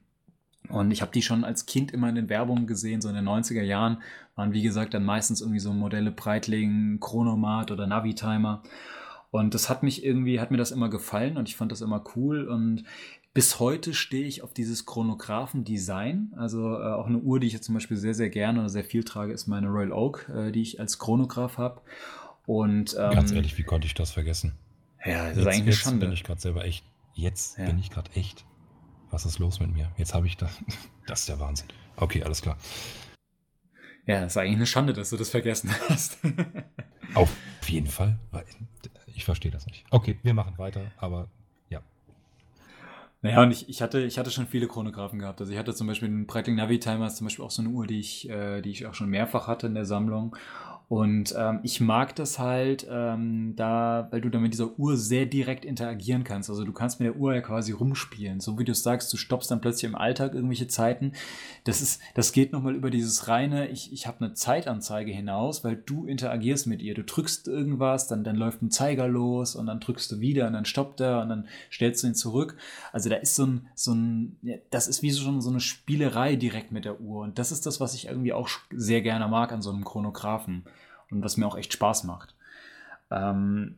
Und 0.68 0.90
ich 0.90 1.03
habe 1.03 1.12
die 1.12 1.23
schon 1.23 1.44
als 1.44 1.66
Kind 1.66 1.92
immer 1.92 2.09
in 2.09 2.14
den 2.14 2.29
Werbungen 2.29 2.66
gesehen, 2.66 3.01
so 3.01 3.09
in 3.09 3.14
den 3.14 3.29
90er 3.29 3.62
Jahren 3.62 3.99
waren 4.37 4.53
wie 4.53 4.62
gesagt 4.62 4.94
dann 4.94 5.05
meistens 5.05 5.40
irgendwie 5.40 5.59
so 5.59 5.73
Modelle 5.73 6.12
Breitling, 6.12 6.99
Chronomat 7.01 7.70
oder 7.70 7.87
Navitimer. 7.87 8.62
Und 9.31 9.55
das 9.55 9.68
hat 9.68 9.83
mich 9.83 10.05
irgendwie, 10.05 10.40
hat 10.40 10.51
mir 10.51 10.57
das 10.57 10.70
immer 10.70 10.88
gefallen 10.88 11.37
und 11.37 11.49
ich 11.49 11.57
fand 11.57 11.73
das 11.73 11.83
immer 11.83 12.03
cool 12.16 12.49
und 12.49 12.85
bis 13.33 13.61
heute 13.61 13.95
stehe 13.95 14.27
ich 14.27 14.43
auf 14.43 14.53
dieses 14.53 14.87
Chronographen-Design. 14.87 16.33
Also 16.37 16.75
äh, 16.75 16.93
auch 16.93 17.07
eine 17.07 17.19
Uhr, 17.19 17.40
die 17.40 17.47
ich 17.47 17.53
jetzt 17.53 17.66
zum 17.66 17.75
Beispiel 17.75 17.97
sehr, 17.97 18.14
sehr 18.14 18.31
gerne 18.31 18.61
oder 18.61 18.69
sehr 18.69 18.85
viel 18.85 19.05
trage, 19.05 19.33
ist 19.33 19.47
meine 19.47 19.69
Royal 19.69 19.93
Oak, 19.93 20.29
äh, 20.29 20.51
die 20.51 20.62
ich 20.62 20.81
als 20.81 20.99
Chronograph 20.99 21.59
habe. 21.59 21.81
Und 22.47 22.97
ähm, 22.99 23.12
ganz 23.12 23.33
ehrlich, 23.33 23.57
wie 23.59 23.62
konnte 23.62 23.87
ich 23.87 23.95
das 23.95 24.11
vergessen? 24.11 24.55
Ja, 25.05 25.29
das 25.29 25.29
jetzt, 25.29 25.38
ist 25.38 25.47
eigentlich 25.47 25.62
eine 25.62 25.73
Schande. 25.73 26.07
bin 26.07 26.12
ich 26.12 26.25
gerade 26.25 26.40
selber 26.40 26.64
echt. 26.64 26.85
Jetzt 27.14 27.59
ja. 27.59 27.66
bin 27.66 27.79
ich 27.79 27.90
gerade 27.90 28.11
echt 28.14 28.45
was 29.11 29.27
ist 29.27 29.38
los 29.38 29.61
mit 29.61 29.73
mir? 29.73 29.90
Jetzt 29.97 30.14
habe 30.14 30.27
ich 30.27 30.37
das. 30.37 30.51
Das 31.07 31.21
ist 31.21 31.29
der 31.29 31.40
Wahnsinn. 31.40 31.66
Okay, 31.97 32.23
alles 32.23 32.40
klar. 32.40 32.57
Ja, 34.07 34.21
das 34.21 34.35
ist 34.35 34.37
eigentlich 34.37 34.55
eine 34.55 34.66
Schande, 34.66 34.93
dass 34.93 35.11
du 35.11 35.16
das 35.16 35.29
vergessen 35.29 35.75
hast. 35.88 36.19
Auf 37.14 37.33
jeden 37.66 37.88
Fall. 37.88 38.21
Ich 39.07 39.25
verstehe 39.25 39.51
das 39.51 39.66
nicht. 39.66 39.85
Okay, 39.90 40.21
wir 40.23 40.35
machen 40.35 40.57
weiter, 40.57 40.93
aber. 40.99 41.29
Naja, 43.22 43.42
und 43.42 43.50
ich, 43.50 43.68
ich, 43.68 43.83
hatte, 43.83 44.00
ich 44.00 44.18
hatte 44.18 44.30
schon 44.30 44.46
viele 44.46 44.66
Chronographen 44.66 45.18
gehabt. 45.18 45.40
Also 45.40 45.52
ich 45.52 45.59
hatte 45.59 45.74
zum 45.74 45.87
Beispiel 45.87 46.09
den 46.09 46.26
Breitling 46.26 46.56
Navi 46.56 46.80
Timer, 46.80 47.11
zum 47.11 47.26
Beispiel 47.26 47.44
auch 47.44 47.50
so 47.50 47.61
eine 47.61 47.70
Uhr, 47.70 47.87
die 47.87 48.00
ich, 48.00 48.28
äh, 48.30 48.62
die 48.62 48.70
ich 48.70 48.87
auch 48.87 48.94
schon 48.94 49.11
mehrfach 49.11 49.46
hatte 49.46 49.66
in 49.66 49.74
der 49.74 49.85
Sammlung. 49.85 50.37
Und 50.90 51.33
ähm, 51.38 51.61
ich 51.62 51.81
mag 51.81 52.16
das 52.16 52.40
halt, 52.40 52.85
ähm, 52.90 53.55
da, 53.55 54.09
weil 54.11 54.20
du 54.20 54.29
dann 54.29 54.42
mit 54.42 54.55
dieser 54.55 54.76
Uhr 54.76 54.96
sehr 54.96 55.24
direkt 55.24 55.64
interagieren 55.64 56.24
kannst. 56.24 56.50
Also 56.50 56.64
du 56.64 56.72
kannst 56.72 56.98
mit 56.98 57.07
der 57.07 57.14
Uhr 57.14 57.33
ja 57.33 57.40
quasi 57.42 57.70
rumspielen. 57.70 58.40
So 58.40 58.59
wie 58.59 58.64
du 58.64 58.74
sagst, 58.74 59.12
du 59.12 59.16
stoppst 59.16 59.53
dann 59.53 59.61
plötzlich 59.61 59.88
im 59.88 59.94
Alltag 59.94 60.35
irgendwelche 60.35 60.66
Zeiten. 60.66 61.12
Das 61.62 61.81
ist, 61.81 62.03
das 62.14 62.33
geht 62.33 62.53
nochmal 62.53 62.74
über 62.74 62.90
dieses 62.90 63.29
reine, 63.29 63.68
ich, 63.68 63.92
ich 63.92 64.09
habe 64.09 64.24
eine 64.24 64.35
Zeitanzeige 64.35 65.12
hinaus, 65.12 65.62
weil 65.62 65.76
du 65.76 66.07
interagierst 66.07 66.66
mit 66.66 66.83
ihr. 66.83 66.94
Du 66.94 67.05
drückst 67.05 67.46
irgendwas, 67.46 68.09
dann, 68.09 68.24
dann 68.24 68.35
läuft 68.35 68.61
ein 68.61 68.72
Zeiger 68.72 69.07
los 69.07 69.55
und 69.55 69.66
dann 69.66 69.79
drückst 69.79 70.11
du 70.11 70.18
wieder 70.18 70.48
und 70.48 70.55
dann 70.55 70.64
stoppt 70.64 70.98
er 70.98 71.22
und 71.22 71.29
dann 71.29 71.46
stellst 71.70 72.03
du 72.03 72.09
ihn 72.09 72.16
zurück. 72.16 72.57
Also 72.92 73.09
da 73.09 73.14
ist 73.14 73.37
so 73.37 73.46
ein, 73.46 73.68
so 73.76 73.94
ein, 73.94 74.37
das 74.70 74.88
ist 74.88 75.03
wie 75.03 75.12
so 75.12 75.22
schon 75.22 75.40
so 75.40 75.50
eine 75.50 75.61
Spielerei 75.61 76.35
direkt 76.35 76.72
mit 76.72 76.85
der 76.85 77.00
Uhr. 77.00 77.22
Und 77.22 77.38
das 77.38 77.53
ist 77.53 77.64
das, 77.64 77.79
was 77.79 77.94
ich 77.94 78.09
irgendwie 78.09 78.33
auch 78.33 78.48
sehr 78.72 79.03
gerne 79.03 79.29
mag 79.29 79.53
an 79.53 79.62
so 79.62 79.70
einem 79.70 79.85
Chronographen 79.85 80.64
und 81.11 81.23
was 81.23 81.37
mir 81.37 81.46
auch 81.46 81.57
echt 81.57 81.73
Spaß 81.73 82.05
macht. 82.05 82.35
Ähm, 83.11 83.77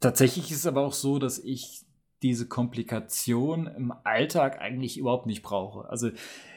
tatsächlich 0.00 0.50
ist 0.50 0.58
es 0.58 0.66
aber 0.66 0.82
auch 0.82 0.92
so, 0.92 1.18
dass 1.18 1.38
ich 1.38 1.84
diese 2.22 2.46
Komplikation 2.46 3.66
im 3.66 3.92
Alltag 4.04 4.60
eigentlich 4.60 4.98
überhaupt 4.98 5.26
nicht 5.26 5.42
brauche. 5.42 5.88
Also 5.88 6.10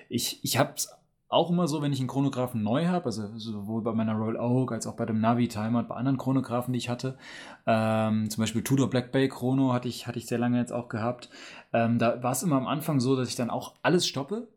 ich, 0.10 0.44
ich 0.44 0.58
habe 0.58 0.74
es 0.76 0.90
auch 1.34 1.50
immer 1.50 1.68
so, 1.68 1.82
wenn 1.82 1.92
ich 1.92 2.00
einen 2.00 2.08
Chronographen 2.08 2.62
neu 2.62 2.88
habe, 2.88 3.06
also 3.06 3.28
sowohl 3.38 3.82
bei 3.82 3.92
meiner 3.92 4.14
Royal 4.14 4.38
Oak 4.38 4.72
als 4.72 4.86
auch 4.86 4.96
bei 4.96 5.06
dem 5.06 5.20
Navi 5.20 5.48
Timer 5.48 5.80
und 5.80 5.88
bei 5.88 5.96
anderen 5.96 6.18
Chronographen, 6.18 6.74
die 6.74 6.78
ich 6.78 6.90
hatte. 6.90 7.18
Ähm, 7.66 8.30
zum 8.30 8.42
Beispiel 8.42 8.64
Tudor 8.64 8.90
Black 8.90 9.12
Bay 9.12 9.28
Chrono 9.28 9.74
hatte 9.74 9.88
ich, 9.88 10.06
hatte 10.06 10.20
ich 10.20 10.28
sehr 10.28 10.38
lange 10.38 10.60
jetzt 10.60 10.72
auch 10.72 10.90
gehabt. 10.90 11.30
Ähm, 11.74 11.98
da 11.98 12.22
war 12.22 12.34
es 12.34 12.44
immer 12.44 12.58
am 12.58 12.68
Anfang 12.68 13.00
so, 13.00 13.16
dass 13.16 13.30
ich 13.30 13.36
dann 13.36 13.50
auch 13.50 13.74
alles 13.82 14.06
stoppe 14.06 14.48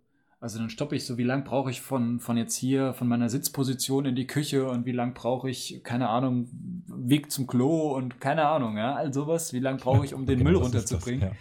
also 0.46 0.61
dann 0.61 0.70
stoppe 0.70 0.94
ich 0.94 1.04
so, 1.04 1.18
wie 1.18 1.24
lang 1.24 1.42
brauche 1.42 1.72
ich 1.72 1.80
von, 1.80 2.20
von 2.20 2.37
jetzt 2.37 2.54
hier, 2.54 2.94
von 2.94 3.09
meiner 3.09 3.28
Sitzposition 3.28 4.06
in 4.06 4.14
die 4.14 4.28
Küche 4.28 4.70
und 4.70 4.87
wie 4.87 4.92
lang 4.92 5.12
brauche 5.12 5.50
ich, 5.50 5.80
keine 5.82 6.09
Ahnung, 6.09 6.46
Weg 6.87 7.32
zum 7.32 7.48
Klo 7.48 7.96
und 7.96 8.20
keine 8.20 8.46
Ahnung, 8.46 8.76
ja, 8.76 8.94
all 8.94 9.12
sowas. 9.12 9.52
Wie 9.52 9.59
lang 9.59 9.78
brauche 9.78 10.04
ich, 10.04 10.14
um 10.14 10.24
den 10.24 10.38
genau, 10.38 10.50
Müll 10.50 10.61
runterzubringen. 10.61 11.20
Das, 11.20 11.30
ja. 11.30 11.37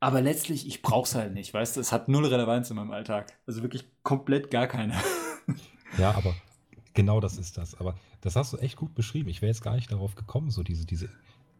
Aber 0.00 0.22
letztlich, 0.22 0.66
ich 0.66 0.80
brauche 0.80 1.06
es 1.06 1.14
halt 1.14 1.34
nicht, 1.34 1.52
weißt 1.52 1.76
du, 1.76 1.80
es 1.82 1.92
hat 1.92 2.08
null 2.08 2.24
Relevanz 2.24 2.70
in 2.70 2.76
meinem 2.76 2.92
Alltag. 2.92 3.26
Also 3.46 3.60
wirklich 3.60 3.84
komplett 4.02 4.50
gar 4.50 4.66
keine. 4.66 4.94
Ja, 5.96 6.14
aber 6.14 6.34
genau 6.92 7.18
das 7.18 7.38
ist 7.38 7.56
das. 7.56 7.74
Aber 7.80 7.94
das 8.20 8.36
hast 8.36 8.52
du 8.52 8.58
echt 8.58 8.76
gut 8.76 8.94
beschrieben. 8.94 9.30
Ich 9.30 9.40
wäre 9.40 9.48
jetzt 9.48 9.62
gar 9.62 9.74
nicht 9.74 9.90
darauf 9.90 10.16
gekommen, 10.16 10.50
so 10.50 10.62
diese, 10.62 10.84
diese, 10.84 11.08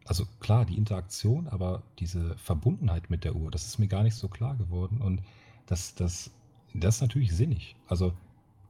also 0.05 0.25
klar, 0.39 0.65
die 0.65 0.77
Interaktion, 0.77 1.47
aber 1.47 1.81
diese 1.97 2.37
Verbundenheit 2.37 3.09
mit 3.09 3.23
der 3.23 3.35
Uhr, 3.35 3.49
das 3.49 3.65
ist 3.65 3.79
mir 3.79 3.87
gar 3.87 4.03
nicht 4.03 4.15
so 4.15 4.27
klar 4.27 4.55
geworden. 4.55 5.01
Und 5.01 5.23
das, 5.69 5.93
das, 5.93 6.31
das 6.73 6.95
ist 6.95 7.01
natürlich 7.01 7.35
sinnig. 7.35 7.75
Also 7.87 8.13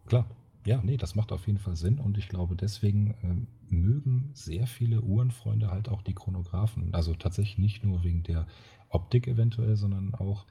klar, 0.06 0.26
ja, 0.66 0.82
nee, 0.84 0.98
das 0.98 1.16
macht 1.16 1.32
auf 1.32 1.48
jeden 1.48 1.60
Fall 1.60 1.76
Sinn 1.76 2.00
und 2.00 2.18
ich 2.18 2.30
glaube, 2.30 2.56
deswegen 2.56 3.16
ähm, 3.24 3.48
mögen 3.70 4.32
sehr 4.34 4.68
viele 4.68 5.02
Uhrenfreunde 5.02 5.72
halt 5.72 5.90
auch 5.90 6.02
die 6.02 6.14
Chronographen. 6.14 6.94
Also 6.94 7.14
tatsächlich 7.14 7.58
nicht 7.58 7.84
nur 7.84 8.04
wegen 8.04 8.24
der 8.24 8.48
Optik 8.90 9.28
eventuell, 9.28 9.76
sondern 9.76 10.14
auch 10.16 10.46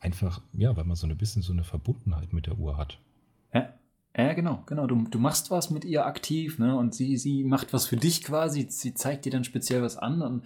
einfach, 0.00 0.42
ja, 0.52 0.76
weil 0.76 0.84
man 0.84 0.96
so 0.96 1.06
ein 1.06 1.16
bisschen 1.16 1.42
so 1.42 1.52
eine 1.52 1.64
Verbundenheit 1.64 2.32
mit 2.32 2.46
der 2.46 2.58
Uhr 2.58 2.76
hat. 2.76 2.98
Ja. 3.54 3.72
Ja, 4.14 4.34
genau, 4.34 4.62
genau. 4.66 4.86
Du, 4.86 5.04
du 5.08 5.18
machst 5.18 5.50
was 5.50 5.70
mit 5.70 5.86
ihr 5.86 6.04
aktiv, 6.04 6.58
ne? 6.58 6.76
Und 6.76 6.94
sie, 6.94 7.16
sie 7.16 7.44
macht 7.44 7.72
was 7.72 7.86
für 7.86 7.96
dich 7.96 8.22
quasi. 8.22 8.66
Sie 8.68 8.92
zeigt 8.92 9.24
dir 9.24 9.32
dann 9.32 9.44
speziell 9.44 9.80
was 9.80 9.96
an 9.96 10.20
und 10.20 10.44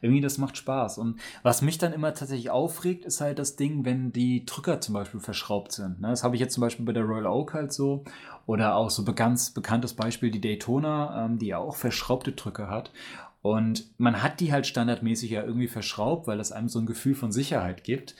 irgendwie 0.00 0.20
das 0.20 0.36
macht 0.36 0.56
Spaß. 0.56 0.98
Und 0.98 1.20
was 1.44 1.62
mich 1.62 1.78
dann 1.78 1.92
immer 1.92 2.12
tatsächlich 2.12 2.50
aufregt, 2.50 3.04
ist 3.04 3.20
halt 3.20 3.38
das 3.38 3.54
Ding, 3.54 3.84
wenn 3.84 4.12
die 4.12 4.44
Drücker 4.44 4.80
zum 4.80 4.94
Beispiel 4.94 5.20
verschraubt 5.20 5.70
sind. 5.70 6.00
Ne? 6.00 6.08
Das 6.08 6.24
habe 6.24 6.34
ich 6.34 6.40
jetzt 6.40 6.54
zum 6.54 6.62
Beispiel 6.62 6.84
bei 6.84 6.92
der 6.92 7.04
Royal 7.04 7.26
Oak 7.26 7.54
halt 7.54 7.72
so. 7.72 8.02
Oder 8.46 8.74
auch 8.74 8.90
so 8.90 9.04
ganz 9.04 9.50
bekanntes 9.50 9.94
Beispiel 9.94 10.32
die 10.32 10.40
Daytona, 10.40 11.26
ähm, 11.26 11.38
die 11.38 11.46
ja 11.46 11.58
auch 11.58 11.76
verschraubte 11.76 12.32
Drücker 12.32 12.68
hat. 12.68 12.90
Und 13.42 13.86
man 13.98 14.22
hat 14.22 14.40
die 14.40 14.52
halt 14.52 14.66
standardmäßig 14.66 15.30
ja 15.30 15.44
irgendwie 15.44 15.68
verschraubt, 15.68 16.26
weil 16.26 16.38
das 16.38 16.50
einem 16.50 16.68
so 16.68 16.80
ein 16.80 16.86
Gefühl 16.86 17.14
von 17.14 17.30
Sicherheit 17.30 17.84
gibt 17.84 18.16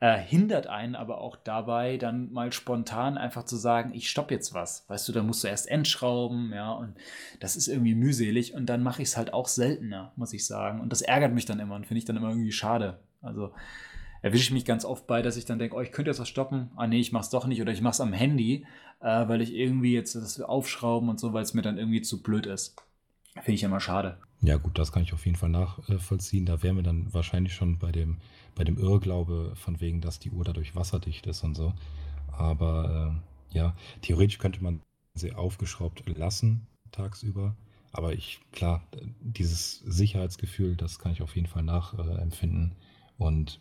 äh, 0.00 0.16
hindert 0.16 0.68
einen 0.68 0.94
aber 0.94 1.20
auch 1.20 1.36
dabei, 1.36 1.96
dann 1.96 2.32
mal 2.32 2.52
spontan 2.52 3.18
einfach 3.18 3.44
zu 3.44 3.56
sagen, 3.56 3.92
ich 3.94 4.08
stopp 4.08 4.30
jetzt 4.30 4.54
was. 4.54 4.84
Weißt 4.88 5.08
du, 5.08 5.12
da 5.12 5.22
musst 5.22 5.42
du 5.42 5.48
erst 5.48 5.68
entschrauben, 5.68 6.52
ja, 6.54 6.72
und 6.72 6.94
das 7.40 7.56
ist 7.56 7.66
irgendwie 7.66 7.94
mühselig 7.94 8.54
und 8.54 8.66
dann 8.66 8.82
mache 8.82 9.02
ich 9.02 9.08
es 9.08 9.16
halt 9.16 9.32
auch 9.32 9.48
seltener, 9.48 10.12
muss 10.16 10.32
ich 10.32 10.46
sagen. 10.46 10.80
Und 10.80 10.92
das 10.92 11.02
ärgert 11.02 11.32
mich 11.32 11.46
dann 11.46 11.58
immer 11.58 11.74
und 11.74 11.86
finde 11.86 11.98
ich 11.98 12.04
dann 12.04 12.16
immer 12.16 12.28
irgendwie 12.28 12.52
schade. 12.52 13.00
Also 13.22 13.52
erwische 14.22 14.44
ich 14.44 14.52
mich 14.52 14.64
ganz 14.64 14.84
oft 14.84 15.06
bei, 15.08 15.20
dass 15.20 15.36
ich 15.36 15.46
dann 15.46 15.58
denke, 15.58 15.74
oh, 15.74 15.80
ich 15.80 15.90
könnte 15.90 16.10
jetzt 16.10 16.20
was 16.20 16.28
stoppen. 16.28 16.70
Ah, 16.76 16.86
nee, 16.86 17.00
ich 17.00 17.12
mach's 17.12 17.30
doch 17.30 17.46
nicht 17.46 17.60
oder 17.60 17.72
ich 17.72 17.82
mach's 17.82 18.00
am 18.00 18.12
Handy, 18.12 18.66
äh, 19.00 19.28
weil 19.28 19.40
ich 19.40 19.52
irgendwie 19.52 19.94
jetzt 19.94 20.14
das 20.14 20.40
aufschrauben 20.40 21.08
und 21.08 21.18
so, 21.18 21.32
weil 21.32 21.42
es 21.42 21.54
mir 21.54 21.62
dann 21.62 21.78
irgendwie 21.78 22.02
zu 22.02 22.22
blöd 22.22 22.46
ist. 22.46 22.76
Finde 23.34 23.52
ich 23.52 23.62
immer 23.64 23.80
schade. 23.80 24.18
Ja, 24.40 24.56
gut, 24.56 24.78
das 24.78 24.92
kann 24.92 25.02
ich 25.02 25.12
auf 25.12 25.26
jeden 25.26 25.36
Fall 25.36 25.48
nachvollziehen. 25.48 26.46
Da 26.46 26.62
wären 26.62 26.76
wir 26.76 26.82
dann 26.84 27.12
wahrscheinlich 27.12 27.54
schon 27.54 27.78
bei 27.78 27.90
dem, 27.90 28.18
bei 28.54 28.64
dem 28.64 28.78
Irrglaube 28.78 29.52
von 29.56 29.80
wegen, 29.80 30.00
dass 30.00 30.20
die 30.20 30.30
Uhr 30.30 30.44
dadurch 30.44 30.76
wasserdicht 30.76 31.26
ist 31.26 31.42
und 31.42 31.56
so. 31.56 31.72
Aber 32.30 33.20
äh, 33.52 33.56
ja, 33.56 33.74
theoretisch 34.02 34.38
könnte 34.38 34.62
man 34.62 34.80
sie 35.14 35.32
aufgeschraubt 35.32 36.08
lassen 36.16 36.66
tagsüber. 36.92 37.56
Aber 37.92 38.12
ich, 38.12 38.40
klar, 38.52 38.86
dieses 39.20 39.78
Sicherheitsgefühl, 39.80 40.76
das 40.76 40.98
kann 40.98 41.12
ich 41.12 41.22
auf 41.22 41.34
jeden 41.34 41.48
Fall 41.48 41.62
nachempfinden. 41.62 42.76
Und 43.16 43.60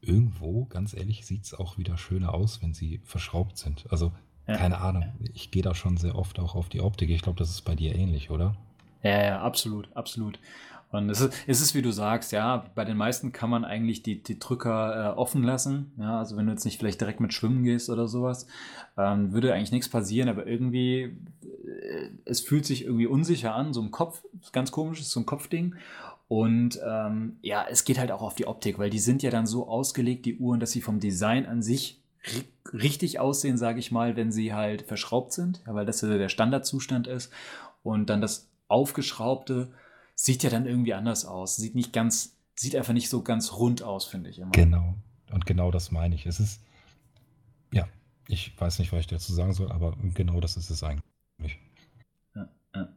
irgendwo, 0.00 0.64
ganz 0.64 0.94
ehrlich, 0.94 1.26
sieht 1.26 1.44
es 1.44 1.54
auch 1.54 1.78
wieder 1.78 1.98
schöner 1.98 2.34
aus, 2.34 2.62
wenn 2.62 2.74
sie 2.74 3.00
verschraubt 3.04 3.58
sind. 3.58 3.86
Also, 3.90 4.12
ja. 4.48 4.56
keine 4.56 4.78
Ahnung, 4.78 5.04
ich 5.34 5.50
gehe 5.50 5.62
da 5.62 5.74
schon 5.74 5.98
sehr 5.98 6.16
oft 6.16 6.38
auch 6.40 6.54
auf 6.54 6.68
die 6.68 6.80
Optik. 6.80 7.10
Ich 7.10 7.22
glaube, 7.22 7.38
das 7.38 7.50
ist 7.50 7.62
bei 7.62 7.76
dir 7.76 7.94
ähnlich, 7.94 8.30
oder? 8.30 8.56
Ja, 9.02 9.22
ja, 9.22 9.40
absolut, 9.40 9.88
absolut. 9.94 10.38
Und 10.92 11.08
es 11.08 11.20
ist, 11.20 11.34
es 11.46 11.60
ist, 11.60 11.74
wie 11.74 11.82
du 11.82 11.92
sagst, 11.92 12.32
ja, 12.32 12.66
bei 12.74 12.84
den 12.84 12.96
meisten 12.96 13.30
kann 13.32 13.48
man 13.48 13.64
eigentlich 13.64 14.02
die, 14.02 14.22
die 14.22 14.40
Drücker 14.40 15.14
äh, 15.14 15.16
offen 15.16 15.44
lassen. 15.44 15.92
Ja, 15.98 16.18
also 16.18 16.36
wenn 16.36 16.46
du 16.46 16.52
jetzt 16.52 16.64
nicht 16.64 16.78
vielleicht 16.78 17.00
direkt 17.00 17.20
mit 17.20 17.32
Schwimmen 17.32 17.62
gehst 17.62 17.90
oder 17.90 18.08
sowas, 18.08 18.46
ähm, 18.98 19.32
würde 19.32 19.54
eigentlich 19.54 19.70
nichts 19.70 19.88
passieren, 19.88 20.28
aber 20.28 20.46
irgendwie, 20.46 21.16
äh, 21.64 22.08
es 22.24 22.40
fühlt 22.40 22.66
sich 22.66 22.84
irgendwie 22.84 23.06
unsicher 23.06 23.54
an, 23.54 23.72
so 23.72 23.80
ein 23.82 23.92
Kopf, 23.92 24.24
ganz 24.52 24.72
komisch, 24.72 25.00
ist 25.00 25.10
so 25.10 25.20
ein 25.20 25.26
Kopfding. 25.26 25.76
Und 26.26 26.80
ähm, 26.84 27.36
ja, 27.42 27.64
es 27.68 27.84
geht 27.84 27.98
halt 27.98 28.10
auch 28.10 28.22
auf 28.22 28.34
die 28.34 28.46
Optik, 28.46 28.78
weil 28.78 28.90
die 28.90 28.98
sind 28.98 29.22
ja 29.22 29.30
dann 29.30 29.46
so 29.46 29.68
ausgelegt, 29.68 30.26
die 30.26 30.38
Uhren, 30.38 30.60
dass 30.60 30.72
sie 30.72 30.80
vom 30.80 30.98
Design 31.00 31.46
an 31.46 31.62
sich 31.62 32.00
richtig 32.72 33.18
aussehen, 33.18 33.56
sage 33.56 33.78
ich 33.78 33.92
mal, 33.92 34.16
wenn 34.16 34.30
sie 34.32 34.54
halt 34.54 34.82
verschraubt 34.82 35.32
sind, 35.32 35.62
ja, 35.66 35.74
weil 35.74 35.86
das 35.86 36.00
ja 36.00 36.18
der 36.18 36.28
Standardzustand 36.28 37.06
ist. 37.06 37.32
Und 37.82 38.10
dann 38.10 38.20
das 38.20 38.49
aufgeschraubte 38.70 39.72
sieht 40.14 40.42
ja 40.42 40.50
dann 40.50 40.66
irgendwie 40.66 40.94
anders 40.94 41.24
aus. 41.24 41.56
Sieht 41.56 41.74
nicht 41.74 41.92
ganz, 41.92 42.36
sieht 42.54 42.76
einfach 42.76 42.92
nicht 42.92 43.08
so 43.08 43.22
ganz 43.22 43.52
rund 43.54 43.82
aus, 43.82 44.04
finde 44.04 44.30
ich 44.30 44.38
immer. 44.38 44.52
Genau. 44.52 44.94
Und 45.32 45.46
genau 45.46 45.70
das 45.70 45.90
meine 45.90 46.14
ich. 46.14 46.26
Es 46.26 46.40
ist, 46.40 46.60
ja, 47.72 47.88
ich 48.28 48.58
weiß 48.60 48.78
nicht, 48.78 48.92
was 48.92 49.00
ich 49.00 49.06
dazu 49.06 49.32
sagen 49.32 49.52
soll, 49.52 49.70
aber 49.72 49.96
genau 50.14 50.40
das 50.40 50.56
ist 50.56 50.70
es 50.70 50.82
eigentlich. 50.82 51.58
Ja, 52.34 52.48
ja. 52.74 52.88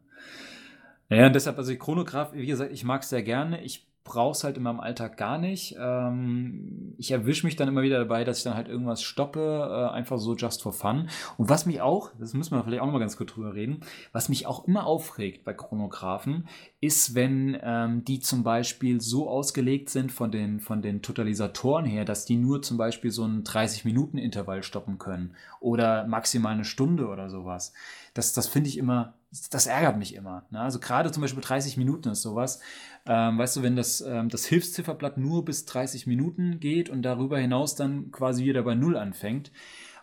Naja, 1.09 1.27
und 1.27 1.33
deshalb, 1.33 1.57
also 1.57 1.75
Chronograph, 1.75 2.33
wie 2.33 2.45
gesagt, 2.45 2.71
ich 2.71 2.83
mag 2.83 3.03
es 3.03 3.09
sehr 3.09 3.23
gerne. 3.23 3.61
Ich 3.61 3.87
brauche 4.03 4.31
es 4.31 4.43
halt 4.43 4.57
in 4.57 4.63
meinem 4.63 4.81
Alltag 4.81 5.15
gar 5.15 5.37
nicht. 5.37 5.75
Ähm, 5.79 6.93
ich 6.97 7.11
erwische 7.11 7.45
mich 7.45 7.55
dann 7.55 7.69
immer 7.69 7.83
wieder 7.83 7.99
dabei, 7.99 8.23
dass 8.23 8.39
ich 8.39 8.43
dann 8.43 8.55
halt 8.55 8.67
irgendwas 8.67 9.01
stoppe, 9.01 9.39
äh, 9.39 9.93
einfach 9.93 10.17
so 10.17 10.35
just 10.35 10.61
for 10.61 10.73
fun. 10.73 11.07
Und 11.37 11.49
was 11.49 11.65
mich 11.65 11.81
auch, 11.81 12.11
das 12.19 12.33
müssen 12.33 12.55
wir 12.55 12.63
vielleicht 12.63 12.81
auch 12.81 12.85
noch 12.85 12.93
mal 12.93 12.99
ganz 12.99 13.15
kurz 13.15 13.31
drüber 13.31 13.53
reden, 13.53 13.79
was 14.11 14.27
mich 14.27 14.45
auch 14.45 14.67
immer 14.67 14.85
aufregt 14.85 15.45
bei 15.45 15.53
Chronographen, 15.53 16.47
ist, 16.81 17.15
wenn 17.15 17.57
ähm, 17.63 18.03
die 18.03 18.19
zum 18.19 18.43
Beispiel 18.43 18.99
so 18.99 19.29
ausgelegt 19.29 19.89
sind 19.89 20.11
von 20.11 20.31
den, 20.31 20.59
von 20.59 20.81
den 20.81 21.01
Totalisatoren 21.01 21.85
her, 21.85 22.03
dass 22.03 22.25
die 22.25 22.35
nur 22.35 22.61
zum 22.61 22.77
Beispiel 22.77 23.11
so 23.11 23.23
einen 23.23 23.43
30-Minuten-Intervall 23.43 24.63
stoppen 24.63 24.97
können 24.97 25.33
oder 25.61 26.05
maximal 26.07 26.53
eine 26.53 26.65
Stunde 26.65 27.07
oder 27.07 27.29
sowas. 27.29 27.71
Das, 28.13 28.33
das 28.33 28.47
finde 28.47 28.69
ich 28.69 28.77
immer, 28.77 29.15
das 29.49 29.65
ärgert 29.65 29.97
mich 29.97 30.13
immer. 30.13 30.45
Ne? 30.51 30.59
Also 30.59 30.79
gerade 30.79 31.11
zum 31.11 31.21
Beispiel 31.21 31.41
30 31.43 31.77
Minuten 31.77 32.09
ist 32.09 32.21
sowas. 32.21 32.59
Ähm, 33.05 33.37
weißt 33.37 33.57
du, 33.57 33.63
wenn 33.63 33.75
das, 33.75 34.01
ähm, 34.01 34.29
das 34.29 34.45
Hilfszifferblatt 34.45 35.17
nur 35.17 35.43
bis 35.43 35.65
30 35.65 36.07
Minuten 36.07 36.59
geht 36.59 36.89
und 36.89 37.01
darüber 37.01 37.39
hinaus 37.39 37.75
dann 37.75 38.11
quasi 38.11 38.45
wieder 38.45 38.63
bei 38.63 38.75
Null 38.75 38.97
anfängt. 38.97 39.51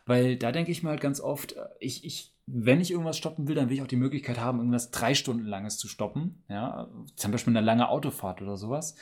Weil 0.06 0.36
da 0.36 0.50
denke 0.50 0.72
ich 0.72 0.82
mir 0.82 0.90
halt 0.90 1.00
ganz 1.00 1.20
oft, 1.20 1.52
äh, 1.52 1.66
ich, 1.78 2.04
ich, 2.04 2.34
wenn 2.46 2.80
ich 2.80 2.90
irgendwas 2.90 3.16
stoppen 3.16 3.46
will, 3.46 3.54
dann 3.54 3.68
will 3.68 3.76
ich 3.76 3.82
auch 3.82 3.86
die 3.86 3.94
Möglichkeit 3.94 4.40
haben, 4.40 4.58
irgendwas 4.58 4.90
drei 4.90 5.14
Stunden 5.14 5.46
langes 5.46 5.78
zu 5.78 5.86
stoppen. 5.86 6.42
Ja, 6.48 6.88
zum 7.14 7.30
Beispiel 7.30 7.56
eine 7.56 7.64
lange 7.64 7.88
Autofahrt 7.88 8.42
oder 8.42 8.56
sowas. 8.56 8.96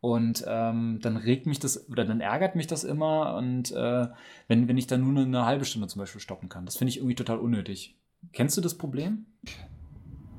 Und 0.00 0.44
ähm, 0.46 1.00
dann 1.02 1.18
regt 1.18 1.46
mich 1.46 1.58
das 1.58 1.88
oder 1.90 2.06
dann 2.06 2.22
ärgert 2.22 2.56
mich 2.56 2.66
das 2.66 2.84
immer. 2.84 3.36
Und 3.36 3.72
äh, 3.72 4.08
wenn, 4.48 4.68
wenn 4.68 4.78
ich 4.78 4.86
dann 4.86 5.02
nur 5.02 5.22
eine 5.22 5.44
halbe 5.44 5.66
Stunde 5.66 5.88
zum 5.88 6.00
Beispiel 6.00 6.20
stoppen 6.20 6.48
kann, 6.48 6.64
das 6.64 6.76
finde 6.76 6.90
ich 6.90 6.96
irgendwie 6.96 7.14
total 7.14 7.38
unnötig. 7.38 7.98
Kennst 8.32 8.56
du 8.56 8.60
das 8.60 8.76
Problem? 8.76 9.26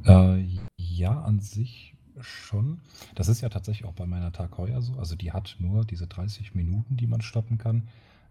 Äh, 0.05 0.45
ja, 0.77 1.21
an 1.21 1.39
sich 1.39 1.95
schon. 2.21 2.79
Das 3.15 3.27
ist 3.27 3.41
ja 3.41 3.49
tatsächlich 3.49 3.85
auch 3.85 3.93
bei 3.93 4.05
meiner 4.05 4.31
Tag 4.31 4.57
Heuer 4.57 4.81
so. 4.81 4.93
Also 4.97 5.15
die 5.15 5.31
hat 5.31 5.57
nur 5.59 5.85
diese 5.85 6.07
30 6.07 6.55
Minuten, 6.55 6.97
die 6.97 7.07
man 7.07 7.21
stoppen 7.21 7.57
kann. 7.57 7.87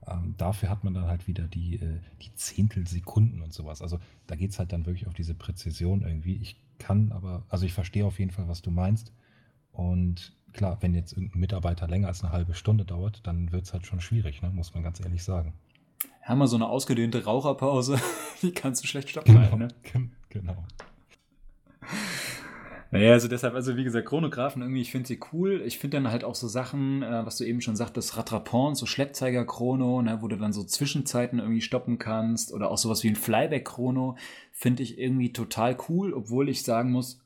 Ähm, 0.07 0.34
dafür 0.36 0.68
hat 0.70 0.84
man 0.84 0.94
dann 0.94 1.07
halt 1.07 1.26
wieder 1.26 1.44
die, 1.44 1.76
äh, 1.76 2.00
die 2.22 2.34
Zehntelsekunden 2.34 3.42
und 3.42 3.52
sowas. 3.52 3.82
Also 3.82 3.98
da 4.26 4.36
geht 4.36 4.50
es 4.50 4.59
halt 4.59 4.72
dann 4.72 4.86
wirklich 4.86 5.07
auf 5.07 5.14
diese 5.14 5.34
Präzision 5.34 6.02
irgendwie. 6.02 6.36
Ich 6.36 6.57
kann 6.78 7.12
aber, 7.12 7.44
also 7.48 7.66
ich 7.66 7.72
verstehe 7.72 8.05
auf 8.05 8.18
jeden 8.18 8.30
Fall, 8.30 8.48
was 8.48 8.62
du 8.62 8.70
meinst. 8.70 9.12
Und 9.72 10.36
klar, 10.52 10.78
wenn 10.80 10.94
jetzt 10.94 11.12
irgendein 11.12 11.40
Mitarbeiter 11.40 11.88
länger 11.88 12.09
als 12.09 12.22
eine 12.22 12.32
halbe 12.32 12.55
Stunde 12.55 12.84
dauert, 12.84 13.26
dann 13.26 13.52
wird 13.52 13.64
es 13.64 13.72
halt 13.72 13.86
schon 13.86 14.00
schwierig, 14.00 14.42
ne? 14.42 14.50
muss 14.50 14.74
man 14.74 14.82
ganz 14.82 15.00
ehrlich 15.00 15.22
sagen. 15.24 15.55
Haben 16.22 16.38
wir 16.38 16.47
so 16.47 16.57
eine 16.57 16.68
ausgedehnte 16.68 17.24
Raucherpause, 17.24 17.99
die 18.42 18.53
kannst 18.53 18.82
du 18.82 18.86
schlecht 18.86 19.11
stoppen. 19.11 19.34
Genau, 19.34 19.57
ne? 19.57 19.68
genau. 20.30 20.64
Naja, 22.95 23.11
also 23.11 23.26
deshalb, 23.26 23.55
also 23.55 23.76
wie 23.76 23.82
gesagt, 23.82 24.07
Chronographen 24.07 24.62
irgendwie, 24.62 24.80
ich 24.80 24.92
finde 24.92 25.09
sie 25.09 25.18
cool. 25.32 25.62
Ich 25.66 25.80
finde 25.80 25.97
dann 25.97 26.12
halt 26.12 26.22
auch 26.22 26.36
so 26.36 26.47
Sachen, 26.47 27.03
äh, 27.03 27.26
was 27.26 27.36
du 27.38 27.45
eben 27.45 27.61
schon 27.61 27.74
sagtest, 27.74 28.16
Rattrapant, 28.16 28.76
so 28.76 28.86
Schleppzeiger-Chrono, 28.86 30.01
ne, 30.01 30.18
wo 30.20 30.28
du 30.28 30.36
dann 30.36 30.53
so 30.53 30.62
Zwischenzeiten 30.62 31.40
irgendwie 31.40 31.61
stoppen 31.61 31.99
kannst 31.99 32.53
oder 32.53 32.70
auch 32.70 32.78
sowas 32.78 33.03
wie 33.03 33.09
ein 33.09 33.16
Flyback-Chrono, 33.16 34.16
finde 34.53 34.84
ich 34.84 34.97
irgendwie 34.97 35.32
total 35.32 35.76
cool, 35.88 36.14
obwohl 36.14 36.49
ich 36.49 36.62
sagen 36.62 36.92
muss, 36.92 37.24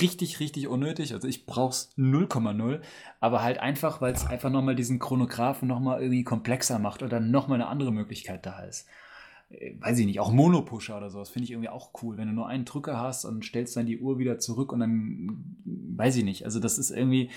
richtig, 0.00 0.40
richtig 0.40 0.68
unnötig. 0.68 1.14
Also 1.14 1.28
ich 1.28 1.46
brauche 1.46 1.70
es 1.70 1.90
0,0, 1.96 2.80
aber 3.20 3.42
halt 3.42 3.58
einfach, 3.58 4.00
weil 4.00 4.12
es 4.12 4.26
einfach 4.26 4.50
nochmal 4.50 4.76
diesen 4.76 4.98
Chronographen 4.98 5.68
nochmal 5.68 6.00
irgendwie 6.00 6.24
komplexer 6.24 6.78
macht 6.78 7.02
oder 7.02 7.20
nochmal 7.20 7.60
eine 7.60 7.68
andere 7.68 7.92
Möglichkeit 7.92 8.46
da 8.46 8.60
ist. 8.60 8.86
Äh, 9.50 9.74
weiß 9.80 9.98
ich 9.98 10.06
nicht, 10.06 10.20
auch 10.20 10.32
Monopusher 10.32 10.96
oder 10.96 11.10
sowas 11.10 11.30
finde 11.30 11.44
ich 11.44 11.50
irgendwie 11.50 11.68
auch 11.68 11.90
cool. 12.02 12.16
Wenn 12.16 12.28
du 12.28 12.34
nur 12.34 12.48
einen 12.48 12.64
Drücker 12.64 13.00
hast 13.00 13.24
und 13.24 13.44
stellst 13.44 13.76
dann 13.76 13.86
die 13.86 13.98
Uhr 13.98 14.18
wieder 14.18 14.38
zurück 14.38 14.72
und 14.72 14.80
dann, 14.80 15.56
weiß 15.64 16.16
ich 16.16 16.24
nicht. 16.24 16.44
Also 16.44 16.60
das 16.60 16.78
ist 16.78 16.90
irgendwie, 16.90 17.30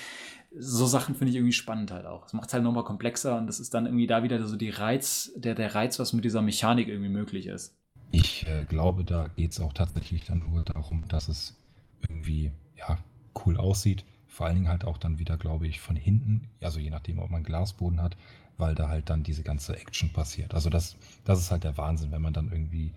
so 0.57 0.85
Sachen 0.85 1.15
finde 1.15 1.31
ich 1.31 1.35
irgendwie 1.37 1.53
spannend 1.53 1.91
halt 1.91 2.05
auch. 2.05 2.25
Es 2.27 2.33
macht 2.33 2.47
es 2.47 2.53
halt 2.53 2.63
nochmal 2.63 2.83
komplexer 2.83 3.37
und 3.37 3.47
das 3.47 3.59
ist 3.59 3.73
dann 3.73 3.85
irgendwie 3.85 4.07
da 4.07 4.23
wieder 4.23 4.45
so 4.45 4.55
die 4.55 4.69
Reiz, 4.69 5.31
der, 5.35 5.55
der 5.55 5.75
Reiz, 5.75 5.99
was 5.99 6.13
mit 6.13 6.25
dieser 6.25 6.41
Mechanik 6.41 6.87
irgendwie 6.87 7.09
möglich 7.09 7.47
ist. 7.47 7.75
Ich 8.11 8.47
äh, 8.47 8.63
glaube, 8.65 9.03
da 9.03 9.27
geht 9.27 9.51
es 9.51 9.59
auch 9.59 9.73
tatsächlich 9.73 10.25
dann 10.25 10.39
nur 10.39 10.63
darum, 10.63 11.03
dass 11.09 11.27
es 11.27 11.56
irgendwie 12.01 12.51
ja, 12.75 12.97
cool 13.45 13.57
aussieht. 13.57 14.05
Vor 14.27 14.45
allen 14.45 14.55
Dingen 14.55 14.69
halt 14.69 14.85
auch 14.85 14.97
dann 14.97 15.19
wieder, 15.19 15.37
glaube 15.37 15.67
ich, 15.67 15.79
von 15.79 15.95
hinten, 15.95 16.49
also 16.61 16.79
je 16.79 16.89
nachdem, 16.89 17.19
ob 17.19 17.29
man 17.29 17.43
Glasboden 17.43 18.01
hat, 18.01 18.17
weil 18.57 18.75
da 18.75 18.89
halt 18.89 19.09
dann 19.09 19.23
diese 19.23 19.43
ganze 19.43 19.77
Action 19.77 20.11
passiert. 20.11 20.53
Also 20.53 20.69
das, 20.69 20.95
das 21.23 21.39
ist 21.39 21.51
halt 21.51 21.63
der 21.63 21.77
Wahnsinn, 21.77 22.11
wenn 22.11 22.21
man 22.21 22.33
dann 22.33 22.51
irgendwie 22.51 22.91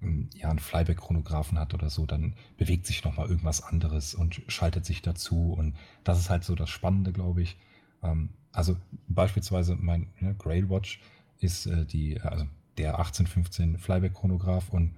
hm, 0.00 0.28
ja, 0.34 0.48
einen 0.48 0.58
Flyback-Chronographen 0.58 1.58
hat 1.58 1.74
oder 1.74 1.90
so, 1.90 2.06
dann 2.06 2.34
bewegt 2.56 2.86
sich 2.86 3.04
nochmal 3.04 3.28
irgendwas 3.28 3.62
anderes 3.62 4.14
und 4.14 4.42
schaltet 4.48 4.86
sich 4.86 5.02
dazu. 5.02 5.52
Und 5.52 5.76
das 6.04 6.18
ist 6.18 6.30
halt 6.30 6.44
so 6.44 6.54
das 6.54 6.70
Spannende, 6.70 7.12
glaube 7.12 7.42
ich. 7.42 7.56
Ähm, 8.02 8.30
also 8.52 8.76
beispielsweise 9.08 9.76
mein 9.76 10.08
ne, 10.20 10.34
Grail 10.34 10.70
Watch 10.70 11.00
ist 11.38 11.66
äh, 11.66 11.84
die, 11.84 12.20
also 12.20 12.46
der 12.78 12.98
1815 12.98 13.78
Flyback-Chronograph 13.78 14.70
und 14.70 14.94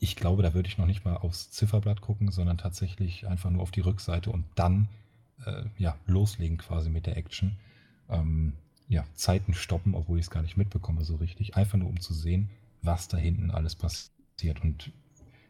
ich 0.00 0.16
glaube, 0.16 0.42
da 0.42 0.54
würde 0.54 0.68
ich 0.68 0.78
noch 0.78 0.86
nicht 0.86 1.04
mal 1.04 1.16
aufs 1.16 1.50
Zifferblatt 1.50 2.00
gucken, 2.00 2.30
sondern 2.30 2.58
tatsächlich 2.58 3.26
einfach 3.26 3.50
nur 3.50 3.62
auf 3.62 3.70
die 3.70 3.80
Rückseite 3.80 4.30
und 4.30 4.44
dann 4.54 4.88
äh, 5.44 5.64
ja, 5.78 5.96
loslegen 6.06 6.58
quasi 6.58 6.88
mit 6.88 7.06
der 7.06 7.16
Action. 7.16 7.56
Ähm, 8.08 8.54
ja, 8.88 9.04
Zeiten 9.14 9.54
stoppen, 9.54 9.94
obwohl 9.94 10.18
ich 10.18 10.26
es 10.26 10.30
gar 10.30 10.42
nicht 10.42 10.56
mitbekomme 10.56 11.04
so 11.04 11.16
richtig. 11.16 11.54
Einfach 11.54 11.78
nur, 11.78 11.88
um 11.88 12.00
zu 12.00 12.14
sehen, 12.14 12.48
was 12.82 13.08
da 13.08 13.18
hinten 13.18 13.50
alles 13.50 13.76
passiert. 13.76 14.62
Und 14.62 14.90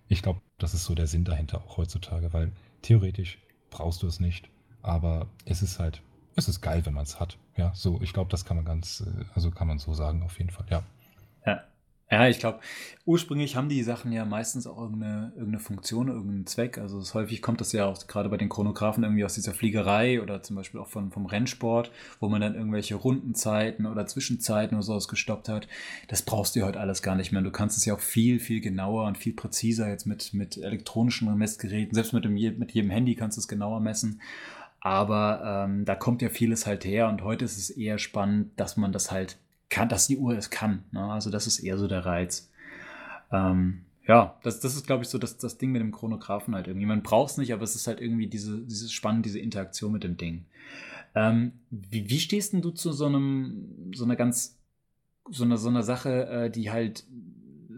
ich 0.08 0.20
glaube, 0.22 0.40
das 0.58 0.74
ist 0.74 0.84
so 0.84 0.94
der 0.94 1.06
Sinn 1.06 1.24
dahinter 1.24 1.62
auch 1.64 1.76
heutzutage, 1.76 2.32
weil 2.32 2.52
theoretisch 2.82 3.38
brauchst 3.70 4.02
du 4.02 4.08
es 4.08 4.18
nicht, 4.18 4.50
aber 4.82 5.26
es 5.44 5.62
ist 5.62 5.78
halt, 5.78 6.02
es 6.34 6.48
ist 6.48 6.60
geil, 6.60 6.84
wenn 6.84 6.94
man 6.94 7.04
es 7.04 7.20
hat. 7.20 7.38
Ja, 7.56 7.72
so, 7.74 8.00
ich 8.02 8.12
glaube, 8.12 8.30
das 8.30 8.44
kann 8.44 8.56
man 8.56 8.66
ganz, 8.66 9.00
äh, 9.00 9.24
also 9.34 9.50
kann 9.50 9.68
man 9.68 9.78
so 9.78 9.94
sagen, 9.94 10.22
auf 10.22 10.38
jeden 10.38 10.50
Fall, 10.50 10.66
ja. 10.70 10.82
Ja, 12.12 12.26
ich 12.26 12.40
glaube, 12.40 12.58
ursprünglich 13.04 13.54
haben 13.54 13.68
die 13.68 13.84
Sachen 13.84 14.10
ja 14.10 14.24
meistens 14.24 14.66
auch 14.66 14.78
irgendeine, 14.78 15.30
irgendeine 15.36 15.60
Funktion, 15.60 16.08
irgendeinen 16.08 16.44
Zweck. 16.44 16.76
Also 16.76 17.00
häufig 17.14 17.40
kommt 17.40 17.60
das 17.60 17.70
ja 17.70 17.86
auch 17.86 18.04
gerade 18.08 18.28
bei 18.28 18.36
den 18.36 18.48
Chronographen 18.48 19.04
irgendwie 19.04 19.24
aus 19.24 19.34
dieser 19.34 19.54
Fliegerei 19.54 20.20
oder 20.20 20.42
zum 20.42 20.56
Beispiel 20.56 20.80
auch 20.80 20.88
von, 20.88 21.12
vom 21.12 21.26
Rennsport, 21.26 21.92
wo 22.18 22.28
man 22.28 22.40
dann 22.40 22.56
irgendwelche 22.56 22.96
Rundenzeiten 22.96 23.86
oder 23.86 24.06
Zwischenzeiten 24.06 24.76
oder 24.76 24.82
sowas 24.82 25.06
gestoppt 25.06 25.48
hat. 25.48 25.68
Das 26.08 26.22
brauchst 26.22 26.56
du 26.56 26.62
heute 26.62 26.80
alles 26.80 27.00
gar 27.02 27.14
nicht 27.14 27.30
mehr. 27.30 27.42
Du 27.42 27.52
kannst 27.52 27.78
es 27.78 27.84
ja 27.84 27.94
auch 27.94 28.00
viel, 28.00 28.40
viel 28.40 28.60
genauer 28.60 29.06
und 29.06 29.16
viel 29.16 29.34
präziser 29.34 29.88
jetzt 29.88 30.06
mit, 30.06 30.34
mit 30.34 30.56
elektronischen 30.56 31.32
Messgeräten. 31.38 31.94
Selbst 31.94 32.12
mit, 32.12 32.24
dem, 32.24 32.34
mit 32.34 32.72
jedem 32.72 32.90
Handy 32.90 33.14
kannst 33.14 33.36
du 33.36 33.40
es 33.40 33.46
genauer 33.46 33.78
messen. 33.78 34.20
Aber 34.80 35.66
ähm, 35.68 35.84
da 35.84 35.94
kommt 35.94 36.22
ja 36.22 36.28
vieles 36.28 36.66
halt 36.66 36.84
her 36.84 37.08
und 37.08 37.22
heute 37.22 37.44
ist 37.44 37.56
es 37.56 37.70
eher 37.70 37.98
spannend, 37.98 38.50
dass 38.56 38.76
man 38.76 38.90
das 38.90 39.12
halt 39.12 39.36
kann, 39.70 39.88
dass 39.88 40.06
die 40.06 40.18
Uhr 40.18 40.36
es 40.36 40.50
kann. 40.50 40.84
Ne? 40.92 41.02
Also 41.02 41.30
das 41.30 41.46
ist 41.46 41.60
eher 41.60 41.78
so 41.78 41.88
der 41.88 42.04
Reiz. 42.04 42.50
Ähm, 43.32 43.82
ja, 44.06 44.38
das, 44.42 44.60
das 44.60 44.74
ist, 44.74 44.86
glaube 44.86 45.04
ich, 45.04 45.08
so 45.08 45.18
das, 45.18 45.38
das 45.38 45.56
Ding 45.56 45.70
mit 45.70 45.80
dem 45.80 45.92
Chronographen 45.92 46.54
halt 46.54 46.66
irgendwie. 46.66 46.86
Man 46.86 47.02
braucht 47.02 47.30
es 47.30 47.36
nicht, 47.38 47.52
aber 47.52 47.62
es 47.62 47.76
ist 47.76 47.86
halt 47.86 48.00
irgendwie 48.00 48.26
diese, 48.26 48.58
dieses 48.62 48.92
Spannend, 48.92 49.24
diese 49.24 49.38
Interaktion 49.38 49.92
mit 49.92 50.02
dem 50.02 50.16
Ding. 50.16 50.46
Ähm, 51.14 51.52
wie, 51.70 52.10
wie 52.10 52.20
stehst 52.20 52.52
denn 52.52 52.62
du 52.62 52.70
zu 52.70 52.92
so 52.92 53.06
einem, 53.06 53.92
so 53.94 54.04
einer 54.04 54.16
ganz, 54.16 54.58
so 55.30 55.44
einer, 55.44 55.56
so 55.58 55.68
einer 55.68 55.82
Sache, 55.82 56.26
äh, 56.26 56.50
die 56.50 56.70
halt 56.70 57.04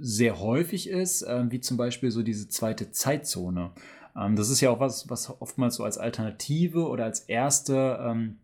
sehr 0.01 0.41
häufig 0.41 0.89
ist, 0.89 1.23
äh, 1.23 1.51
wie 1.51 1.61
zum 1.61 1.77
Beispiel 1.77 2.11
so 2.11 2.23
diese 2.23 2.49
zweite 2.49 2.91
Zeitzone? 2.91 3.73
Ähm, 4.17 4.37
das 4.37 4.49
ist 4.49 4.61
ja 4.61 4.71
auch 4.71 4.81
was, 4.81 5.09
was 5.11 5.41
oftmals 5.41 5.77
so 5.77 5.85
als 5.85 5.99
Alternative 5.99 6.89
oder 6.89 7.05
als 7.05 7.21
erste 7.21 7.99
ähm, 8.03 8.39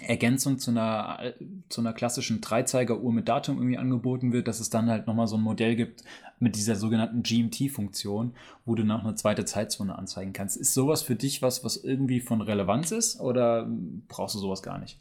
Ergänzung 0.00 0.58
zu 0.58 0.70
einer, 0.70 1.34
zu 1.68 1.82
einer 1.82 1.92
klassischen 1.92 2.40
Dreizeigeruhr 2.40 3.12
mit 3.12 3.28
Datum 3.28 3.58
irgendwie 3.58 3.76
angeboten 3.76 4.32
wird, 4.32 4.48
dass 4.48 4.58
es 4.58 4.70
dann 4.70 4.88
halt 4.88 5.06
nochmal 5.06 5.26
so 5.26 5.36
ein 5.36 5.42
Modell 5.42 5.76
gibt 5.76 6.02
mit 6.38 6.56
dieser 6.56 6.76
sogenannten 6.76 7.22
GMT-Funktion, 7.22 8.34
wo 8.64 8.74
du 8.74 8.84
noch 8.84 9.04
eine 9.04 9.14
zweite 9.16 9.44
Zeitzone 9.44 9.96
anzeigen 9.96 10.32
kannst. 10.32 10.56
Ist 10.56 10.72
sowas 10.72 11.02
für 11.02 11.14
dich 11.14 11.42
was, 11.42 11.62
was 11.62 11.76
irgendwie 11.76 12.20
von 12.20 12.40
Relevanz 12.40 12.90
ist 12.90 13.20
oder 13.20 13.68
brauchst 14.08 14.34
du 14.34 14.38
sowas 14.38 14.62
gar 14.62 14.78
nicht? 14.78 14.98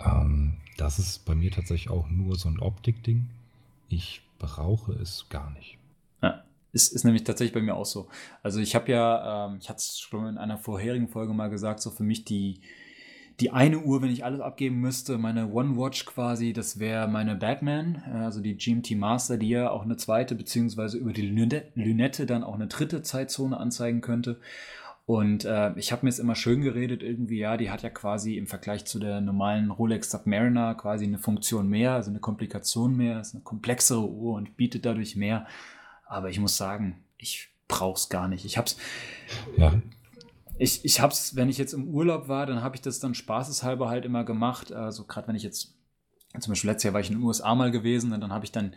Ähm, 0.00 0.56
das 0.76 0.98
ist 0.98 1.24
bei 1.24 1.36
mir 1.36 1.52
tatsächlich 1.52 1.90
auch 1.90 2.08
nur 2.08 2.36
so 2.36 2.48
ein 2.48 2.58
Optik-Ding. 2.58 3.30
Ich 3.88 4.22
brauche 4.40 4.92
es 4.92 5.26
gar 5.28 5.50
nicht. 5.52 5.78
Ja, 6.22 6.42
ist, 6.72 6.92
ist 6.92 7.04
nämlich 7.04 7.22
tatsächlich 7.22 7.54
bei 7.54 7.62
mir 7.62 7.76
auch 7.76 7.86
so. 7.86 8.08
Also 8.42 8.58
ich 8.58 8.74
habe 8.74 8.90
ja, 8.90 9.46
ähm, 9.46 9.58
ich 9.60 9.68
hatte 9.68 9.78
es 9.78 9.98
schon 10.00 10.26
in 10.26 10.38
einer 10.38 10.58
vorherigen 10.58 11.08
Folge 11.08 11.32
mal 11.34 11.50
gesagt, 11.50 11.80
so 11.80 11.90
für 11.90 12.02
mich 12.02 12.24
die 12.24 12.60
die 13.40 13.52
eine 13.52 13.78
Uhr, 13.78 14.02
wenn 14.02 14.10
ich 14.10 14.24
alles 14.24 14.40
abgeben 14.40 14.80
müsste, 14.80 15.16
meine 15.16 15.48
One 15.52 15.76
Watch 15.76 16.04
quasi, 16.06 16.52
das 16.52 16.80
wäre 16.80 17.06
meine 17.06 17.36
Batman, 17.36 18.02
äh, 18.12 18.18
also 18.18 18.40
die 18.40 18.56
GMT 18.56 18.92
Master, 18.96 19.36
die 19.36 19.50
ja 19.50 19.70
auch 19.70 19.82
eine 19.82 19.96
zweite, 19.96 20.34
beziehungsweise 20.34 20.98
über 20.98 21.12
die 21.12 21.22
Lünette 21.22 22.26
dann 22.26 22.42
auch 22.42 22.54
eine 22.54 22.66
dritte 22.66 23.02
Zeitzone 23.02 23.56
anzeigen 23.56 24.00
könnte. 24.00 24.40
Und 25.06 25.46
äh, 25.46 25.72
ich 25.76 25.90
habe 25.92 26.04
mir 26.04 26.10
es 26.10 26.18
immer 26.18 26.34
schön 26.34 26.60
geredet, 26.60 27.02
irgendwie, 27.02 27.38
ja, 27.38 27.56
die 27.56 27.70
hat 27.70 27.82
ja 27.82 27.88
quasi 27.88 28.36
im 28.36 28.46
Vergleich 28.46 28.84
zu 28.84 28.98
der 28.98 29.22
normalen 29.22 29.70
Rolex 29.70 30.10
Submariner 30.10 30.74
quasi 30.74 31.06
eine 31.06 31.18
Funktion 31.18 31.68
mehr, 31.68 31.92
also 31.92 32.10
eine 32.10 32.20
Komplikation 32.20 32.94
mehr, 32.94 33.20
ist 33.20 33.34
eine 33.34 33.42
komplexere 33.42 34.06
Uhr 34.06 34.34
und 34.34 34.56
bietet 34.56 34.84
dadurch 34.84 35.16
mehr. 35.16 35.46
Aber 36.06 36.28
ich 36.28 36.40
muss 36.40 36.56
sagen, 36.58 37.04
ich 37.16 37.48
brauche 37.68 37.96
es 37.96 38.10
gar 38.10 38.28
nicht. 38.28 38.44
Ich 38.44 38.58
habe 38.58 38.66
es. 38.66 38.76
Ja 39.56 39.72
ich, 40.58 40.84
ich 40.84 41.00
habe 41.00 41.12
es, 41.12 41.36
wenn 41.36 41.48
ich 41.48 41.58
jetzt 41.58 41.72
im 41.72 41.88
Urlaub 41.88 42.28
war, 42.28 42.46
dann 42.46 42.62
habe 42.62 42.76
ich 42.76 42.82
das 42.82 42.98
dann 43.00 43.14
spaßeshalber 43.14 43.88
halt 43.88 44.04
immer 44.04 44.24
gemacht. 44.24 44.72
Also 44.72 45.04
gerade 45.04 45.28
wenn 45.28 45.36
ich 45.36 45.42
jetzt, 45.42 45.74
zum 46.38 46.52
Beispiel 46.52 46.70
letztes 46.70 46.84
Jahr 46.84 46.94
war 46.94 47.00
ich 47.00 47.10
in 47.10 47.16
den 47.18 47.24
USA 47.24 47.54
mal 47.54 47.70
gewesen 47.70 48.12
und 48.12 48.20
dann 48.20 48.32
habe 48.32 48.44
ich 48.44 48.52
dann 48.52 48.74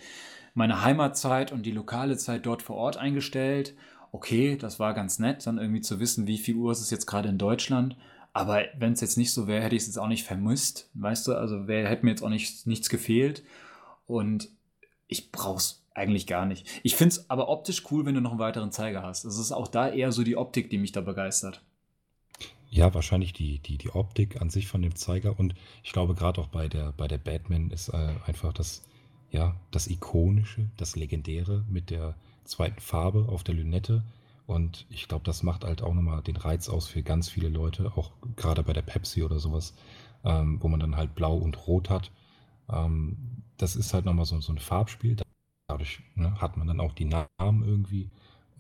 meine 0.54 0.84
Heimatzeit 0.84 1.52
und 1.52 1.66
die 1.66 1.72
lokale 1.72 2.18
Zeit 2.18 2.46
dort 2.46 2.62
vor 2.62 2.76
Ort 2.76 2.98
eingestellt. 2.98 3.74
Okay, 4.12 4.58
das 4.58 4.80
war 4.80 4.94
ganz 4.94 5.20
nett, 5.20 5.48
dann 5.48 5.58
irgendwie 5.58 5.82
zu 5.82 6.00
wissen, 6.00 6.28
wie 6.28 6.38
viel 6.38 6.56
Uhr 6.56 6.72
ist 6.72 6.82
es 6.82 6.92
jetzt 6.92 7.06
gerade 7.06 7.30
in 7.30 7.38
Deutschland. 7.38 7.96
Aber 8.34 8.64
wenn 8.78 8.94
es 8.94 9.02
jetzt 9.02 9.18
nicht 9.18 9.34
so 9.34 9.48
wäre, 9.48 9.64
hätte 9.64 9.76
ich 9.76 9.82
es 9.82 9.88
jetzt 9.88 9.98
auch 9.98 10.08
nicht 10.08 10.26
vermisst. 10.26 10.90
Weißt 10.94 11.28
du, 11.28 11.34
also 11.34 11.68
wär, 11.68 11.88
hätte 11.88 12.06
mir 12.06 12.12
jetzt 12.12 12.24
auch 12.24 12.30
nicht, 12.30 12.68
nichts 12.68 12.90
gefehlt. 12.90 13.44
Und 14.06 14.50
ich 15.08 15.32
brauche 15.32 15.58
es 15.58 15.84
eigentlich 15.94 16.28
gar 16.28 16.46
nicht. 16.46 16.68
Ich 16.84 16.96
finde 16.96 17.16
es 17.16 17.30
aber 17.30 17.50
optisch 17.50 17.84
cool, 17.92 18.06
wenn 18.06 18.16
du 18.16 18.22
noch 18.22 18.32
einen 18.32 18.40
weiteren 18.40 18.72
Zeiger 18.72 19.04
hast. 19.04 19.26
Es 19.26 19.38
ist 19.38 19.52
auch 19.52 19.68
da 19.68 19.90
eher 19.90 20.12
so 20.12 20.24
die 20.24 20.38
Optik, 20.38 20.70
die 20.70 20.78
mich 20.78 20.92
da 20.92 21.02
begeistert. 21.02 21.62
Ja, 22.72 22.94
wahrscheinlich 22.94 23.34
die, 23.34 23.60
die, 23.60 23.78
die 23.78 23.90
Optik 23.92 24.42
an 24.42 24.50
sich 24.50 24.68
von 24.68 24.82
dem 24.82 24.96
Zeiger 24.96 25.38
und 25.38 25.54
ich 25.84 25.92
glaube 25.92 26.16
gerade 26.16 26.40
auch 26.42 26.48
bei 26.48 26.68
der, 26.70 26.92
bei 26.94 27.08
der 27.08 27.18
Batman 27.18 27.70
ist 27.70 27.90
äh, 27.90 28.14
einfach 28.26 28.54
das, 28.54 28.84
ja, 29.30 29.56
das 29.72 29.88
Ikonische, 29.88 30.70
das 30.78 30.96
Legendäre 30.96 31.66
mit 31.70 31.90
der 31.90 32.16
zweiten 32.46 32.80
Farbe 32.80 33.28
auf 33.30 33.44
der 33.44 33.56
Lünette 33.56 34.04
und 34.48 34.86
ich 34.90 35.08
glaube, 35.10 35.26
das 35.26 35.44
macht 35.44 35.66
halt 35.66 35.82
auch 35.84 35.94
nochmal 35.94 36.22
den 36.24 36.38
Reiz 36.38 36.70
aus 36.70 36.88
für 36.88 37.04
ganz 37.04 37.30
viele 37.30 37.50
Leute, 37.50 37.92
auch 37.98 38.12
gerade 38.38 38.64
bei 38.64 38.74
der 38.74 38.82
Pepsi 38.84 39.22
oder 39.24 39.40
sowas, 39.40 39.74
ähm, 40.24 40.58
wo 40.64 40.68
man 40.70 40.80
dann 40.80 40.96
halt 40.96 41.14
blau 41.16 41.36
und 41.38 41.68
rot 41.68 41.90
hat. 41.90 42.12
Ähm, 42.70 43.18
das 43.58 43.76
ist 43.76 43.94
halt 43.94 44.06
nochmal 44.06 44.26
so, 44.26 44.40
so 44.42 44.54
ein 44.54 44.58
Farbspiel. 44.60 45.18
Dadurch 45.68 46.02
ne, 46.16 46.40
hat 46.42 46.58
man 46.58 46.68
dann 46.68 46.80
auch 46.80 46.94
die 46.94 47.06
Namen 47.06 47.64
irgendwie 47.66 48.10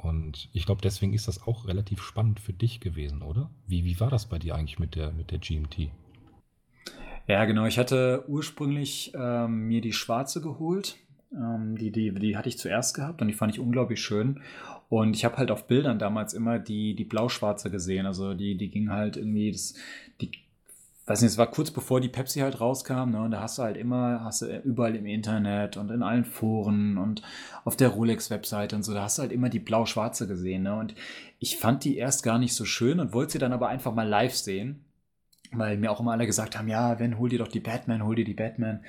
Und 0.01 0.49
ich 0.51 0.65
glaube, 0.65 0.81
deswegen 0.81 1.13
ist 1.13 1.27
das 1.27 1.43
auch 1.45 1.67
relativ 1.67 2.01
spannend 2.01 2.39
für 2.39 2.53
dich 2.53 2.79
gewesen, 2.79 3.21
oder? 3.21 3.51
Wie, 3.67 3.85
wie 3.85 3.99
war 3.99 4.09
das 4.09 4.27
bei 4.27 4.39
dir 4.39 4.55
eigentlich 4.55 4.79
mit 4.79 4.95
der, 4.95 5.11
mit 5.11 5.31
der 5.31 5.37
GMT? 5.37 5.91
Ja, 7.27 7.45
genau. 7.45 7.65
Ich 7.65 7.77
hatte 7.77 8.25
ursprünglich 8.27 9.11
ähm, 9.15 9.67
mir 9.67 9.81
die 9.81 9.93
schwarze 9.93 10.41
geholt. 10.41 10.97
Ähm, 11.33 11.77
die, 11.77 11.91
die, 11.91 12.13
die 12.13 12.35
hatte 12.35 12.49
ich 12.49 12.57
zuerst 12.57 12.95
gehabt 12.95 13.21
und 13.21 13.27
die 13.27 13.33
fand 13.33 13.53
ich 13.53 13.59
unglaublich 13.59 14.01
schön. 14.01 14.41
Und 14.89 15.15
ich 15.15 15.23
habe 15.23 15.37
halt 15.37 15.51
auf 15.51 15.67
Bildern 15.67 15.99
damals 15.99 16.33
immer 16.33 16.59
die, 16.59 16.95
die 16.95 17.05
blau-schwarze 17.05 17.69
gesehen. 17.69 18.05
Also 18.05 18.33
die, 18.33 18.57
die 18.57 18.69
ging 18.69 18.89
halt 18.89 19.17
irgendwie, 19.17 19.51
das, 19.51 19.75
die 20.19 20.31
weiß 21.05 21.21
nicht, 21.21 21.31
es 21.31 21.37
war 21.37 21.49
kurz 21.49 21.71
bevor 21.71 21.99
die 21.99 22.09
Pepsi 22.09 22.39
halt 22.39 22.61
rauskam, 22.61 23.11
ne? 23.11 23.21
Und 23.21 23.31
da 23.31 23.41
hast 23.41 23.57
du 23.57 23.63
halt 23.63 23.77
immer, 23.77 24.23
hast 24.23 24.41
du 24.43 24.59
überall 24.59 24.95
im 24.95 25.05
Internet 25.05 25.77
und 25.77 25.89
in 25.91 26.03
allen 26.03 26.25
Foren 26.25 26.97
und 26.97 27.21
auf 27.65 27.75
der 27.75 27.89
Rolex-Webseite 27.89 28.75
und 28.75 28.83
so, 28.83 28.93
da 28.93 29.03
hast 29.03 29.17
du 29.17 29.23
halt 29.23 29.31
immer 29.31 29.49
die 29.49 29.59
blau-schwarze 29.59 30.27
gesehen, 30.27 30.63
ne? 30.63 30.75
Und 30.75 30.95
ich 31.39 31.57
fand 31.57 31.83
die 31.83 31.97
erst 31.97 32.23
gar 32.23 32.37
nicht 32.37 32.53
so 32.53 32.65
schön 32.65 32.99
und 32.99 33.13
wollte 33.13 33.33
sie 33.33 33.39
dann 33.39 33.53
aber 33.53 33.67
einfach 33.69 33.93
mal 33.93 34.07
live 34.07 34.35
sehen. 34.35 34.85
Weil 35.53 35.77
mir 35.77 35.91
auch 35.91 35.99
immer 35.99 36.13
alle 36.13 36.27
gesagt 36.27 36.57
haben, 36.57 36.69
ja, 36.69 36.97
wenn, 36.99 37.17
hol 37.17 37.27
dir 37.27 37.39
doch 37.39 37.49
die 37.49 37.59
Batman, 37.59 38.05
hol 38.05 38.15
dir 38.15 38.23
die 38.23 38.33
Batman. 38.33 38.85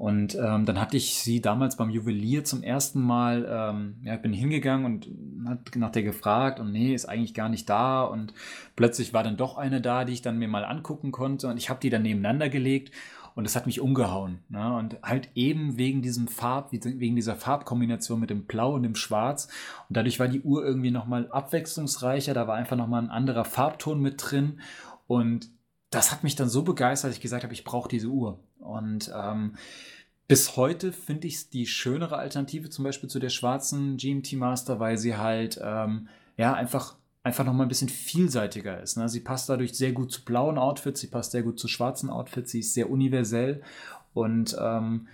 Und 0.00 0.34
ähm, 0.34 0.64
dann 0.64 0.80
hatte 0.80 0.96
ich 0.96 1.16
sie 1.16 1.42
damals 1.42 1.76
beim 1.76 1.90
Juwelier 1.90 2.42
zum 2.42 2.62
ersten 2.62 3.02
Mal, 3.02 3.46
ähm, 3.46 3.96
ja, 4.02 4.16
bin 4.16 4.32
hingegangen 4.32 4.86
und 4.86 5.10
hat 5.46 5.76
nach 5.76 5.92
der 5.92 6.02
gefragt 6.02 6.58
und 6.58 6.72
nee, 6.72 6.94
ist 6.94 7.04
eigentlich 7.04 7.34
gar 7.34 7.50
nicht 7.50 7.68
da. 7.68 8.04
Und 8.04 8.32
plötzlich 8.76 9.12
war 9.12 9.22
dann 9.22 9.36
doch 9.36 9.58
eine 9.58 9.82
da, 9.82 10.06
die 10.06 10.14
ich 10.14 10.22
dann 10.22 10.38
mir 10.38 10.48
mal 10.48 10.64
angucken 10.64 11.12
konnte. 11.12 11.48
Und 11.48 11.58
ich 11.58 11.68
habe 11.68 11.80
die 11.80 11.90
dann 11.90 12.00
nebeneinander 12.00 12.48
gelegt 12.48 12.94
und 13.34 13.44
das 13.44 13.56
hat 13.56 13.66
mich 13.66 13.82
umgehauen. 13.82 14.38
Ne? 14.48 14.74
Und 14.74 14.96
halt 15.02 15.28
eben 15.34 15.76
wegen 15.76 16.00
diesem 16.00 16.28
Farb, 16.28 16.72
wegen 16.72 17.14
dieser 17.14 17.36
Farbkombination 17.36 18.20
mit 18.20 18.30
dem 18.30 18.46
Blau 18.46 18.76
und 18.76 18.84
dem 18.84 18.94
Schwarz. 18.94 19.48
Und 19.90 19.98
dadurch 19.98 20.18
war 20.18 20.28
die 20.28 20.40
Uhr 20.40 20.64
irgendwie 20.64 20.92
nochmal 20.92 21.30
abwechslungsreicher. 21.30 22.32
Da 22.32 22.48
war 22.48 22.56
einfach 22.56 22.78
nochmal 22.78 23.02
ein 23.02 23.10
anderer 23.10 23.44
Farbton 23.44 24.00
mit 24.00 24.14
drin. 24.16 24.60
Und 25.06 25.50
das 25.90 26.10
hat 26.10 26.24
mich 26.24 26.36
dann 26.36 26.48
so 26.48 26.62
begeistert, 26.62 27.10
dass 27.10 27.16
ich 27.16 27.22
gesagt 27.22 27.42
habe, 27.42 27.52
ich 27.52 27.64
brauche 27.64 27.90
diese 27.90 28.08
Uhr. 28.08 28.40
Und 28.60 29.10
ähm, 29.14 29.56
bis 30.28 30.56
heute 30.56 30.92
finde 30.92 31.26
ich 31.26 31.34
es 31.34 31.50
die 31.50 31.66
schönere 31.66 32.16
Alternative 32.16 32.70
zum 32.70 32.84
Beispiel 32.84 33.08
zu 33.08 33.18
der 33.18 33.30
schwarzen 33.30 33.96
GMT 33.96 34.34
Master, 34.34 34.78
weil 34.78 34.96
sie 34.96 35.16
halt 35.16 35.60
ähm, 35.62 36.08
ja 36.36 36.54
einfach 36.54 36.94
einfach 37.22 37.44
noch 37.44 37.52
mal 37.52 37.64
ein 37.64 37.68
bisschen 37.68 37.88
vielseitiger 37.88 38.80
ist. 38.80 38.96
Ne? 38.96 39.08
Sie 39.08 39.20
passt 39.20 39.48
dadurch 39.48 39.74
sehr 39.74 39.92
gut 39.92 40.10
zu 40.10 40.24
blauen 40.24 40.56
Outfits, 40.56 41.00
sie 41.00 41.08
passt 41.08 41.32
sehr 41.32 41.42
gut 41.42 41.58
zu 41.58 41.68
schwarzen 41.68 42.08
Outfits, 42.08 42.52
sie 42.52 42.60
ist 42.60 42.74
sehr 42.74 42.90
universell 42.90 43.62
und 44.14 44.56
ähm, 44.58 45.08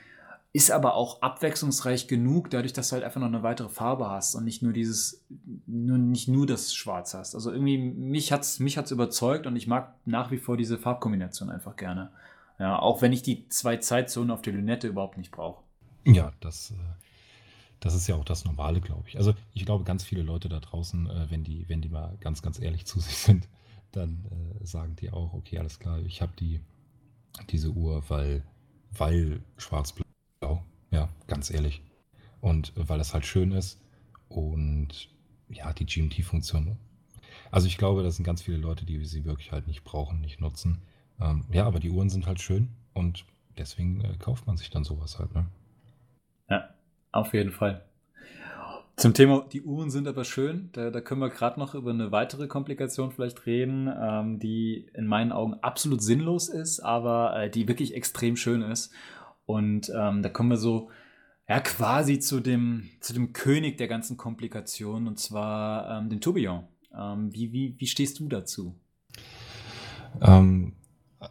ist 0.53 0.71
aber 0.71 0.95
auch 0.95 1.21
abwechslungsreich 1.21 2.09
genug, 2.09 2.49
dadurch, 2.49 2.73
dass 2.73 2.89
du 2.89 2.95
halt 2.95 3.05
einfach 3.05 3.21
noch 3.21 3.27
eine 3.27 3.43
weitere 3.43 3.69
Farbe 3.69 4.09
hast 4.09 4.35
und 4.35 4.45
nicht 4.45 4.63
nur 4.63 4.73
dieses, 4.73 5.23
nur, 5.67 5.99
nicht 5.99 6.29
nur 6.29 6.47
das 6.47 6.75
Schwarz 6.75 7.13
hast. 7.13 7.35
Also 7.35 7.53
irgendwie, 7.53 7.77
mich 7.77 8.33
hat's, 8.33 8.59
mich 8.59 8.79
hat's 8.79 8.91
überzeugt 8.91 9.47
und 9.47 9.57
ich 9.57 9.67
mag 9.67 9.93
nach 10.07 10.31
wie 10.31 10.39
vor 10.39 10.57
diese 10.57 10.79
Farbkombination 10.79 11.51
einfach 11.51 11.77
gerne. 11.77 12.11
Ja, 12.59 12.79
auch 12.79 13.03
wenn 13.03 13.13
ich 13.13 13.23
die 13.23 13.49
zwei 13.49 13.77
Zeitzonen 13.77 14.31
auf 14.31 14.43
der 14.43 14.53
Lünette 14.55 14.89
überhaupt 14.89 15.19
nicht 15.19 15.31
brauche. 15.31 15.63
Ja, 16.05 16.33
das, 16.41 16.71
äh, 16.71 16.75
das 17.81 17.95
ist 17.95 18.07
ja 18.07 18.15
auch 18.17 18.25
das 18.25 18.45
Normale, 18.45 18.81
glaube 18.81 19.09
ich. 19.09 19.19
Also 19.19 19.35
ich 19.53 19.67
glaube, 19.67 19.85
ganz 19.85 20.05
viele 20.05 20.23
Leute 20.23 20.49
da 20.49 20.61
draußen, 20.61 21.09
äh, 21.11 21.31
wenn 21.31 21.45
die, 21.45 21.69
wenn 21.69 21.83
die 21.83 21.89
mal 21.89 22.17
ganz, 22.21 22.43
ganz 22.43 22.61
ehrlich 22.61 22.87
zu 22.87 23.01
sich 23.01 23.17
sind, 23.17 23.49
dann 23.93 24.25
äh, 24.31 24.67
sagen 24.67 24.97
die 24.97 25.11
auch, 25.11 25.33
okay, 25.35 25.59
alles 25.59 25.79
klar, 25.79 25.99
ich 26.01 26.23
habe 26.23 26.33
die, 26.39 26.61
diese 27.51 27.71
Uhr, 27.71 28.03
weil, 28.09 28.43
weil 28.97 29.43
schwarz-blau 29.59 30.07
Blau, 30.41 30.63
ja, 30.91 31.09
ganz 31.27 31.51
ehrlich. 31.51 31.83
Und 32.41 32.73
weil 32.77 32.99
das 32.99 33.15
halt 33.15 33.25
schön 33.25 33.53
ist 33.53 33.81
und 34.29 35.09
ja, 35.49 35.73
die 35.73 35.87
GMT-Funktion. 35.87 36.77
Also 37.51 37.67
ich 37.67 37.79
glaube, 37.79 38.03
das 38.03 38.17
sind 38.17 38.25
ganz 38.25 38.43
viele 38.43 38.59
Leute, 38.59 38.85
die 38.85 39.05
sie 39.05 39.25
wirklich 39.25 39.53
halt 39.53 39.67
nicht 39.67 39.85
brauchen, 39.85 40.21
nicht 40.21 40.41
nutzen. 40.41 40.83
Ähm, 41.21 41.45
ja, 41.51 41.67
aber 41.67 41.81
die 41.81 41.91
Uhren 41.91 42.11
sind 42.11 42.27
halt 42.27 42.41
schön 42.41 42.69
und 42.95 43.25
deswegen 43.59 44.01
äh, 44.01 44.17
kauft 44.19 44.47
man 44.47 44.57
sich 44.57 44.71
dann 44.71 44.85
sowas 44.85 45.19
halt, 45.19 45.35
ne? 45.35 45.47
Ja, 46.49 46.69
auf 47.13 47.33
jeden 47.33 47.53
Fall. 47.53 47.85
Zum 48.97 49.13
Thema, 49.13 49.45
die 49.53 49.63
Uhren 49.63 49.91
sind 49.91 50.09
aber 50.09 50.25
schön, 50.25 50.71
da, 50.73 50.91
da 50.91 51.03
können 51.03 51.21
wir 51.21 51.29
gerade 51.29 51.61
noch 51.61 51.75
über 51.75 51.91
eine 51.91 52.13
weitere 52.13 52.47
Komplikation 52.49 53.13
vielleicht 53.13 53.45
reden, 53.45 53.93
ähm, 53.95 54.39
die 54.39 54.89
in 54.95 55.07
meinen 55.07 55.33
Augen 55.33 55.55
absolut 55.61 56.03
sinnlos 56.03 56.49
ist, 56.49 56.81
aber 56.81 57.37
äh, 57.37 57.51
die 57.51 57.69
wirklich 57.69 57.95
extrem 57.95 58.37
schön 58.37 58.63
ist. 58.63 58.93
Und 59.45 59.93
ähm, 59.95 60.23
da 60.23 60.31
kommen 60.31 60.49
wir 60.49 60.57
so 60.57 60.91
ja, 61.47 61.61
quasi 61.61 62.19
zu 62.19 62.41
dem, 62.41 62.89
zu 63.01 63.13
dem 63.13 63.35
König 63.35 63.77
der 63.77 63.87
ganzen 63.87 64.17
Komplikationen, 64.17 65.07
und 65.07 65.19
zwar 65.19 65.99
ähm, 65.99 66.09
dem 66.09 66.21
Tourbillon. 66.21 66.65
Ähm, 66.97 67.33
wie, 67.35 67.53
wie, 67.53 67.75
wie 67.79 67.87
stehst 67.87 68.19
du 68.19 68.29
dazu? 68.29 68.75
Ähm, 70.23 70.73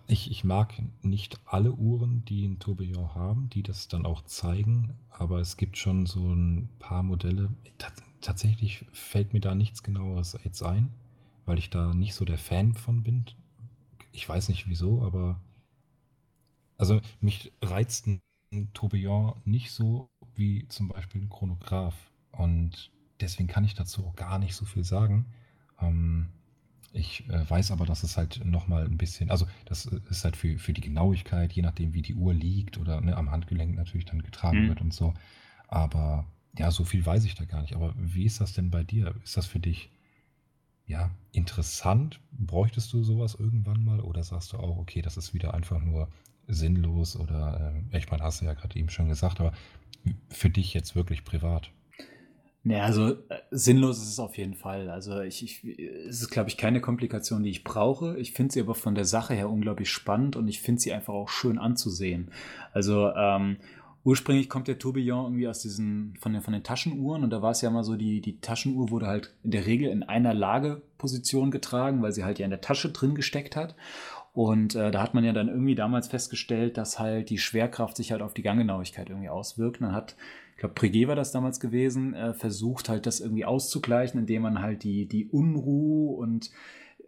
ich, 0.07 0.31
ich 0.31 0.43
mag 0.43 0.73
nicht 1.01 1.39
alle 1.45 1.73
Uhren, 1.73 2.25
die 2.25 2.45
ein 2.45 2.59
Tourbillon 2.59 3.15
haben, 3.15 3.49
die 3.49 3.63
das 3.63 3.87
dann 3.87 4.05
auch 4.05 4.23
zeigen, 4.23 4.95
aber 5.09 5.39
es 5.39 5.57
gibt 5.57 5.77
schon 5.77 6.05
so 6.05 6.33
ein 6.33 6.69
paar 6.79 7.03
Modelle. 7.03 7.49
T 7.77 7.87
tatsächlich 8.21 8.85
fällt 8.91 9.33
mir 9.33 9.39
da 9.39 9.53
nichts 9.53 9.83
genaueres 9.83 10.37
jetzt 10.43 10.63
ein, 10.63 10.89
weil 11.45 11.59
ich 11.59 11.69
da 11.69 11.93
nicht 11.93 12.15
so 12.15 12.25
der 12.25 12.39
Fan 12.39 12.73
von 12.73 13.03
bin. 13.03 13.25
Ich 14.11 14.27
weiß 14.27 14.49
nicht 14.49 14.67
wieso, 14.67 15.03
aber 15.03 15.39
also 16.77 17.01
mich 17.21 17.51
reizt 17.61 18.07
ein 18.07 18.21
Tourbillon 18.73 19.35
nicht 19.45 19.71
so 19.71 20.09
wie 20.33 20.67
zum 20.69 20.87
Beispiel 20.87 21.21
ein 21.21 21.29
Chronograph. 21.29 21.95
Und 22.31 22.91
deswegen 23.19 23.47
kann 23.47 23.63
ich 23.63 23.75
dazu 23.75 24.05
auch 24.05 24.15
gar 24.15 24.39
nicht 24.39 24.55
so 24.55 24.65
viel 24.65 24.83
sagen. 24.83 25.25
Ähm, 25.79 26.29
ich 26.95 27.27
äh, 27.29 27.49
weiß 27.49 27.71
aber, 27.71 27.85
dass 27.85 28.03
es 28.03 28.17
halt 28.17 28.43
nochmal 28.45 28.85
ein 28.85 28.97
bisschen, 28.97 29.29
also 29.29 29.45
das 29.65 29.85
ist 29.85 30.23
halt 30.23 30.37
für, 30.37 30.57
für 30.57 30.73
die 30.73 30.81
Genauigkeit, 30.81 31.51
je 31.53 31.61
nachdem 31.61 31.93
wie 31.93 32.01
die 32.01 32.15
Uhr 32.15 32.33
liegt 32.33 32.77
oder 32.77 33.01
ne, 33.01 33.15
am 33.15 33.31
Handgelenk 33.31 33.75
natürlich 33.75 34.05
dann 34.05 34.21
getragen 34.21 34.63
mhm. 34.63 34.67
wird 34.69 34.81
und 34.81 34.93
so. 34.93 35.13
Aber 35.67 36.25
ja, 36.57 36.71
so 36.71 36.85
viel 36.85 37.05
weiß 37.05 37.25
ich 37.25 37.35
da 37.35 37.43
gar 37.45 37.61
nicht. 37.61 37.75
Aber 37.75 37.93
wie 37.97 38.25
ist 38.25 38.39
das 38.39 38.53
denn 38.53 38.71
bei 38.71 38.83
dir? 38.83 39.13
Ist 39.23 39.35
das 39.35 39.45
für 39.45 39.59
dich 39.59 39.89
ja 40.87 41.11
interessant? 41.33 42.21
Bräuchtest 42.31 42.93
du 42.93 43.03
sowas 43.03 43.35
irgendwann 43.35 43.83
mal? 43.83 43.99
Oder 43.99 44.23
sagst 44.23 44.53
du 44.53 44.57
auch, 44.57 44.77
okay, 44.77 45.01
das 45.01 45.17
ist 45.17 45.33
wieder 45.33 45.53
einfach 45.53 45.81
nur 45.81 46.07
sinnlos 46.47 47.17
oder, 47.17 47.73
äh, 47.91 47.97
ich 47.97 48.09
meine, 48.09 48.23
hast 48.23 48.41
du 48.41 48.45
ja 48.45 48.53
gerade 48.53 48.77
eben 48.79 48.89
schon 48.89 49.09
gesagt, 49.09 49.41
aber 49.41 49.51
für 50.29 50.49
dich 50.49 50.73
jetzt 50.73 50.95
wirklich 50.95 51.25
privat? 51.25 51.71
Ja, 52.67 52.83
also 52.83 53.11
äh, 53.11 53.41
sinnlos 53.51 53.99
ist 53.99 54.09
es 54.09 54.19
auf 54.19 54.37
jeden 54.37 54.55
Fall. 54.55 54.89
Also 54.89 55.19
ich, 55.21 55.43
ich 55.43 55.79
es 56.07 56.21
ist, 56.21 56.31
glaube 56.31 56.49
ich, 56.49 56.57
keine 56.57 56.81
Komplikation, 56.81 57.43
die 57.43 57.51
ich 57.51 57.63
brauche. 57.63 58.17
Ich 58.17 58.33
finde 58.33 58.53
sie 58.53 58.59
aber 58.59 58.73
von 58.73 58.95
der 58.95 59.05
Sache 59.05 59.35
her 59.35 59.51
unglaublich 59.51 59.91
spannend 59.91 60.35
und 60.35 60.47
ich 60.47 60.61
finde 60.61 60.81
sie 60.81 60.91
einfach 60.91 61.13
auch 61.13 61.29
schön 61.29 61.59
anzusehen. 61.59 62.31
Also 62.73 63.11
ähm, 63.15 63.57
ursprünglich 64.03 64.49
kommt 64.49 64.67
der 64.67 64.79
Tourbillon 64.79 65.25
irgendwie 65.25 65.47
aus 65.47 65.59
diesen, 65.59 66.15
von 66.19 66.33
den, 66.33 66.41
von 66.41 66.53
den 66.53 66.63
Taschenuhren 66.63 67.23
und 67.23 67.29
da 67.29 67.43
war 67.43 67.51
es 67.51 67.61
ja 67.61 67.69
mal 67.69 67.83
so, 67.83 67.95
die, 67.97 68.19
die 68.19 68.39
Taschenuhr 68.39 68.89
wurde 68.89 69.05
halt 69.05 69.35
in 69.43 69.51
der 69.51 69.67
Regel 69.67 69.91
in 69.91 70.01
einer 70.01 70.33
Lageposition 70.33 71.51
getragen, 71.51 72.01
weil 72.01 72.13
sie 72.13 72.23
halt 72.23 72.39
ja 72.39 72.45
in 72.45 72.51
der 72.51 72.61
Tasche 72.61 72.89
drin 72.89 73.13
gesteckt 73.13 73.55
hat. 73.55 73.75
Und 74.35 74.75
äh, 74.75 74.91
da 74.91 75.01
hat 75.01 75.13
man 75.13 75.23
ja 75.23 75.31
dann 75.31 75.47
irgendwie 75.47 75.75
damals 75.75 76.09
festgestellt, 76.09 76.77
dass 76.77 76.99
halt 76.99 77.29
die 77.29 77.37
Schwerkraft 77.37 77.95
sich 77.95 78.11
halt 78.11 78.21
auf 78.21 78.33
die 78.33 78.41
Ganggenauigkeit 78.41 79.09
irgendwie 79.09 79.29
auswirkt. 79.29 79.79
Und 79.79 79.87
dann 79.87 79.95
hat, 79.95 80.17
ich 80.51 80.59
glaube, 80.59 80.75
Breguet 80.75 81.07
war 81.07 81.15
das 81.15 81.31
damals 81.31 81.61
gewesen, 81.61 82.13
äh, 82.13 82.33
versucht 82.33 82.89
halt 82.89 83.05
das 83.05 83.21
irgendwie 83.21 83.45
auszugleichen, 83.45 84.19
indem 84.19 84.41
man 84.41 84.61
halt 84.61 84.83
die, 84.83 85.07
die 85.07 85.29
Unruhe 85.29 86.17
und 86.17 86.51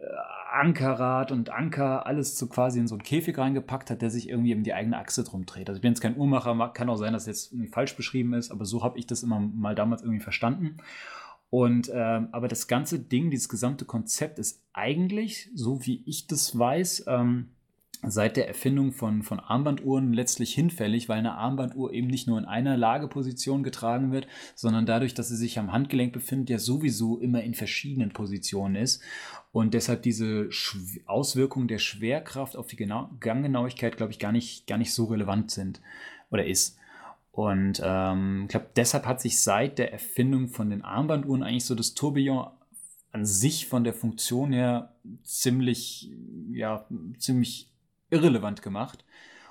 äh, 0.00 0.04
Ankerrad 0.50 1.30
und 1.30 1.50
Anker 1.50 2.06
alles 2.06 2.38
so 2.38 2.46
quasi 2.46 2.78
in 2.78 2.88
so 2.88 2.94
einen 2.94 3.02
Käfig 3.02 3.36
reingepackt 3.36 3.90
hat, 3.90 4.00
der 4.00 4.08
sich 4.08 4.30
irgendwie 4.30 4.54
um 4.54 4.62
die 4.62 4.72
eigene 4.72 4.96
Achse 4.96 5.22
drum 5.22 5.44
dreht. 5.44 5.68
Also 5.68 5.76
ich 5.76 5.82
bin 5.82 5.92
jetzt 5.92 6.00
kein 6.00 6.16
Uhrmacher, 6.16 6.70
kann 6.72 6.88
auch 6.88 6.96
sein, 6.96 7.12
dass 7.12 7.26
jetzt 7.26 7.52
irgendwie 7.52 7.68
falsch 7.68 7.94
beschrieben 7.94 8.32
ist, 8.32 8.50
aber 8.50 8.64
so 8.64 8.82
habe 8.82 8.98
ich 8.98 9.06
das 9.06 9.22
immer 9.22 9.38
mal 9.38 9.74
damals 9.74 10.00
irgendwie 10.00 10.22
verstanden. 10.22 10.78
Und 11.50 11.90
ähm, 11.94 12.28
aber 12.32 12.48
das 12.48 12.68
ganze 12.68 12.98
Ding, 12.98 13.30
dieses 13.30 13.48
gesamte 13.48 13.84
Konzept 13.84 14.38
ist 14.38 14.62
eigentlich, 14.72 15.50
so 15.54 15.84
wie 15.86 16.02
ich 16.04 16.26
das 16.26 16.58
weiß, 16.58 17.04
ähm, 17.08 17.48
seit 18.06 18.36
der 18.36 18.46
Erfindung 18.46 18.92
von, 18.92 19.22
von 19.22 19.40
Armbanduhren 19.40 20.12
letztlich 20.12 20.54
hinfällig, 20.54 21.08
weil 21.08 21.18
eine 21.18 21.34
Armbanduhr 21.34 21.92
eben 21.92 22.06
nicht 22.06 22.28
nur 22.28 22.38
in 22.38 22.44
einer 22.44 22.76
Lageposition 22.76 23.62
getragen 23.62 24.12
wird, 24.12 24.28
sondern 24.54 24.86
dadurch, 24.86 25.14
dass 25.14 25.28
sie 25.28 25.36
sich 25.36 25.58
am 25.58 25.72
Handgelenk 25.72 26.12
befindet, 26.12 26.50
ja 26.50 26.58
sowieso 26.58 27.18
immer 27.18 27.42
in 27.42 27.54
verschiedenen 27.54 28.10
Positionen 28.10 28.76
ist. 28.76 29.02
Und 29.50 29.74
deshalb 29.74 30.02
diese 30.02 30.50
Sch 30.52 30.76
Auswirkungen 31.06 31.66
der 31.66 31.78
Schwerkraft 31.78 32.56
auf 32.56 32.68
die 32.68 32.76
genau 32.76 33.10
Ganggenauigkeit, 33.20 33.96
glaube 33.96 34.12
ich, 34.12 34.18
gar 34.18 34.32
nicht, 34.32 34.66
gar 34.66 34.78
nicht 34.78 34.92
so 34.92 35.06
relevant 35.06 35.50
sind 35.50 35.80
oder 36.30 36.46
ist. 36.46 36.77
Und 37.38 37.80
ähm, 37.84 38.42
ich 38.42 38.48
glaube, 38.48 38.66
deshalb 38.74 39.06
hat 39.06 39.20
sich 39.20 39.40
seit 39.40 39.78
der 39.78 39.92
Erfindung 39.92 40.48
von 40.48 40.70
den 40.70 40.82
Armbanduhren 40.82 41.44
eigentlich 41.44 41.66
so 41.66 41.76
das 41.76 41.94
Tourbillon 41.94 42.48
an 43.12 43.24
sich 43.24 43.68
von 43.68 43.84
der 43.84 43.94
Funktion 43.94 44.52
her 44.52 44.92
ziemlich, 45.22 46.10
ja, 46.50 46.84
ziemlich 47.16 47.70
irrelevant 48.10 48.60
gemacht. 48.60 49.04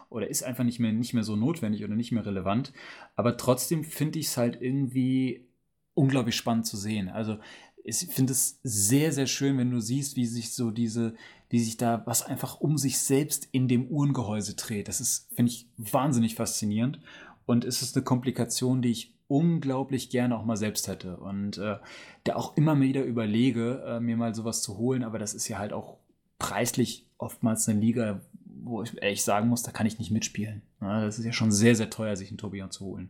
Oder 0.10 0.28
ist 0.28 0.44
einfach 0.44 0.66
nicht 0.66 0.80
mehr, 0.80 0.92
nicht 0.92 1.14
mehr 1.14 1.24
so 1.24 1.38
notwendig 1.38 1.86
oder 1.86 1.96
nicht 1.96 2.12
mehr 2.12 2.26
relevant. 2.26 2.74
Aber 3.16 3.38
trotzdem 3.38 3.86
finde 3.86 4.20
ich 4.20 4.26
es 4.26 4.36
halt 4.36 4.62
irgendwie 4.62 5.48
unglaublich 5.94 6.36
spannend 6.36 6.66
zu 6.66 6.76
sehen. 6.76 7.08
Also 7.08 7.38
ich 7.86 8.00
finde 8.08 8.34
es 8.34 8.60
sehr, 8.64 9.14
sehr 9.14 9.28
schön, 9.28 9.58
wenn 9.58 9.72
du 9.72 9.80
siehst, 9.80 10.18
wie 10.18 10.26
sich 10.26 10.54
so 10.54 10.72
diese, 10.72 11.16
wie 11.50 11.60
sich 11.60 11.78
da 11.78 12.04
was 12.06 12.22
einfach 12.22 12.60
um 12.60 12.78
sich 12.78 13.00
selbst 13.00 13.48
in 13.54 13.70
dem 13.70 13.88
Uhrengehäuse 13.88 14.56
dreht. 14.56 14.90
Das 14.90 15.00
ist, 15.00 15.30
finde 15.34 15.54
ich, 15.54 15.70
wahnsinnig 15.78 16.36
faszinierend. 16.36 17.00
Und 17.48 17.66
es 17.66 17.82
ist 17.82 17.96
eine 17.96 18.04
Komplikation, 18.04 18.84
die 18.84 18.92
ich 18.92 19.16
unglaublich 19.28 20.10
gerne 20.10 20.38
auch 20.38 20.46
mal 20.46 20.58
selbst 20.58 20.88
hätte. 20.88 21.18
Und 21.18 21.58
äh, 21.58 21.78
da 22.26 22.36
auch 22.36 22.56
immer 22.58 22.80
wieder 22.80 23.04
überlege, 23.04 23.84
äh, 23.88 24.00
mir 24.00 24.18
mal 24.18 24.36
sowas 24.36 24.62
zu 24.62 24.78
holen. 24.78 25.04
Aber 25.04 25.18
das 25.18 25.34
ist 25.34 25.48
ja 25.48 25.58
halt 25.58 25.74
auch 25.74 25.98
preislich 26.38 27.08
oftmals 27.18 27.68
eine 27.68 27.80
Liga, 27.80 28.22
wo 28.44 28.84
ich 28.84 29.02
ehrlich 29.02 29.24
sagen 29.24 29.48
muss, 29.48 29.64
da 29.64 29.72
kann 29.72 29.88
ich 29.88 29.98
nicht 29.98 30.12
mitspielen. 30.12 30.62
Ja, 30.82 31.02
das 31.02 31.18
ist 31.18 31.26
ja 31.26 31.32
schon 31.32 31.52
sehr, 31.52 31.76
sehr 31.76 31.90
teuer, 31.90 32.16
sich 32.16 32.30
einen 32.30 32.38
Tourbillon 32.38 32.70
zu 32.70 32.86
holen. 32.86 33.10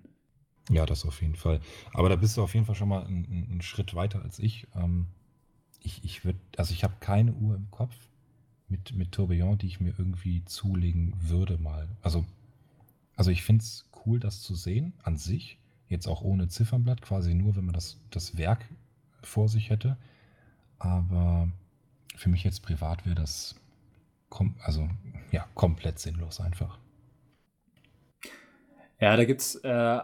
Ja, 0.70 0.86
das 0.86 1.04
auf 1.04 1.22
jeden 1.22 1.36
Fall. 1.36 1.60
Aber 1.94 2.10
da 2.10 2.16
bist 2.16 2.38
du 2.38 2.44
auf 2.44 2.54
jeden 2.54 2.68
Fall 2.68 2.76
schon 2.76 2.90
mal 2.90 3.06
einen, 3.06 3.48
einen 3.50 3.62
Schritt 3.62 3.96
weiter 3.96 4.22
als 4.22 4.38
ich. 4.38 4.68
Ähm, 4.76 5.08
ich, 5.82 6.04
ich 6.04 6.26
würde, 6.26 6.40
also 6.58 6.74
ich 6.74 6.84
habe 6.84 6.96
keine 7.00 7.34
Uhr 7.34 7.56
im 7.56 7.72
Kopf 7.72 7.96
mit, 8.68 8.94
mit 8.94 9.14
Tourbillon, 9.14 9.58
die 9.58 9.68
ich 9.68 9.80
mir 9.80 9.94
irgendwie 9.98 10.44
zulegen 10.46 11.16
würde 11.18 11.58
mal. 11.58 11.88
Also, 12.02 12.26
also 13.18 13.32
ich 13.32 13.44
finde 13.44 13.64
es 13.64 13.90
cool, 14.06 14.20
das 14.20 14.42
zu 14.42 14.56
sehen 14.56 14.94
an 15.04 15.18
sich. 15.18 15.60
Jetzt 15.90 16.08
auch 16.08 16.22
ohne 16.22 16.48
Ziffernblatt, 16.48 17.02
quasi 17.02 17.34
nur, 17.34 17.56
wenn 17.56 17.66
man 17.66 17.74
das, 17.74 18.00
das 18.12 18.38
Werk 18.38 18.66
vor 19.24 19.50
sich 19.50 19.70
hätte. 19.70 19.98
Aber 20.80 21.50
für 22.16 22.30
mich 22.30 22.44
jetzt 22.44 22.62
privat 22.62 23.06
wäre 23.06 23.16
das 23.16 23.56
kom 24.30 24.56
also, 24.62 24.88
ja, 25.32 25.48
komplett 25.56 26.00
sinnlos 26.00 26.40
einfach. 26.40 26.78
Ja, 29.00 29.16
da 29.16 29.26
gibt 29.26 29.42
es 29.42 29.56
äh, 29.56 30.00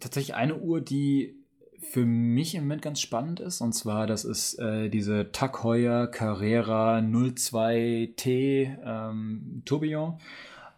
tatsächlich 0.00 0.34
eine 0.34 0.56
Uhr, 0.56 0.80
die 0.80 1.36
für 1.78 2.04
mich 2.04 2.54
im 2.54 2.62
Moment 2.64 2.82
ganz 2.82 3.00
spannend 3.00 3.40
ist. 3.40 3.60
Und 3.60 3.74
zwar, 3.74 4.06
das 4.06 4.24
ist 4.24 4.58
äh, 4.58 4.88
diese 4.88 5.30
Tag 5.32 5.52
Carrera 5.52 6.98
02T 6.98 8.78
ähm, 8.84 9.62
Tourbillon. 9.64 10.18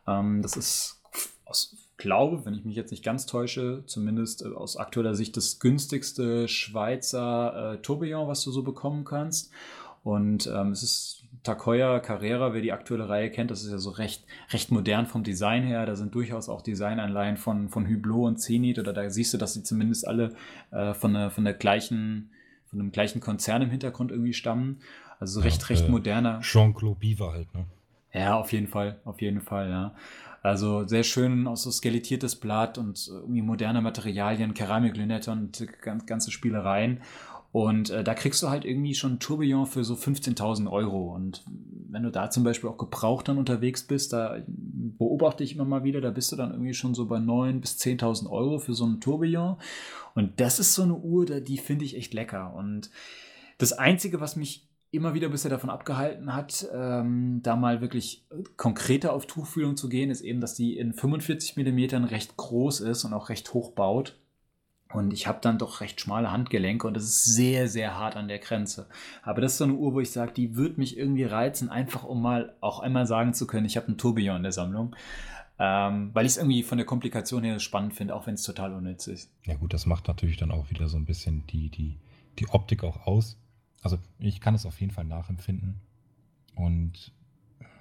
Ähm, 0.06 0.42
das 0.42 0.56
ist 0.56 0.97
aus 1.48 1.88
glaube, 1.98 2.46
wenn 2.46 2.54
ich 2.54 2.64
mich 2.64 2.76
jetzt 2.76 2.90
nicht 2.90 3.04
ganz 3.04 3.26
täusche, 3.26 3.82
zumindest 3.86 4.42
äh, 4.42 4.48
aus 4.48 4.76
aktueller 4.76 5.14
Sicht 5.14 5.36
das 5.36 5.58
günstigste 5.58 6.48
Schweizer 6.48 7.74
äh, 7.74 7.78
Tourbillon, 7.78 8.28
was 8.28 8.42
du 8.44 8.50
so 8.50 8.62
bekommen 8.62 9.04
kannst. 9.04 9.50
Und 10.04 10.46
ähm, 10.46 10.70
es 10.70 10.82
ist 10.82 11.24
Takoya 11.42 11.98
Carrera, 12.00 12.54
wer 12.54 12.62
die 12.62 12.72
aktuelle 12.72 13.08
Reihe 13.08 13.30
kennt, 13.30 13.50
das 13.50 13.62
ist 13.62 13.70
ja 13.70 13.78
so 13.78 13.90
recht, 13.90 14.24
recht 14.50 14.70
modern 14.70 15.06
vom 15.06 15.24
Design 15.24 15.64
her. 15.64 15.86
Da 15.86 15.96
sind 15.96 16.14
durchaus 16.14 16.48
auch 16.48 16.62
Designanleihen 16.62 17.36
von, 17.36 17.68
von 17.68 17.86
Hublot 17.86 18.28
und 18.28 18.36
Zenit 18.38 18.78
oder 18.78 18.92
da 18.92 19.10
siehst 19.10 19.34
du, 19.34 19.38
dass 19.38 19.54
sie 19.54 19.62
zumindest 19.62 20.06
alle 20.06 20.34
äh, 20.70 20.94
von, 20.94 21.14
der, 21.14 21.30
von 21.30 21.44
der 21.44 21.54
gleichen, 21.54 22.30
von 22.66 22.78
dem 22.78 22.92
gleichen 22.92 23.20
Konzern 23.20 23.62
im 23.62 23.70
Hintergrund 23.70 24.12
irgendwie 24.12 24.32
stammen. 24.32 24.80
Also 25.18 25.40
recht, 25.40 25.62
ja, 25.62 25.68
recht 25.68 25.86
äh, 25.86 25.90
moderner. 25.90 26.40
Jean-Claude 26.40 27.00
Biver 27.00 27.32
halt, 27.32 27.52
ne? 27.54 27.66
Ja, 28.12 28.38
auf 28.38 28.52
jeden 28.52 28.68
Fall, 28.68 29.00
auf 29.04 29.20
jeden 29.20 29.42
Fall, 29.42 29.68
ja. 29.68 29.94
Also 30.42 30.86
sehr 30.86 31.02
schön 31.02 31.46
auch 31.46 31.56
so 31.56 31.70
skelettiertes 31.70 32.36
Blatt 32.36 32.78
und 32.78 33.08
irgendwie 33.08 33.42
moderne 33.42 33.82
Materialien, 33.82 34.54
Keramiklünette 34.54 35.30
und 35.30 35.68
ganze 36.06 36.30
Spielereien. 36.30 37.00
Und 37.50 37.90
äh, 37.90 38.04
da 38.04 38.14
kriegst 38.14 38.42
du 38.42 38.50
halt 38.50 38.64
irgendwie 38.64 38.94
schon 38.94 39.20
Tourbillon 39.20 39.66
für 39.66 39.82
so 39.82 39.94
15.000 39.94 40.70
Euro. 40.70 41.14
Und 41.14 41.44
wenn 41.88 42.02
du 42.02 42.10
da 42.10 42.30
zum 42.30 42.44
Beispiel 42.44 42.68
auch 42.68 42.76
gebraucht 42.76 43.28
dann 43.28 43.38
unterwegs 43.38 43.82
bist, 43.82 44.12
da 44.12 44.38
beobachte 44.46 45.44
ich 45.44 45.54
immer 45.54 45.64
mal 45.64 45.82
wieder, 45.82 46.00
da 46.00 46.10
bist 46.10 46.30
du 46.30 46.36
dann 46.36 46.50
irgendwie 46.52 46.74
schon 46.74 46.94
so 46.94 47.06
bei 47.06 47.16
9.000 47.16 47.60
bis 47.60 47.78
10.000 47.78 48.30
Euro 48.30 48.58
für 48.58 48.74
so 48.74 48.84
ein 48.84 49.00
Tourbillon. 49.00 49.56
Und 50.14 50.40
das 50.40 50.58
ist 50.58 50.74
so 50.74 50.82
eine 50.82 50.94
Uhr, 50.94 51.24
die 51.24 51.56
finde 51.56 51.86
ich 51.86 51.96
echt 51.96 52.12
lecker. 52.12 52.54
Und 52.54 52.90
das 53.56 53.72
Einzige, 53.72 54.20
was 54.20 54.36
mich 54.36 54.67
immer 54.90 55.14
wieder 55.14 55.28
bisher 55.28 55.50
davon 55.50 55.70
abgehalten 55.70 56.34
hat, 56.34 56.66
ähm, 56.72 57.40
da 57.42 57.56
mal 57.56 57.80
wirklich 57.80 58.24
konkreter 58.56 59.12
auf 59.12 59.26
Tuchfühlung 59.26 59.76
zu 59.76 59.88
gehen, 59.88 60.10
ist 60.10 60.22
eben, 60.22 60.40
dass 60.40 60.54
die 60.54 60.78
in 60.78 60.94
45 60.94 61.56
mm 61.56 62.04
recht 62.04 62.36
groß 62.36 62.80
ist 62.80 63.04
und 63.04 63.12
auch 63.12 63.28
recht 63.28 63.52
hoch 63.52 63.72
baut. 63.72 64.18
Und 64.94 65.12
ich 65.12 65.26
habe 65.26 65.38
dann 65.42 65.58
doch 65.58 65.82
recht 65.82 66.00
schmale 66.00 66.32
Handgelenke 66.32 66.86
und 66.86 66.94
das 66.94 67.04
ist 67.04 67.24
sehr, 67.26 67.68
sehr 67.68 67.98
hart 67.98 68.16
an 68.16 68.26
der 68.26 68.38
Grenze. 68.38 68.88
Aber 69.22 69.42
das 69.42 69.52
ist 69.52 69.58
so 69.58 69.64
eine 69.64 69.74
Uhr, 69.74 69.92
wo 69.92 70.00
ich 70.00 70.10
sage, 70.10 70.32
die 70.32 70.56
wird 70.56 70.78
mich 70.78 70.96
irgendwie 70.96 71.24
reizen, 71.24 71.68
einfach 71.68 72.04
um 72.04 72.22
mal 72.22 72.56
auch 72.60 72.80
einmal 72.80 73.06
sagen 73.06 73.34
zu 73.34 73.46
können, 73.46 73.66
ich 73.66 73.76
habe 73.76 73.88
einen 73.88 73.98
Tourbillon 73.98 74.38
in 74.38 74.42
der 74.44 74.52
Sammlung. 74.52 74.96
Ähm, 75.58 76.10
weil 76.14 76.24
ich 76.24 76.32
es 76.32 76.38
irgendwie 76.38 76.62
von 76.62 76.78
der 76.78 76.86
Komplikation 76.86 77.42
her 77.42 77.58
spannend 77.58 77.92
finde, 77.92 78.14
auch 78.14 78.26
wenn 78.26 78.34
es 78.34 78.44
total 78.44 78.72
unnütz 78.72 79.08
ist. 79.08 79.30
Ja 79.44 79.56
gut, 79.56 79.74
das 79.74 79.86
macht 79.86 80.06
natürlich 80.06 80.36
dann 80.36 80.52
auch 80.52 80.70
wieder 80.70 80.88
so 80.88 80.96
ein 80.96 81.04
bisschen 81.04 81.46
die, 81.48 81.68
die, 81.68 81.98
die 82.38 82.48
Optik 82.48 82.84
auch 82.84 83.06
aus. 83.06 83.36
Also 83.82 83.98
ich 84.18 84.40
kann 84.40 84.54
es 84.54 84.66
auf 84.66 84.80
jeden 84.80 84.92
Fall 84.92 85.04
nachempfinden. 85.04 85.80
Und 86.54 87.12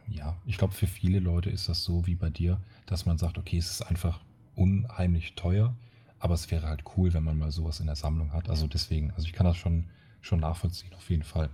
ja, 0.07 0.37
ich 0.45 0.57
glaube, 0.57 0.73
für 0.73 0.87
viele 0.87 1.19
Leute 1.19 1.49
ist 1.49 1.67
das 1.67 1.83
so 1.83 2.05
wie 2.07 2.15
bei 2.15 2.29
dir, 2.29 2.61
dass 2.85 3.05
man 3.05 3.17
sagt, 3.17 3.37
okay, 3.37 3.57
es 3.57 3.71
ist 3.71 3.81
einfach 3.81 4.21
unheimlich 4.55 5.35
teuer 5.35 5.75
aber 6.19 6.33
es 6.33 6.49
wäre 6.51 6.67
halt 6.67 6.83
cool, 6.95 7.13
wenn 7.13 7.23
man 7.23 7.37
mal 7.37 7.51
sowas 7.51 7.79
in 7.79 7.85
der 7.85 7.95
Sammlung 7.95 8.33
hat. 8.33 8.49
Also 8.49 8.67
deswegen, 8.67 9.11
also 9.11 9.27
ich 9.27 9.33
kann 9.33 9.45
das 9.45 9.57
schon, 9.57 9.85
schon 10.21 10.39
nachvollziehen, 10.39 10.93
auf 10.93 11.09
jeden 11.09 11.23
Fall. 11.23 11.49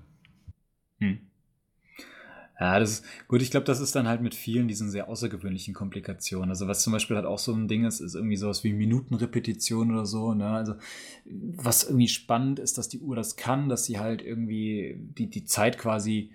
Hm. 1.00 1.20
Ja, 2.64 2.80
das 2.80 2.91
ist 2.91 3.05
gut. 3.28 3.41
Ich 3.41 3.51
glaube, 3.51 3.66
das 3.66 3.82
ist 3.82 3.93
dann 3.93 4.07
halt 4.07 4.22
mit 4.22 4.34
vielen 4.34 4.70
diesen 4.70 4.89
sehr 4.89 5.09
außergewöhnlichen 5.09 5.74
Komplikationen. 5.74 6.49
Also, 6.49 6.66
was 6.66 6.82
zum 6.82 6.93
Beispiel 6.93 7.18
halt 7.18 7.26
auch 7.26 7.38
so 7.38 7.51
ein 7.53 7.68
Ding 7.68 7.84
ist, 7.84 7.99
ist 7.99 8.16
irgendwie 8.16 8.38
sowas 8.38 8.64
wie 8.64 8.72
Minutenrepetition 8.72 9.91
oder 9.91 10.05
so. 10.05 10.34
Ne? 10.34 10.47
Also, 10.47 10.76
was 11.26 11.84
irgendwie 11.84 12.07
spannend 12.07 12.59
ist, 12.59 12.78
dass 12.78 12.88
die 12.88 12.99
Uhr 12.99 13.18
das 13.18 13.36
kann, 13.36 13.68
dass 13.68 13.84
sie 13.84 13.99
halt 13.99 14.22
irgendwie 14.22 14.95
die, 14.97 15.30
die 15.30 15.43
Zeit 15.43 15.78
quasi 15.78 16.32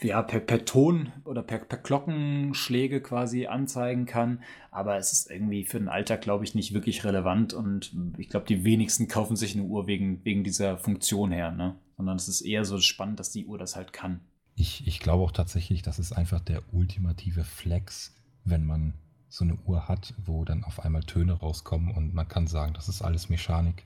ja, 0.00 0.22
per, 0.22 0.40
per 0.40 0.64
Ton 0.64 1.12
oder 1.24 1.42
per, 1.42 1.58
per 1.58 1.78
Glockenschläge 1.78 3.00
quasi 3.00 3.46
anzeigen 3.46 4.06
kann. 4.06 4.42
Aber 4.72 4.96
es 4.96 5.12
ist 5.12 5.30
irgendwie 5.30 5.64
für 5.64 5.78
den 5.78 5.88
Alltag, 5.88 6.20
glaube 6.22 6.42
ich, 6.44 6.56
nicht 6.56 6.74
wirklich 6.74 7.04
relevant. 7.04 7.54
Und 7.54 7.92
ich 8.18 8.28
glaube, 8.28 8.46
die 8.46 8.64
wenigsten 8.64 9.06
kaufen 9.06 9.36
sich 9.36 9.54
eine 9.54 9.64
Uhr 9.64 9.86
wegen, 9.86 10.24
wegen 10.24 10.44
dieser 10.44 10.78
Funktion 10.78 11.30
her, 11.32 11.52
ne? 11.52 11.76
Sondern 11.96 12.16
es 12.16 12.28
ist 12.28 12.42
eher 12.42 12.64
so 12.64 12.78
spannend, 12.78 13.20
dass 13.20 13.30
die 13.30 13.46
Uhr 13.46 13.58
das 13.58 13.76
halt 13.76 13.92
kann. 13.92 14.20
Ich, 14.60 14.88
ich 14.88 14.98
glaube 14.98 15.22
auch 15.22 15.30
tatsächlich, 15.30 15.82
das 15.82 16.00
ist 16.00 16.12
einfach 16.12 16.40
der 16.40 16.62
ultimative 16.74 17.44
Flex, 17.44 18.12
wenn 18.44 18.66
man 18.66 18.94
so 19.28 19.44
eine 19.44 19.54
Uhr 19.54 19.86
hat, 19.86 20.14
wo 20.24 20.44
dann 20.44 20.64
auf 20.64 20.80
einmal 20.80 21.04
Töne 21.04 21.34
rauskommen 21.34 21.92
und 21.94 22.12
man 22.12 22.26
kann 22.26 22.48
sagen, 22.48 22.74
das 22.74 22.88
ist 22.88 23.00
alles 23.00 23.28
Mechanik. 23.28 23.84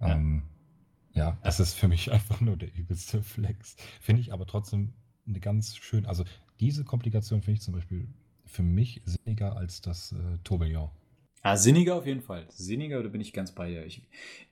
Ja, 0.00 0.14
ähm, 0.14 0.42
ja 1.14 1.38
das 1.42 1.60
ist 1.60 1.72
für 1.72 1.88
mich 1.88 2.12
einfach 2.12 2.42
nur 2.42 2.58
der 2.58 2.74
übelste 2.74 3.22
Flex. 3.22 3.76
Finde 4.02 4.20
ich 4.20 4.34
aber 4.34 4.46
trotzdem 4.46 4.92
eine 5.26 5.40
ganz 5.40 5.76
schön, 5.76 6.04
also 6.04 6.24
diese 6.60 6.84
Komplikation 6.84 7.40
finde 7.40 7.54
ich 7.54 7.62
zum 7.62 7.72
Beispiel 7.72 8.06
für 8.44 8.62
mich 8.62 9.00
sinniger 9.06 9.56
als 9.56 9.80
das 9.80 10.12
äh, 10.12 10.38
Tourbillon. 10.44 10.90
Ja, 11.44 11.56
sinniger 11.56 11.96
auf 11.96 12.06
jeden 12.06 12.22
Fall. 12.22 12.46
Sinniger, 12.50 13.02
da 13.02 13.08
bin 13.08 13.20
ich 13.20 13.32
ganz 13.32 13.52
bei 13.52 13.68
dir. 13.68 13.84
Ich, 13.84 14.02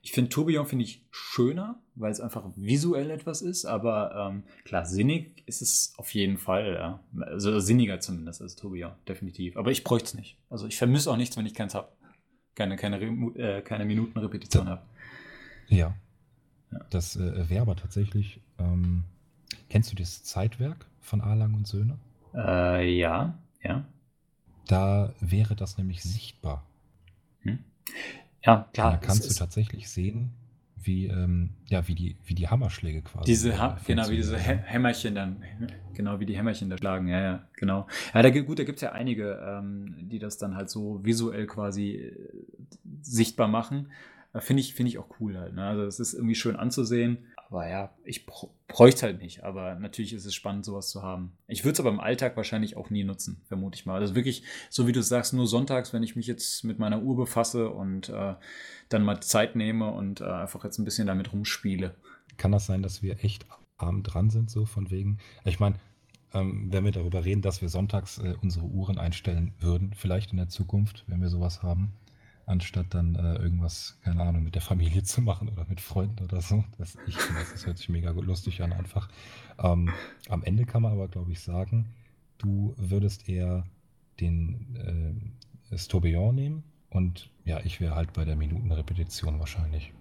ich 0.01 0.11
finde 0.11 0.29
Tourbillon 0.29 0.65
finde 0.65 0.83
ich 0.83 1.05
schöner, 1.09 1.79
weil 1.95 2.11
es 2.11 2.19
einfach 2.19 2.43
visuell 2.55 3.11
etwas 3.11 3.41
ist, 3.41 3.65
aber 3.65 4.31
ähm, 4.31 4.43
klar, 4.65 4.85
sinnig 4.85 5.43
ist 5.45 5.61
es 5.61 5.93
auf 5.97 6.13
jeden 6.13 6.37
Fall, 6.37 6.73
ja. 6.73 6.99
Also 7.25 7.59
sinniger 7.59 7.99
zumindest 8.01 8.41
als 8.41 8.55
Tourbillon, 8.55 8.91
definitiv. 9.07 9.55
Aber 9.55 9.71
ich 9.71 9.83
bräuchte 9.83 10.07
es 10.07 10.13
nicht. 10.15 10.37
Also 10.49 10.67
ich 10.67 10.77
vermisse 10.77 11.09
auch 11.11 11.17
nichts, 11.17 11.37
wenn 11.37 11.45
ich 11.45 11.53
keins 11.53 11.75
habe. 11.75 11.87
Keine, 12.55 12.75
keine, 12.75 12.99
äh, 12.99 13.61
keine 13.61 13.85
Minutenrepetition 13.85 14.67
habe. 14.67 14.81
Ja. 15.69 15.95
ja. 16.71 16.85
Das 16.89 17.15
äh, 17.15 17.49
wäre 17.49 17.61
aber 17.61 17.77
tatsächlich 17.77 18.41
ähm, 18.59 19.05
Kennst 19.71 19.89
du 19.89 19.95
das 19.95 20.21
Zeitwerk 20.23 20.85
von 20.99 21.21
Arlang 21.21 21.53
und 21.53 21.65
Söhne? 21.65 21.97
Äh, 22.35 22.97
ja, 22.97 23.37
ja. 23.63 23.85
Da 24.67 25.13
wäre 25.21 25.55
das 25.55 25.77
nämlich 25.77 26.03
sichtbar. 26.03 26.65
Ja, 28.43 28.69
klar. 28.73 28.91
Da 28.91 28.97
kannst 28.97 29.29
du 29.29 29.33
tatsächlich 29.33 29.89
sehen, 29.89 30.31
wie, 30.75 31.05
ähm, 31.07 31.51
ja, 31.67 31.87
wie, 31.87 31.95
die, 31.95 32.17
wie 32.25 32.33
die 32.33 32.47
Hammerschläge 32.47 33.01
quasi. 33.01 33.25
Diese 33.25 33.59
ha 33.59 33.77
genau, 33.85 34.09
wie 34.09 34.15
diese 34.15 34.37
Hämmerchen 34.37 35.15
dann, 35.15 35.43
genau, 35.93 36.19
wie 36.19 36.25
die 36.25 36.35
Hämmerchen 36.35 36.69
da 36.69 36.77
schlagen, 36.77 37.07
ja, 37.07 37.21
ja, 37.21 37.47
genau. 37.53 37.87
Ja, 38.13 38.21
da, 38.21 38.29
gut, 38.29 38.59
da 38.59 38.63
gibt 38.63 38.77
es 38.77 38.81
ja 38.81 38.91
einige, 38.91 39.39
ähm, 39.45 39.95
die 40.09 40.19
das 40.19 40.37
dann 40.37 40.55
halt 40.55 40.69
so 40.69 41.03
visuell 41.03 41.45
quasi 41.45 41.91
äh, 41.97 42.15
sichtbar 43.01 43.47
machen. 43.47 43.91
Äh, 44.33 44.41
Finde 44.41 44.61
ich, 44.61 44.73
find 44.73 44.89
ich 44.89 44.97
auch 44.97 45.09
cool 45.19 45.37
halt. 45.37 45.53
Ne? 45.53 45.63
Also 45.63 45.83
es 45.83 45.99
ist 45.99 46.13
irgendwie 46.13 46.35
schön 46.35 46.55
anzusehen. 46.55 47.19
Aber 47.51 47.67
ja, 47.67 47.93
ich 48.05 48.25
bräuchte 48.25 49.05
halt 49.05 49.21
nicht. 49.21 49.43
Aber 49.43 49.75
natürlich 49.75 50.13
ist 50.13 50.25
es 50.25 50.33
spannend, 50.33 50.63
sowas 50.63 50.89
zu 50.89 51.03
haben. 51.03 51.33
Ich 51.47 51.65
würde 51.65 51.73
es 51.73 51.79
aber 51.81 51.89
im 51.89 51.99
Alltag 51.99 52.37
wahrscheinlich 52.37 52.77
auch 52.77 52.89
nie 52.89 53.03
nutzen, 53.03 53.41
vermute 53.43 53.75
ich 53.75 53.85
mal. 53.85 53.99
Das 53.99 54.11
ist 54.11 54.15
wirklich, 54.15 54.43
so 54.69 54.87
wie 54.87 54.93
du 54.93 55.03
sagst, 55.03 55.33
nur 55.33 55.47
sonntags, 55.47 55.91
wenn 55.91 56.01
ich 56.01 56.15
mich 56.15 56.27
jetzt 56.27 56.63
mit 56.63 56.79
meiner 56.79 57.01
Uhr 57.01 57.17
befasse 57.17 57.69
und 57.69 58.07
äh, 58.07 58.35
dann 58.87 59.03
mal 59.03 59.19
Zeit 59.19 59.57
nehme 59.57 59.91
und 59.91 60.21
äh, 60.21 60.25
einfach 60.25 60.63
jetzt 60.63 60.77
ein 60.79 60.85
bisschen 60.85 61.07
damit 61.07 61.33
rumspiele. 61.33 61.93
Kann 62.37 62.53
das 62.53 62.67
sein, 62.67 62.81
dass 62.81 63.03
wir 63.03 63.21
echt 63.21 63.45
arm 63.77 64.01
dran 64.01 64.29
sind, 64.29 64.49
so 64.49 64.63
von 64.63 64.89
wegen? 64.89 65.17
Ich 65.43 65.59
meine, 65.59 65.75
ähm, 66.33 66.71
wenn 66.71 66.85
wir 66.85 66.93
darüber 66.93 67.25
reden, 67.25 67.41
dass 67.41 67.61
wir 67.61 67.67
sonntags 67.67 68.17
äh, 68.19 68.33
unsere 68.41 68.65
Uhren 68.65 68.97
einstellen 68.97 69.53
würden, 69.59 69.91
vielleicht 69.93 70.31
in 70.31 70.37
der 70.37 70.47
Zukunft, 70.47 71.03
wenn 71.07 71.19
wir 71.19 71.27
sowas 71.27 71.61
haben, 71.63 71.91
anstatt 72.45 72.93
dann 72.93 73.15
äh, 73.15 73.35
irgendwas, 73.35 73.97
keine 74.03 74.21
Ahnung, 74.23 74.43
mit 74.43 74.55
der 74.55 74.61
Familie 74.61 75.03
zu 75.03 75.21
machen 75.21 75.49
oder 75.49 75.65
mit 75.67 75.81
Freunden 75.81 76.23
oder 76.23 76.41
so. 76.41 76.63
Das, 76.77 76.97
ich 77.07 77.17
finde, 77.17 77.41
das 77.51 77.65
hört 77.65 77.77
sich 77.77 77.89
mega 77.89 78.11
lustig 78.11 78.61
an 78.61 78.73
einfach. 78.73 79.09
Ähm, 79.59 79.91
am 80.29 80.43
Ende 80.43 80.65
kann 80.65 80.81
man 80.81 80.93
aber, 80.93 81.07
glaube 81.07 81.31
ich, 81.31 81.39
sagen, 81.39 81.93
du 82.37 82.73
würdest 82.77 83.29
eher 83.29 83.65
den 84.19 85.29
äh, 85.71 85.77
Stobillon 85.77 86.35
nehmen 86.35 86.63
und 86.89 87.29
ja, 87.45 87.59
ich 87.63 87.79
wäre 87.79 87.95
halt 87.95 88.13
bei 88.13 88.25
der 88.25 88.35
Minutenrepetition 88.35 89.39
wahrscheinlich. 89.39 89.93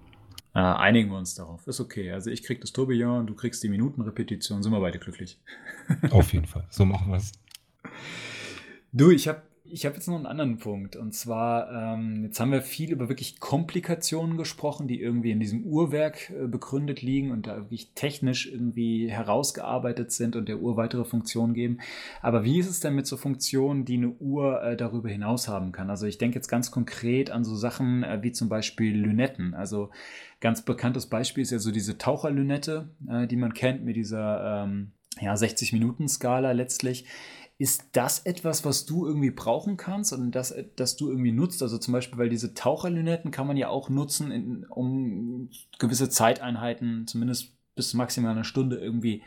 Äh, 0.54 0.58
einigen 0.58 1.10
wir 1.10 1.18
uns 1.18 1.34
darauf. 1.34 1.66
Ist 1.66 1.80
okay. 1.80 2.10
Also 2.10 2.30
ich 2.30 2.42
krieg 2.42 2.60
das 2.60 2.72
Tourbillon, 2.72 3.26
du 3.26 3.34
kriegst 3.34 3.62
die 3.62 3.68
Minutenrepetition, 3.68 4.62
sind 4.62 4.72
wir 4.72 4.80
beide 4.80 4.98
glücklich. 4.98 5.38
Auf 6.10 6.32
jeden 6.32 6.46
Fall. 6.46 6.66
So 6.70 6.84
machen 6.84 7.12
wir 7.12 7.18
es. 7.18 7.32
Du, 8.92 9.10
ich 9.10 9.28
habe 9.28 9.42
ich 9.72 9.86
habe 9.86 9.96
jetzt 9.96 10.08
noch 10.08 10.16
einen 10.16 10.26
anderen 10.26 10.58
Punkt. 10.58 10.96
Und 10.96 11.14
zwar, 11.14 11.70
ähm, 11.72 12.24
jetzt 12.24 12.40
haben 12.40 12.52
wir 12.52 12.62
viel 12.62 12.92
über 12.92 13.08
wirklich 13.08 13.40
Komplikationen 13.40 14.36
gesprochen, 14.36 14.88
die 14.88 15.00
irgendwie 15.00 15.30
in 15.30 15.40
diesem 15.40 15.64
Uhrwerk 15.64 16.30
äh, 16.30 16.46
begründet 16.46 17.02
liegen 17.02 17.30
und 17.30 17.46
da 17.46 17.56
wirklich 17.56 17.92
technisch 17.94 18.50
irgendwie 18.50 19.10
herausgearbeitet 19.10 20.12
sind 20.12 20.36
und 20.36 20.48
der 20.48 20.60
Uhr 20.60 20.76
weitere 20.76 21.04
Funktionen 21.04 21.54
geben. 21.54 21.78
Aber 22.22 22.44
wie 22.44 22.58
ist 22.58 22.68
es 22.68 22.80
denn 22.80 22.94
mit 22.94 23.06
so 23.06 23.16
Funktionen, 23.16 23.84
die 23.84 23.96
eine 23.96 24.10
Uhr 24.10 24.62
äh, 24.62 24.76
darüber 24.76 25.08
hinaus 25.08 25.48
haben 25.48 25.72
kann? 25.72 25.90
Also 25.90 26.06
ich 26.06 26.18
denke 26.18 26.36
jetzt 26.36 26.48
ganz 26.48 26.70
konkret 26.70 27.30
an 27.30 27.44
so 27.44 27.56
Sachen 27.56 28.02
äh, 28.02 28.22
wie 28.22 28.32
zum 28.32 28.48
Beispiel 28.48 28.96
Lünetten. 28.96 29.54
Also 29.54 29.90
ganz 30.40 30.62
bekanntes 30.62 31.06
Beispiel 31.06 31.42
ist 31.42 31.50
ja 31.50 31.58
so 31.58 31.70
diese 31.70 31.98
Taucherlünette, 31.98 32.90
äh, 33.08 33.26
die 33.26 33.36
man 33.36 33.54
kennt 33.54 33.84
mit 33.84 33.96
dieser 33.96 34.64
ähm, 34.64 34.92
ja, 35.20 35.34
60-Minuten-Skala 35.34 36.52
letztlich 36.52 37.04
ist 37.60 37.90
das 37.92 38.20
etwas, 38.20 38.64
was 38.64 38.86
du 38.86 39.06
irgendwie 39.06 39.30
brauchen 39.30 39.76
kannst 39.76 40.14
und 40.14 40.30
das, 40.30 40.54
das 40.76 40.96
du 40.96 41.10
irgendwie 41.10 41.30
nutzt? 41.30 41.62
Also 41.62 41.76
zum 41.76 41.92
Beispiel, 41.92 42.18
weil 42.18 42.30
diese 42.30 42.54
Taucherlünetten 42.54 43.30
kann 43.30 43.46
man 43.46 43.58
ja 43.58 43.68
auch 43.68 43.90
nutzen, 43.90 44.30
in, 44.30 44.64
um 44.64 45.50
gewisse 45.78 46.08
Zeiteinheiten, 46.08 47.06
zumindest 47.06 47.52
bis 47.74 47.92
maximal 47.92 48.32
eine 48.32 48.44
Stunde, 48.44 48.76
irgendwie 48.76 49.22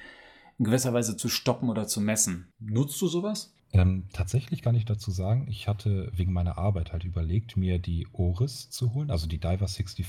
in 0.58 0.66
gewisser 0.66 0.96
Weise 0.96 1.16
zu 1.16 1.30
stoppen 1.30 1.70
oder 1.70 1.86
zu 1.86 2.02
messen. 2.02 2.48
Nutzt 2.60 3.00
du 3.04 3.08
sowas? 3.08 3.54
Ähm, 3.72 4.06
tatsächlich 4.14 4.64
kann 4.64 4.74
ich 4.74 4.86
dazu 4.86 5.12
sagen, 5.12 5.46
ich 5.48 5.68
hatte 5.68 6.12
wegen 6.16 6.34
meiner 6.34 6.58
Arbeit 6.58 6.92
halt 6.92 7.04
überlegt, 7.04 7.56
mir 7.56 7.78
die 7.78 8.08
Oris 8.14 8.72
zu 8.72 8.96
holen, 8.96 9.12
also 9.12 9.28
die 9.28 9.38
Diver 9.38 9.68
65 9.68 10.08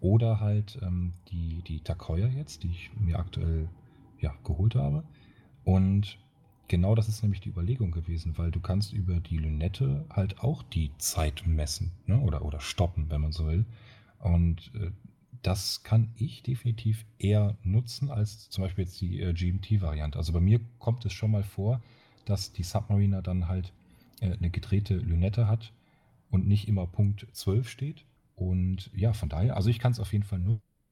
oder 0.00 0.40
halt 0.40 0.78
ähm, 0.80 1.12
die, 1.30 1.60
die 1.66 1.80
Takoya 1.80 2.28
jetzt, 2.28 2.62
die 2.62 2.70
ich 2.70 2.90
mir 2.98 3.18
aktuell 3.18 3.68
ja, 4.18 4.34
geholt 4.44 4.76
habe. 4.76 5.04
Und 5.64 6.18
Genau 6.68 6.94
das 6.94 7.08
ist 7.08 7.22
nämlich 7.22 7.40
die 7.40 7.48
Überlegung 7.48 7.90
gewesen, 7.90 8.36
weil 8.36 8.50
du 8.50 8.60
kannst 8.60 8.92
über 8.92 9.20
die 9.20 9.38
Lünette 9.38 10.04
halt 10.10 10.40
auch 10.40 10.62
die 10.62 10.90
Zeit 10.98 11.46
messen, 11.46 11.92
ne? 12.06 12.20
oder, 12.20 12.44
oder 12.44 12.60
stoppen, 12.60 13.10
wenn 13.10 13.22
man 13.22 13.32
so 13.32 13.46
will. 13.46 13.64
Und 14.18 14.70
äh, 14.74 14.90
das 15.42 15.82
kann 15.82 16.10
ich 16.16 16.42
definitiv 16.42 17.06
eher 17.18 17.56
nutzen 17.62 18.10
als 18.10 18.50
zum 18.50 18.64
Beispiel 18.64 18.84
jetzt 18.84 19.00
die 19.00 19.20
äh, 19.20 19.32
GMT-Variante. 19.32 20.18
Also 20.18 20.32
bei 20.32 20.40
mir 20.40 20.60
kommt 20.78 21.06
es 21.06 21.12
schon 21.12 21.30
mal 21.30 21.42
vor, 21.42 21.80
dass 22.26 22.52
die 22.52 22.64
Submariner 22.64 23.22
dann 23.22 23.48
halt 23.48 23.72
äh, 24.20 24.32
eine 24.32 24.50
gedrehte 24.50 24.96
Lünette 24.96 25.48
hat 25.48 25.72
und 26.30 26.46
nicht 26.46 26.68
immer 26.68 26.86
Punkt 26.86 27.26
12 27.32 27.68
steht. 27.68 28.04
Und 28.34 28.90
ja, 28.94 29.14
von 29.14 29.30
daher, 29.30 29.56
also 29.56 29.70
ich 29.70 29.78
kann 29.78 29.92
es 29.92 30.00
auf 30.00 30.12
jeden 30.12 30.24
Fall 30.24 30.40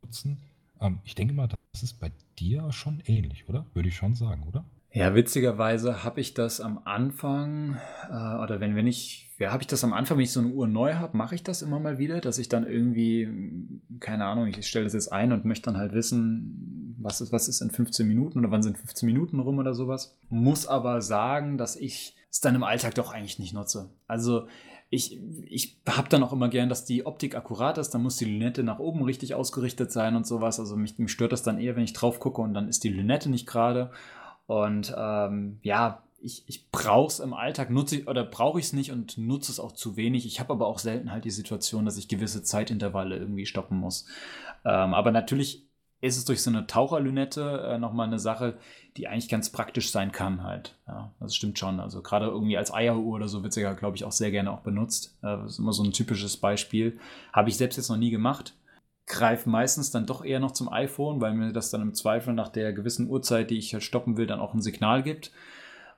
nutzen. 0.02 0.38
Ähm, 0.80 1.00
ich 1.04 1.14
denke 1.14 1.34
mal, 1.34 1.48
das 1.48 1.82
ist 1.82 2.00
bei 2.00 2.12
dir 2.38 2.72
schon 2.72 3.00
ähnlich, 3.06 3.48
oder? 3.48 3.66
Würde 3.74 3.90
ich 3.90 3.96
schon 3.96 4.14
sagen, 4.14 4.44
oder? 4.44 4.64
Ja, 4.96 5.14
witzigerweise 5.14 6.04
habe 6.04 6.22
ich 6.22 6.32
das 6.32 6.58
am 6.58 6.80
Anfang, 6.86 7.76
äh, 8.08 8.42
oder 8.42 8.60
wenn, 8.60 8.76
wenn 8.76 8.86
ich, 8.86 9.30
ja, 9.38 9.52
habe 9.52 9.62
ich 9.62 9.66
das 9.66 9.84
am 9.84 9.92
Anfang, 9.92 10.16
wenn 10.16 10.24
ich 10.24 10.32
so 10.32 10.40
eine 10.40 10.48
Uhr 10.48 10.66
neu 10.66 10.94
habe, 10.94 11.18
mache 11.18 11.34
ich 11.34 11.42
das 11.42 11.60
immer 11.60 11.78
mal 11.78 11.98
wieder, 11.98 12.22
dass 12.22 12.38
ich 12.38 12.48
dann 12.48 12.66
irgendwie, 12.66 13.28
keine 14.00 14.24
Ahnung, 14.24 14.46
ich 14.46 14.66
stelle 14.66 14.86
das 14.86 14.94
jetzt 14.94 15.12
ein 15.12 15.32
und 15.32 15.44
möchte 15.44 15.66
dann 15.66 15.76
halt 15.76 15.92
wissen, 15.92 16.96
was 16.98 17.20
ist, 17.20 17.30
was 17.30 17.46
ist 17.46 17.60
in 17.60 17.70
15 17.70 18.08
Minuten 18.08 18.38
oder 18.38 18.50
wann 18.50 18.62
sind 18.62 18.78
15 18.78 19.04
Minuten 19.04 19.38
rum 19.38 19.58
oder 19.58 19.74
sowas. 19.74 20.16
Muss 20.30 20.66
aber 20.66 21.02
sagen, 21.02 21.58
dass 21.58 21.76
ich 21.76 22.16
es 22.30 22.40
dann 22.40 22.54
im 22.54 22.64
Alltag 22.64 22.94
doch 22.94 23.12
eigentlich 23.12 23.38
nicht 23.38 23.52
nutze. 23.52 23.90
Also 24.06 24.46
ich, 24.88 25.20
ich 25.42 25.76
habe 25.86 26.08
dann 26.08 26.22
auch 26.22 26.32
immer 26.32 26.48
gern, 26.48 26.70
dass 26.70 26.86
die 26.86 27.04
Optik 27.04 27.34
akkurat 27.34 27.76
ist. 27.76 27.90
Dann 27.90 28.02
muss 28.02 28.16
die 28.16 28.24
Lünette 28.24 28.62
nach 28.62 28.78
oben 28.78 29.04
richtig 29.04 29.34
ausgerichtet 29.34 29.92
sein 29.92 30.16
und 30.16 30.26
sowas. 30.26 30.58
Also 30.58 30.74
mich, 30.74 30.98
mich 30.98 31.12
stört 31.12 31.32
das 31.32 31.42
dann 31.42 31.58
eher, 31.58 31.76
wenn 31.76 31.84
ich 31.84 31.92
drauf 31.92 32.18
gucke 32.18 32.40
und 32.40 32.54
dann 32.54 32.68
ist 32.68 32.82
die 32.82 32.88
Lünette 32.88 33.28
nicht 33.28 33.46
gerade. 33.46 33.90
Und 34.46 34.94
ähm, 34.96 35.58
ja, 35.62 36.02
ich, 36.20 36.44
ich 36.46 36.70
brauche 36.70 37.08
es 37.08 37.20
im 37.20 37.34
Alltag, 37.34 37.70
nutze 37.70 37.96
ich 37.96 38.08
oder 38.08 38.24
brauche 38.24 38.58
ich 38.58 38.66
es 38.66 38.72
nicht 38.72 38.90
und 38.90 39.18
nutze 39.18 39.52
es 39.52 39.60
auch 39.60 39.72
zu 39.72 39.96
wenig. 39.96 40.26
Ich 40.26 40.40
habe 40.40 40.52
aber 40.52 40.66
auch 40.66 40.78
selten 40.78 41.12
halt 41.12 41.24
die 41.24 41.30
Situation, 41.30 41.84
dass 41.84 41.98
ich 41.98 42.08
gewisse 42.08 42.42
Zeitintervalle 42.42 43.16
irgendwie 43.16 43.46
stoppen 43.46 43.78
muss. 43.78 44.06
Ähm, 44.64 44.94
aber 44.94 45.10
natürlich 45.10 45.66
ist 46.00 46.16
es 46.16 46.24
durch 46.24 46.42
so 46.42 46.50
eine 46.50 46.66
Taucherlünette 46.66 47.70
äh, 47.72 47.78
nochmal 47.78 48.06
eine 48.06 48.18
Sache, 48.18 48.58
die 48.96 49.08
eigentlich 49.08 49.28
ganz 49.28 49.50
praktisch 49.50 49.90
sein 49.90 50.12
kann 50.12 50.42
halt. 50.42 50.76
Ja, 50.86 51.12
das 51.20 51.34
stimmt 51.34 51.58
schon. 51.58 51.80
Also 51.80 52.02
gerade 52.02 52.26
irgendwie 52.26 52.56
als 52.56 52.72
Eieruhr 52.72 53.14
oder 53.14 53.28
so 53.28 53.42
wird 53.42 53.56
ja, 53.56 53.72
glaube 53.72 53.96
ich, 53.96 54.04
auch 54.04 54.12
sehr 54.12 54.30
gerne 54.30 54.52
auch 54.52 54.60
benutzt. 54.60 55.16
Äh, 55.22 55.36
das 55.38 55.52
ist 55.52 55.58
immer 55.58 55.72
so 55.72 55.82
ein 55.82 55.92
typisches 55.92 56.36
Beispiel. 56.36 56.98
Habe 57.32 57.48
ich 57.48 57.56
selbst 57.56 57.76
jetzt 57.76 57.88
noch 57.88 57.96
nie 57.96 58.10
gemacht 58.10 58.54
greife 59.06 59.48
meistens 59.48 59.90
dann 59.90 60.06
doch 60.06 60.24
eher 60.24 60.40
noch 60.40 60.52
zum 60.52 60.68
iPhone, 60.68 61.20
weil 61.20 61.32
mir 61.32 61.52
das 61.52 61.70
dann 61.70 61.82
im 61.82 61.94
Zweifel 61.94 62.34
nach 62.34 62.48
der 62.48 62.72
gewissen 62.72 63.08
Uhrzeit, 63.08 63.50
die 63.50 63.58
ich 63.58 63.72
halt 63.72 63.84
stoppen 63.84 64.16
will, 64.16 64.26
dann 64.26 64.40
auch 64.40 64.52
ein 64.52 64.60
Signal 64.60 65.02
gibt 65.02 65.30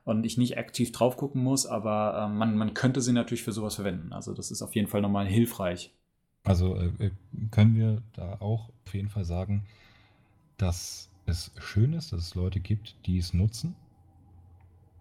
und 0.05 0.25
ich 0.25 0.39
nicht 0.39 0.59
aktiv 0.59 0.93
drauf 0.93 1.17
gucken 1.17 1.43
muss, 1.43 1.67
aber 1.67 2.27
äh, 2.27 2.35
man, 2.35 2.57
man 2.57 2.75
könnte 2.75 3.01
sie 3.01 3.13
natürlich 3.13 3.43
für 3.43 3.53
sowas 3.53 3.77
verwenden. 3.77 4.13
Also 4.13 4.35
das 4.35 4.51
ist 4.51 4.63
auf 4.63 4.75
jeden 4.75 4.89
Fall 4.89 5.01
nochmal 5.01 5.27
hilfreich. 5.27 5.93
Also 6.45 6.77
äh, 6.77 6.91
äh, 6.99 7.11
können 7.51 7.77
wir 7.77 8.03
da 8.13 8.37
auch 8.41 8.71
auf 8.87 8.95
jeden 8.95 9.09
Fall 9.09 9.25
sagen, 9.25 9.67
dass 10.57 11.11
es 11.27 11.53
schön 11.59 11.93
ist, 11.93 12.13
dass 12.13 12.23
es 12.23 12.35
Leute 12.35 12.61
gibt, 12.61 12.97
die 13.07 13.19
es 13.19 13.35
nutzen 13.35 13.77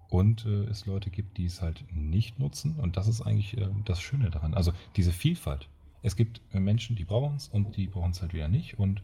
und 0.09 0.45
äh, 0.45 0.65
es 0.65 0.85
Leute 0.85 1.09
gibt, 1.09 1.37
die 1.37 1.45
es 1.45 1.61
halt 1.61 1.85
nicht 1.93 2.39
nutzen 2.39 2.75
und 2.77 2.97
das 2.97 3.07
ist 3.07 3.21
eigentlich 3.21 3.57
äh, 3.57 3.67
das 3.85 4.01
Schöne 4.01 4.29
daran. 4.29 4.53
Also 4.53 4.71
diese 4.95 5.11
Vielfalt, 5.11 5.69
es 6.01 6.15
gibt 6.15 6.41
äh, 6.53 6.59
Menschen, 6.59 6.95
die 6.95 7.05
brauchen 7.05 7.35
es 7.35 7.47
und 7.47 7.75
die 7.77 7.87
brauchen 7.87 8.11
es 8.11 8.21
halt 8.21 8.33
wieder 8.33 8.47
nicht. 8.47 8.79
Und 8.79 9.01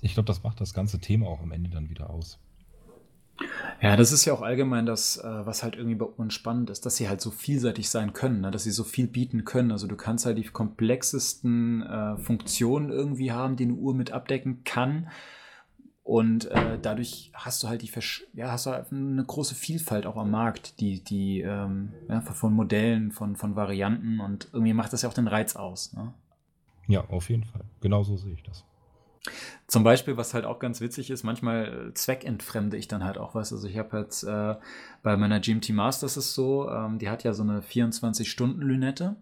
ich 0.00 0.14
glaube, 0.14 0.26
das 0.26 0.42
macht 0.42 0.60
das 0.60 0.74
ganze 0.74 0.98
Thema 1.00 1.26
auch 1.26 1.40
am 1.40 1.52
Ende 1.52 1.70
dann 1.70 1.90
wieder 1.90 2.10
aus. 2.10 2.38
Ja, 3.80 3.96
das 3.96 4.10
ist 4.10 4.24
ja 4.24 4.32
auch 4.32 4.42
allgemein 4.42 4.86
das, 4.86 5.18
äh, 5.18 5.46
was 5.46 5.62
halt 5.62 5.76
irgendwie 5.76 5.94
bei 5.94 6.06
uns 6.06 6.34
spannend 6.34 6.70
ist, 6.70 6.84
dass 6.84 6.96
sie 6.96 7.08
halt 7.08 7.20
so 7.20 7.30
vielseitig 7.30 7.88
sein 7.88 8.12
können, 8.12 8.40
ne? 8.40 8.50
dass 8.50 8.64
sie 8.64 8.72
so 8.72 8.82
viel 8.82 9.06
bieten 9.06 9.44
können. 9.44 9.70
Also 9.70 9.86
du 9.86 9.96
kannst 9.96 10.26
halt 10.26 10.38
die 10.38 10.44
komplexesten 10.44 11.82
äh, 11.82 12.16
Funktionen 12.16 12.90
irgendwie 12.90 13.30
haben, 13.30 13.56
die 13.56 13.64
eine 13.64 13.74
Uhr 13.74 13.94
mit 13.94 14.10
abdecken 14.10 14.64
kann. 14.64 15.08
Und 16.08 16.46
äh, 16.46 16.78
dadurch 16.80 17.30
hast 17.34 17.62
du 17.62 17.68
halt 17.68 17.82
die 17.82 17.88
Versch 17.88 18.24
ja, 18.32 18.50
hast 18.50 18.64
du 18.64 18.70
halt 18.70 18.90
eine 18.90 19.22
große 19.22 19.54
Vielfalt 19.54 20.06
auch 20.06 20.16
am 20.16 20.30
Markt, 20.30 20.80
die, 20.80 21.04
die 21.04 21.42
ähm, 21.42 21.92
ja, 22.08 22.22
von 22.22 22.54
Modellen, 22.54 23.12
von, 23.12 23.36
von 23.36 23.56
Varianten 23.56 24.18
und 24.18 24.48
irgendwie 24.54 24.72
macht 24.72 24.94
das 24.94 25.02
ja 25.02 25.10
auch 25.10 25.12
den 25.12 25.28
Reiz 25.28 25.54
aus. 25.54 25.92
Ne? 25.92 26.14
Ja, 26.86 27.04
auf 27.10 27.28
jeden 27.28 27.44
Fall. 27.44 27.60
Genauso 27.82 28.16
sehe 28.16 28.32
ich 28.32 28.42
das. 28.42 28.64
Zum 29.66 29.84
Beispiel, 29.84 30.16
was 30.16 30.32
halt 30.32 30.46
auch 30.46 30.60
ganz 30.60 30.80
witzig 30.80 31.10
ist, 31.10 31.24
manchmal 31.24 31.90
zweckentfremde 31.92 32.78
ich 32.78 32.88
dann 32.88 33.04
halt 33.04 33.18
auch 33.18 33.34
was. 33.34 33.52
Also 33.52 33.68
ich 33.68 33.76
habe 33.76 33.98
jetzt 33.98 34.22
äh, 34.22 34.54
bei 35.02 35.14
meiner 35.18 35.40
GMT 35.40 35.68
Masters 35.74 36.16
ist 36.16 36.24
es 36.24 36.34
so, 36.34 36.70
ähm, 36.70 36.98
die 36.98 37.10
hat 37.10 37.22
ja 37.22 37.34
so 37.34 37.42
eine 37.42 37.60
24-Stunden-Lünette 37.60 39.16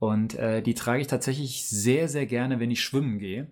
und 0.00 0.34
äh, 0.34 0.62
die 0.62 0.74
trage 0.74 1.00
ich 1.00 1.06
tatsächlich 1.06 1.68
sehr, 1.68 2.08
sehr 2.08 2.26
gerne, 2.26 2.58
wenn 2.58 2.72
ich 2.72 2.82
schwimmen 2.82 3.20
gehe. 3.20 3.46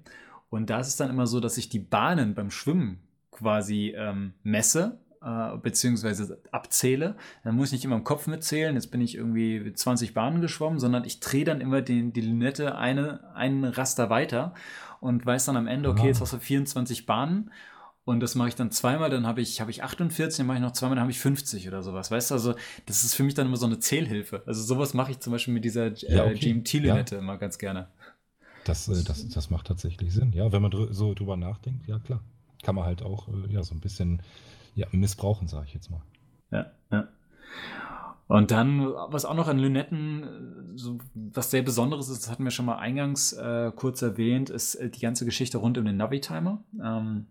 Und 0.48 0.70
da 0.70 0.80
ist 0.80 0.88
es 0.88 0.96
dann 0.96 1.10
immer 1.10 1.26
so, 1.26 1.40
dass 1.40 1.58
ich 1.58 1.68
die 1.68 1.78
Bahnen 1.78 2.34
beim 2.34 2.50
Schwimmen 2.50 3.00
quasi 3.30 3.94
ähm, 3.96 4.34
messe 4.42 5.00
äh, 5.22 5.56
beziehungsweise 5.58 6.40
abzähle. 6.52 7.16
Dann 7.44 7.56
muss 7.56 7.68
ich 7.68 7.72
nicht 7.72 7.84
immer 7.84 7.96
im 7.96 8.04
Kopf 8.04 8.26
mitzählen, 8.26 8.74
jetzt 8.74 8.90
bin 8.90 9.00
ich 9.00 9.16
irgendwie 9.16 9.72
20 9.72 10.14
Bahnen 10.14 10.40
geschwommen, 10.40 10.78
sondern 10.78 11.04
ich 11.04 11.20
drehe 11.20 11.44
dann 11.44 11.60
immer 11.60 11.82
den, 11.82 12.12
die 12.12 12.20
Linette 12.20 12.76
eine, 12.76 13.34
einen 13.34 13.64
Raster 13.64 14.08
weiter 14.08 14.54
und 15.00 15.26
weiß 15.26 15.46
dann 15.46 15.56
am 15.56 15.66
Ende, 15.66 15.88
okay, 15.88 16.06
jetzt 16.06 16.20
hast 16.20 16.32
du 16.32 16.38
24 16.38 17.06
Bahnen 17.06 17.50
und 18.04 18.20
das 18.20 18.36
mache 18.36 18.48
ich 18.48 18.54
dann 18.54 18.70
zweimal, 18.70 19.10
dann 19.10 19.26
habe 19.26 19.40
ich, 19.40 19.60
hab 19.60 19.68
ich 19.68 19.82
48, 19.82 20.38
dann 20.38 20.46
mache 20.46 20.58
ich 20.58 20.62
noch 20.62 20.70
zweimal, 20.70 20.94
dann 20.94 21.02
habe 21.02 21.10
ich 21.10 21.18
50 21.18 21.66
oder 21.66 21.82
sowas. 21.82 22.12
Weißt 22.12 22.30
du, 22.30 22.34
also 22.34 22.54
das 22.86 23.02
ist 23.02 23.14
für 23.14 23.24
mich 23.24 23.34
dann 23.34 23.48
immer 23.48 23.56
so 23.56 23.66
eine 23.66 23.80
Zählhilfe. 23.80 24.44
Also 24.46 24.62
sowas 24.62 24.94
mache 24.94 25.10
ich 25.10 25.18
zum 25.18 25.32
Beispiel 25.32 25.52
mit 25.52 25.64
dieser 25.64 25.86
äh, 25.86 26.14
ja, 26.14 26.24
okay. 26.24 26.52
GMT-Lünette 26.52 27.16
ja. 27.16 27.20
immer 27.20 27.36
ganz 27.36 27.58
gerne. 27.58 27.88
Das, 28.68 28.88
äh, 28.88 29.04
das, 29.04 29.28
das 29.28 29.50
macht 29.50 29.66
tatsächlich 29.66 30.12
Sinn. 30.12 30.32
Ja, 30.32 30.52
wenn 30.52 30.62
man 30.62 30.70
dr 30.70 30.92
so 30.92 31.14
drüber 31.14 31.36
nachdenkt, 31.36 31.86
ja 31.86 31.98
klar. 31.98 32.20
Kann 32.62 32.74
man 32.74 32.84
halt 32.84 33.02
auch 33.02 33.28
äh, 33.28 33.52
ja, 33.52 33.62
so 33.62 33.74
ein 33.74 33.80
bisschen 33.80 34.22
ja, 34.74 34.86
missbrauchen, 34.92 35.46
sage 35.46 35.66
ich 35.68 35.74
jetzt 35.74 35.90
mal. 35.90 36.02
Ja, 36.50 36.70
ja. 36.90 37.08
Und 38.28 38.50
dann, 38.50 38.84
was 38.84 39.24
auch 39.24 39.34
noch 39.34 39.46
an 39.46 39.58
Lünetten, 39.58 40.24
äh, 40.24 40.78
so, 40.78 40.98
was 41.14 41.50
sehr 41.50 41.62
Besonderes 41.62 42.08
ist, 42.08 42.24
das 42.24 42.30
hatten 42.30 42.44
wir 42.44 42.50
schon 42.50 42.66
mal 42.66 42.76
eingangs 42.76 43.32
äh, 43.32 43.70
kurz 43.74 44.02
erwähnt, 44.02 44.50
ist 44.50 44.78
die 44.80 45.00
ganze 45.00 45.24
Geschichte 45.24 45.58
rund 45.58 45.78
um 45.78 45.84
den 45.84 45.96
Navi-Timer. 45.96 46.64
Ähm, 46.82 47.26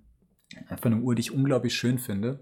einfach 0.69 0.85
eine 0.85 1.01
Uhr, 1.01 1.15
die 1.15 1.21
ich 1.21 1.33
unglaublich 1.33 1.75
schön 1.75 1.99
finde. 1.99 2.39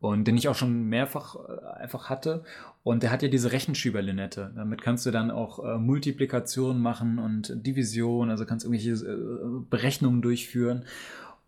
Und 0.00 0.24
den 0.24 0.36
ich 0.36 0.48
auch 0.48 0.54
schon 0.54 0.84
mehrfach 0.84 1.36
äh, 1.36 1.80
einfach 1.80 2.08
hatte. 2.08 2.44
Und 2.84 3.02
der 3.02 3.10
hat 3.10 3.22
ja 3.22 3.28
diese 3.28 3.52
Rechenschieberlinette. 3.52 4.52
Damit 4.54 4.80
kannst 4.80 5.04
du 5.04 5.10
dann 5.10 5.30
auch 5.30 5.64
äh, 5.64 5.78
Multiplikation 5.78 6.80
machen 6.80 7.18
und 7.18 7.52
Division, 7.66 8.30
also 8.30 8.46
kannst 8.46 8.64
irgendwelche 8.64 9.04
äh, 9.04 9.64
Berechnungen 9.68 10.22
durchführen. 10.22 10.84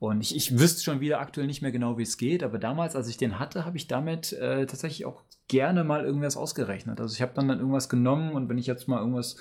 Und 0.01 0.23
ich, 0.23 0.35
ich 0.35 0.59
wüsste 0.59 0.83
schon 0.83 1.01
wieder 1.01 1.21
aktuell 1.21 1.47
nicht 1.47 1.61
mehr 1.61 1.73
genau, 1.73 1.99
wie 1.99 2.05
es 2.05 2.17
geht, 2.17 2.43
aber 2.43 2.59
damals, 2.59 2.97
als 2.97 3.07
ich 3.09 3.19
den 3.19 3.39
hatte, 3.39 3.67
habe 3.67 3.77
ich 3.77 3.87
damit 3.87 4.33
äh, 4.33 4.65
tatsächlich 4.65 5.05
auch 5.05 5.23
gerne 5.47 5.85
mal 5.85 6.07
irgendwas 6.07 6.39
ausgerechnet. 6.39 6.99
Also 7.03 7.13
ich 7.15 7.21
habe 7.21 7.33
dann, 7.35 7.49
dann 7.49 7.59
irgendwas 7.59 7.91
genommen 7.91 8.33
und 8.33 8.49
wenn 8.49 8.57
ich 8.57 8.67
jetzt 8.67 8.89
mal 8.89 8.99
irgendwas 8.99 9.37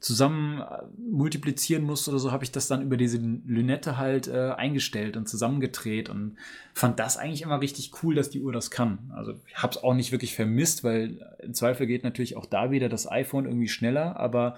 zusammen 0.00 0.60
äh, 0.60 0.82
multiplizieren 0.98 1.82
musste 1.82 2.10
oder 2.10 2.18
so, 2.18 2.30
habe 2.30 2.44
ich 2.44 2.52
das 2.52 2.68
dann 2.68 2.82
über 2.82 2.98
diese 2.98 3.16
Lünette 3.16 3.96
halt 3.96 4.28
äh, 4.28 4.50
eingestellt 4.50 5.16
und 5.16 5.30
zusammengedreht 5.30 6.10
und 6.10 6.36
fand 6.74 6.98
das 6.98 7.16
eigentlich 7.16 7.40
immer 7.40 7.62
richtig 7.62 7.92
cool, 8.02 8.14
dass 8.14 8.28
die 8.28 8.42
Uhr 8.42 8.52
das 8.52 8.70
kann. 8.70 9.10
Also 9.14 9.32
ich 9.46 9.62
habe 9.62 9.70
es 9.70 9.82
auch 9.82 9.94
nicht 9.94 10.12
wirklich 10.12 10.34
vermisst, 10.34 10.84
weil 10.84 11.24
im 11.38 11.54
Zweifel 11.54 11.86
geht 11.86 12.04
natürlich 12.04 12.36
auch 12.36 12.44
da 12.44 12.70
wieder 12.70 12.90
das 12.90 13.10
iPhone 13.10 13.46
irgendwie 13.46 13.68
schneller, 13.68 14.20
aber 14.20 14.56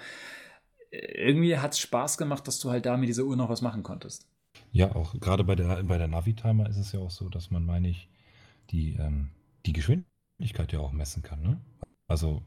äh, 0.91 1.29
irgendwie 1.29 1.59
hat 1.59 1.75
es 1.75 1.79
Spaß 1.79 2.19
gemacht, 2.19 2.49
dass 2.49 2.59
du 2.59 2.73
halt 2.73 2.87
da 2.87 2.97
mit 2.97 3.09
dieser 3.09 3.23
Uhr 3.23 3.37
noch 3.37 3.51
was 3.51 3.63
machen 3.63 3.85
konntest. 3.85 4.27
Ja, 4.75 4.93
auch 4.97 5.15
gerade 5.21 5.45
bei 5.45 5.55
der, 5.55 5.85
bei 5.85 5.99
der 5.99 6.09
Navi-Timer 6.09 6.69
ist 6.69 6.79
es 6.79 6.91
ja 6.91 6.99
auch 6.99 7.13
so, 7.13 7.29
dass 7.29 7.53
man, 7.53 7.65
meine 7.65 7.89
ich, 7.89 8.09
die, 8.71 8.95
ähm, 8.95 9.31
die 9.67 9.73
Geschwindigkeit 9.73 10.73
ja 10.73 10.81
auch 10.81 10.91
messen 10.91 11.23
kann. 11.23 11.41
Ne? 11.43 11.61
Also, 12.09 12.43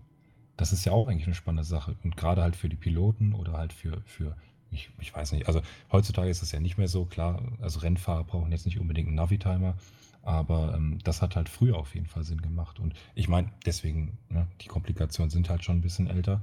das 0.58 0.74
ist 0.74 0.84
ja 0.84 0.92
auch 0.92 1.08
eigentlich 1.08 1.26
eine 1.26 1.36
spannende 1.36 1.64
Sache. 1.64 1.96
Und 2.04 2.18
gerade 2.18 2.44
halt 2.44 2.58
für 2.58 2.68
die 2.68 2.76
Piloten 2.76 3.34
oder 3.34 3.54
halt 3.54 3.72
für, 3.72 4.02
für 4.06 4.36
ich, 4.72 4.90
ich 5.00 5.16
weiß 5.16 5.32
nicht, 5.32 5.48
also 5.48 5.62
heutzutage 5.90 6.30
ist 6.30 6.42
es 6.42 6.52
ja 6.52 6.60
nicht 6.60 6.78
mehr 6.78 6.90
so, 6.90 7.06
klar, 7.06 7.42
also 7.62 7.80
Rennfahrer 7.80 8.26
brauchen 8.26 8.52
jetzt 8.52 8.66
nicht 8.66 8.78
unbedingt 8.78 9.08
einen 9.08 9.16
Navi-Timer, 9.16 9.78
aber 10.22 10.74
ähm, 10.76 11.00
das 11.06 11.22
hat 11.22 11.38
halt 11.38 11.48
früher 11.48 11.78
auf 11.78 11.96
jeden 11.96 12.08
Fall 12.08 12.26
Sinn 12.26 12.42
gemacht. 12.42 12.82
Und 12.82 12.94
ich 13.16 13.30
meine, 13.30 13.54
deswegen, 13.66 14.18
ne, 14.28 14.48
die 14.60 14.68
Komplikationen 14.68 15.30
sind 15.30 15.50
halt 15.50 15.64
schon 15.64 15.78
ein 15.78 15.82
bisschen 15.82 16.08
älter. 16.08 16.42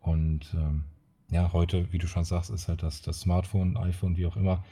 Und 0.00 0.52
ähm, 0.52 0.84
ja, 1.30 1.54
heute, 1.54 1.90
wie 1.90 1.98
du 1.98 2.06
schon 2.06 2.24
sagst, 2.24 2.50
ist 2.50 2.68
halt 2.68 2.82
das, 2.82 3.00
das 3.00 3.20
Smartphone, 3.20 3.78
iPhone, 3.78 4.18
wie 4.18 4.26
auch 4.26 4.36
immer, 4.36 4.62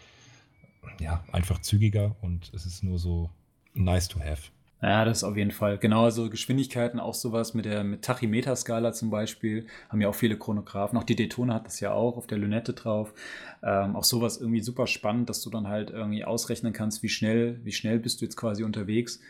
ja, 1.01 1.25
einfach 1.33 1.61
zügiger 1.61 2.17
und 2.21 2.51
es 2.55 2.67
ist 2.67 2.83
nur 2.83 2.99
so 2.99 3.31
nice 3.75 4.09
to 4.09 4.21
have. 4.21 4.51
Ja, 4.83 5.05
das 5.05 5.19
ist 5.19 5.25
auf 5.25 5.37
jeden 5.37 5.51
Fall. 5.51 5.77
Genau, 5.77 6.05
also 6.05 6.31
Geschwindigkeiten, 6.31 7.01
auch 7.01 7.13
sowas 7.13 7.53
mit 7.53 7.67
der 7.67 7.85
mit 7.85 8.03
Tachymeter-Skala 8.03 8.93
zum 8.93 9.11
Beispiel, 9.11 9.67
haben 9.91 10.01
ja 10.01 10.09
auch 10.09 10.15
viele 10.15 10.39
Chronographen. 10.39 10.99
Auch 10.99 11.05
die 11.05 11.17
Daytona 11.17 11.55
hat 11.55 11.67
das 11.67 11.81
ja 11.81 11.93
auch 11.93 12.17
auf 12.17 12.27
der 12.27 12.39
Lünette 12.39 12.73
drauf. 12.73 13.13
Ähm, 13.63 13.95
auch 13.95 14.05
sowas 14.05 14.39
irgendwie 14.41 14.63
super 14.63 14.87
spannend, 14.87 15.29
dass 15.29 15.43
du 15.43 15.51
dann 15.51 15.69
halt 15.69 15.91
irgendwie 15.91 16.25
ausrechnen 16.25 16.73
kannst, 16.73 17.03
wie 17.03 17.11
schnell, 17.11 17.61
wie 17.63 17.73
schnell 17.73 17.99
bist 17.99 18.21
du 18.21 18.25
jetzt 18.25 18.37
quasi 18.37 18.65
unterwegs. 18.65 19.21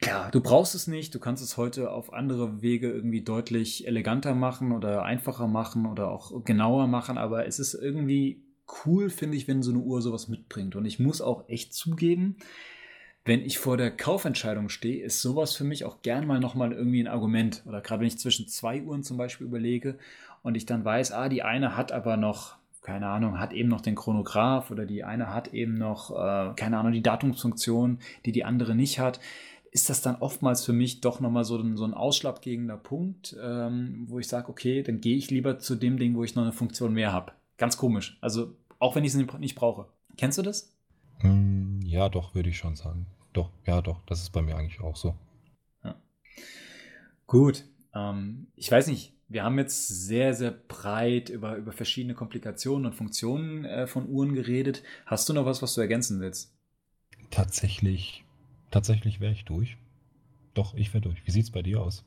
Klar, 0.00 0.30
du 0.30 0.40
brauchst 0.40 0.74
es 0.74 0.86
nicht. 0.86 1.14
Du 1.14 1.20
kannst 1.20 1.42
es 1.42 1.58
heute 1.58 1.90
auf 1.90 2.14
andere 2.14 2.62
Wege 2.62 2.90
irgendwie 2.90 3.20
deutlich 3.20 3.86
eleganter 3.86 4.34
machen 4.34 4.72
oder 4.72 5.02
einfacher 5.02 5.46
machen 5.46 5.84
oder 5.84 6.10
auch 6.10 6.42
genauer 6.42 6.86
machen, 6.86 7.18
aber 7.18 7.46
es 7.46 7.58
ist 7.58 7.74
irgendwie 7.74 8.45
cool, 8.84 9.10
finde 9.10 9.36
ich, 9.36 9.48
wenn 9.48 9.62
so 9.62 9.70
eine 9.70 9.80
Uhr 9.80 10.02
sowas 10.02 10.28
mitbringt. 10.28 10.76
Und 10.76 10.84
ich 10.84 10.98
muss 10.98 11.20
auch 11.20 11.48
echt 11.48 11.74
zugeben, 11.74 12.36
wenn 13.26 13.44
ich 13.44 13.58
vor 13.58 13.76
der 13.76 13.90
Kaufentscheidung 13.90 14.68
stehe, 14.68 15.04
ist 15.04 15.20
sowas 15.20 15.56
für 15.56 15.64
mich 15.64 15.84
auch 15.84 16.00
gern 16.02 16.26
mal 16.26 16.38
nochmal 16.38 16.72
irgendwie 16.72 17.00
ein 17.00 17.08
Argument. 17.08 17.62
Oder 17.66 17.80
gerade 17.80 18.00
wenn 18.00 18.06
ich 18.06 18.18
zwischen 18.18 18.46
zwei 18.46 18.82
Uhren 18.82 19.02
zum 19.02 19.16
Beispiel 19.16 19.48
überlege 19.48 19.98
und 20.42 20.56
ich 20.56 20.64
dann 20.64 20.84
weiß, 20.84 21.10
ah, 21.10 21.28
die 21.28 21.42
eine 21.42 21.76
hat 21.76 21.90
aber 21.90 22.16
noch, 22.16 22.54
keine 22.82 23.08
Ahnung, 23.08 23.40
hat 23.40 23.52
eben 23.52 23.68
noch 23.68 23.80
den 23.80 23.96
Chronograph 23.96 24.70
oder 24.70 24.86
die 24.86 25.02
eine 25.02 25.34
hat 25.34 25.52
eben 25.52 25.74
noch, 25.74 26.12
äh, 26.12 26.54
keine 26.54 26.78
Ahnung, 26.78 26.92
die 26.92 27.02
Datumsfunktion, 27.02 27.98
die 28.24 28.32
die 28.32 28.44
andere 28.44 28.76
nicht 28.76 29.00
hat, 29.00 29.18
ist 29.72 29.90
das 29.90 30.02
dann 30.02 30.16
oftmals 30.16 30.64
für 30.64 30.72
mich 30.72 31.00
doch 31.00 31.18
nochmal 31.18 31.44
so 31.44 31.58
ein, 31.58 31.76
so 31.76 31.84
ein 31.84 31.94
ausschlaggebender 31.94 32.76
Punkt, 32.76 33.36
ähm, 33.42 34.04
wo 34.06 34.20
ich 34.20 34.28
sage, 34.28 34.48
okay, 34.48 34.84
dann 34.84 35.00
gehe 35.00 35.16
ich 35.16 35.30
lieber 35.32 35.58
zu 35.58 35.74
dem 35.74 35.98
Ding, 35.98 36.14
wo 36.14 36.22
ich 36.22 36.36
noch 36.36 36.44
eine 36.44 36.52
Funktion 36.52 36.94
mehr 36.94 37.12
habe. 37.12 37.32
Ganz 37.56 37.76
komisch. 37.76 38.18
Also 38.20 38.56
auch 38.78 38.94
wenn 38.94 39.04
ich 39.04 39.14
es 39.14 39.38
nicht 39.38 39.54
brauche. 39.54 39.86
Kennst 40.16 40.38
du 40.38 40.42
das? 40.42 40.74
Hm, 41.18 41.80
ja, 41.84 42.08
doch, 42.08 42.34
würde 42.34 42.50
ich 42.50 42.58
schon 42.58 42.76
sagen. 42.76 43.06
Doch, 43.32 43.50
ja, 43.66 43.80
doch. 43.82 44.02
Das 44.06 44.20
ist 44.20 44.30
bei 44.30 44.42
mir 44.42 44.56
eigentlich 44.56 44.80
auch 44.80 44.96
so. 44.96 45.14
Ja. 45.84 45.94
Gut. 47.26 47.64
Ähm, 47.94 48.48
ich 48.54 48.70
weiß 48.70 48.86
nicht, 48.88 49.14
wir 49.28 49.42
haben 49.42 49.58
jetzt 49.58 49.88
sehr, 49.88 50.34
sehr 50.34 50.52
breit 50.52 51.30
über, 51.30 51.56
über 51.56 51.72
verschiedene 51.72 52.14
Komplikationen 52.14 52.86
und 52.86 52.94
Funktionen 52.94 53.64
äh, 53.64 53.86
von 53.86 54.08
Uhren 54.08 54.34
geredet. 54.34 54.82
Hast 55.04 55.28
du 55.28 55.32
noch 55.32 55.46
was, 55.46 55.62
was 55.62 55.74
du 55.74 55.80
ergänzen 55.80 56.20
willst? 56.20 56.54
Tatsächlich, 57.30 58.24
tatsächlich 58.70 59.20
wäre 59.20 59.32
ich 59.32 59.44
durch. 59.44 59.76
Doch, 60.54 60.74
ich 60.74 60.94
wäre 60.94 61.02
durch. 61.02 61.26
Wie 61.26 61.30
sieht 61.30 61.44
es 61.44 61.50
bei 61.50 61.62
dir 61.62 61.82
aus? 61.82 62.04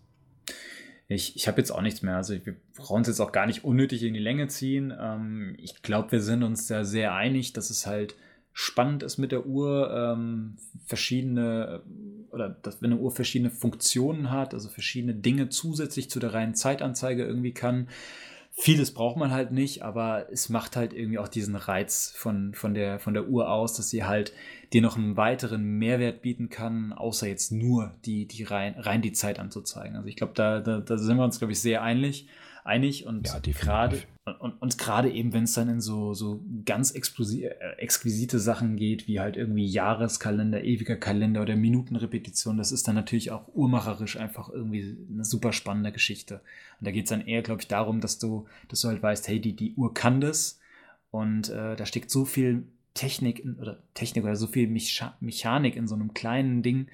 Ich, 1.11 1.35
ich 1.35 1.47
habe 1.47 1.59
jetzt 1.59 1.71
auch 1.71 1.81
nichts 1.81 2.03
mehr. 2.03 2.15
Also 2.15 2.33
wir 2.45 2.55
brauchen 2.75 3.01
es 3.01 3.07
jetzt 3.07 3.19
auch 3.19 3.31
gar 3.31 3.47
nicht 3.47 3.63
unnötig 3.63 4.03
in 4.03 4.13
die 4.13 4.19
Länge 4.19 4.47
ziehen. 4.47 4.93
Ähm, 4.97 5.55
ich 5.57 5.81
glaube, 5.81 6.11
wir 6.13 6.21
sind 6.21 6.43
uns 6.43 6.67
da 6.67 6.85
sehr 6.85 7.15
einig, 7.15 7.51
dass 7.51 7.71
es 7.71 7.87
halt 7.87 8.15
spannend 8.53 9.01
ist 9.01 9.17
mit 9.17 9.31
der 9.31 9.47
Uhr, 9.47 9.91
ähm, 9.91 10.57
verschiedene 10.85 11.81
oder 12.29 12.49
dass 12.49 12.81
wenn 12.81 12.91
eine 12.93 13.01
Uhr 13.01 13.11
verschiedene 13.11 13.49
Funktionen 13.49 14.29
hat, 14.29 14.53
also 14.53 14.69
verschiedene 14.69 15.15
Dinge 15.15 15.49
zusätzlich 15.49 16.11
zu 16.11 16.19
der 16.19 16.33
reinen 16.33 16.53
Zeitanzeige 16.53 17.23
irgendwie 17.25 17.53
kann. 17.53 17.87
Vieles 18.61 18.93
braucht 18.93 19.15
man 19.15 19.31
halt 19.31 19.51
nicht, 19.51 19.83
aber 19.83 20.27
es 20.31 20.49
macht 20.49 20.75
halt 20.75 20.93
irgendwie 20.93 21.17
auch 21.17 21.29
diesen 21.29 21.55
Reiz 21.55 22.11
von, 22.15 22.53
von, 22.53 22.73
der, 22.73 22.99
von 22.99 23.13
der 23.13 23.29
Uhr 23.29 23.49
aus, 23.49 23.73
dass 23.73 23.89
sie 23.89 24.03
halt 24.03 24.33
dir 24.73 24.81
noch 24.81 24.97
einen 24.97 25.15
weiteren 25.15 25.63
Mehrwert 25.63 26.21
bieten 26.21 26.49
kann, 26.49 26.91
außer 26.91 27.27
jetzt 27.27 27.53
nur 27.53 27.93
die, 28.05 28.27
die 28.27 28.43
rein, 28.43 28.75
rein 28.77 29.01
die 29.01 29.13
Zeit 29.13 29.39
anzuzeigen. 29.39 29.95
Also 29.95 30.09
ich 30.09 30.17
glaube, 30.17 30.33
da, 30.35 30.59
da, 30.59 30.79
da 30.79 30.97
sind 30.97 31.15
wir 31.15 31.23
uns, 31.23 31.39
glaube 31.39 31.53
ich, 31.53 31.61
sehr 31.61 31.83
einig 31.83 32.27
einig 32.69 33.05
und 33.05 33.27
ja, 33.27 33.39
gerade 33.39 34.03
und, 34.37 34.61
und 34.61 34.77
gerade 34.77 35.11
eben, 35.11 35.33
wenn 35.33 35.43
es 35.43 35.53
dann 35.53 35.69
in 35.69 35.81
so, 35.81 36.13
so 36.13 36.41
ganz 36.65 36.91
äh, 36.91 37.49
exquisite 37.77 38.39
Sachen 38.39 38.75
geht, 38.75 39.07
wie 39.07 39.19
halt 39.19 39.37
irgendwie 39.37 39.65
Jahreskalender, 39.65 40.63
ewiger 40.63 40.95
Kalender 40.95 41.41
oder 41.41 41.55
Minutenrepetition, 41.55 42.57
das 42.57 42.71
ist 42.71 42.87
dann 42.87 42.95
natürlich 42.95 43.31
auch 43.31 43.47
urmacherisch 43.53 44.17
einfach 44.17 44.49
irgendwie 44.49 44.97
eine 45.11 45.25
super 45.25 45.53
spannende 45.53 45.91
Geschichte. 45.91 46.41
Und 46.79 46.87
da 46.87 46.91
geht 46.91 47.05
es 47.05 47.09
dann 47.09 47.25
eher, 47.25 47.41
glaube 47.41 47.61
ich, 47.61 47.67
darum, 47.67 48.01
dass 48.01 48.19
du, 48.19 48.47
dass 48.67 48.81
du 48.81 48.87
halt 48.87 49.01
weißt, 49.01 49.27
hey, 49.27 49.39
die, 49.39 49.55
die 49.55 49.73
Uhr 49.75 49.93
kann 49.93 50.21
das 50.21 50.59
und 51.11 51.49
äh, 51.49 51.75
da 51.75 51.85
steckt 51.85 52.11
so 52.11 52.25
viel 52.25 52.63
Technik 52.93 53.39
in, 53.39 53.55
oder 53.55 53.77
Technik 53.93 54.23
oder 54.23 54.35
so 54.35 54.47
viel 54.47 54.67
Mechanik 54.67 55.75
in 55.75 55.87
so 55.87 55.95
einem 55.95 56.13
kleinen 56.13 56.63
Ding, 56.63 56.87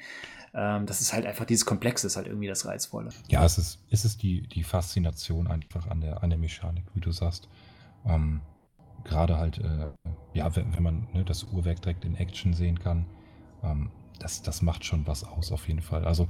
ähm, 0.56 0.86
das 0.86 1.02
ist 1.02 1.12
halt 1.12 1.26
einfach 1.26 1.46
dieses 1.46 1.66
Komplexe, 1.66 2.08
ist 2.08 2.16
halt 2.16 2.28
irgendwie 2.28 2.48
das 2.48 2.66
Reizvolle. 2.66 3.10
Ja, 3.28 3.44
es 3.44 3.58
ist, 3.58 3.80
es 3.90 4.06
ist 4.06 4.24
die, 4.24 4.42
die 4.48 4.64
Faszination 4.64 5.48
einfach 5.48 5.88
an 5.88 6.00
der, 6.00 6.24
an 6.24 6.30
der 6.30 6.40
Mechanik, 6.40 6.86
wie 6.94 7.02
du 7.02 7.12
sagst. 7.12 7.50
Ähm, 8.06 8.42
Gerade 9.04 9.38
halt, 9.38 9.60
äh, 9.60 9.92
ja, 10.34 10.56
wenn, 10.56 10.74
wenn 10.74 10.82
man 10.82 11.08
ne, 11.14 11.24
das 11.26 11.44
Uhrwerk 11.44 11.82
direkt 11.82 12.06
in 12.06 12.16
Action 12.16 12.54
sehen 12.54 12.80
kann, 12.80 13.06
ähm, 13.64 13.92
das, 14.18 14.42
das 14.42 14.62
macht 14.62 14.86
schon 14.86 15.06
was 15.06 15.26
aus, 15.26 15.52
auf 15.52 15.68
jeden 15.68 15.82
Fall. 15.82 16.06
Also, 16.06 16.28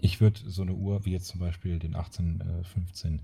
ich 0.00 0.20
würde 0.20 0.40
so 0.46 0.62
eine 0.62 0.72
Uhr 0.72 1.04
wie 1.04 1.12
jetzt 1.12 1.26
zum 1.26 1.40
Beispiel 1.40 1.78
den 1.78 1.96
1815 1.96 3.20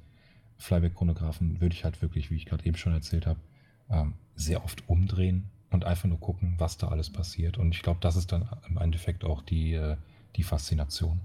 Flyback-Chronographen, 0.58 1.60
würde 1.60 1.74
ich 1.74 1.84
halt 1.84 2.02
wirklich, 2.02 2.30
wie 2.30 2.36
ich 2.36 2.46
gerade 2.46 2.66
eben 2.66 2.76
schon 2.76 2.92
erzählt 2.92 3.26
habe, 3.26 3.40
ähm, 3.88 4.14
sehr 4.34 4.64
oft 4.64 4.88
umdrehen 4.88 5.50
und 5.70 5.84
einfach 5.84 6.08
nur 6.08 6.20
gucken, 6.20 6.54
was 6.58 6.76
da 6.76 6.88
alles 6.88 7.10
passiert. 7.10 7.58
Und 7.58 7.74
ich 7.74 7.82
glaube, 7.82 8.00
das 8.00 8.16
ist 8.16 8.32
dann 8.32 8.48
im 8.68 8.76
Endeffekt 8.78 9.24
auch 9.24 9.42
die, 9.42 9.74
äh, 9.74 9.96
die 10.36 10.42
Faszination. 10.42 11.20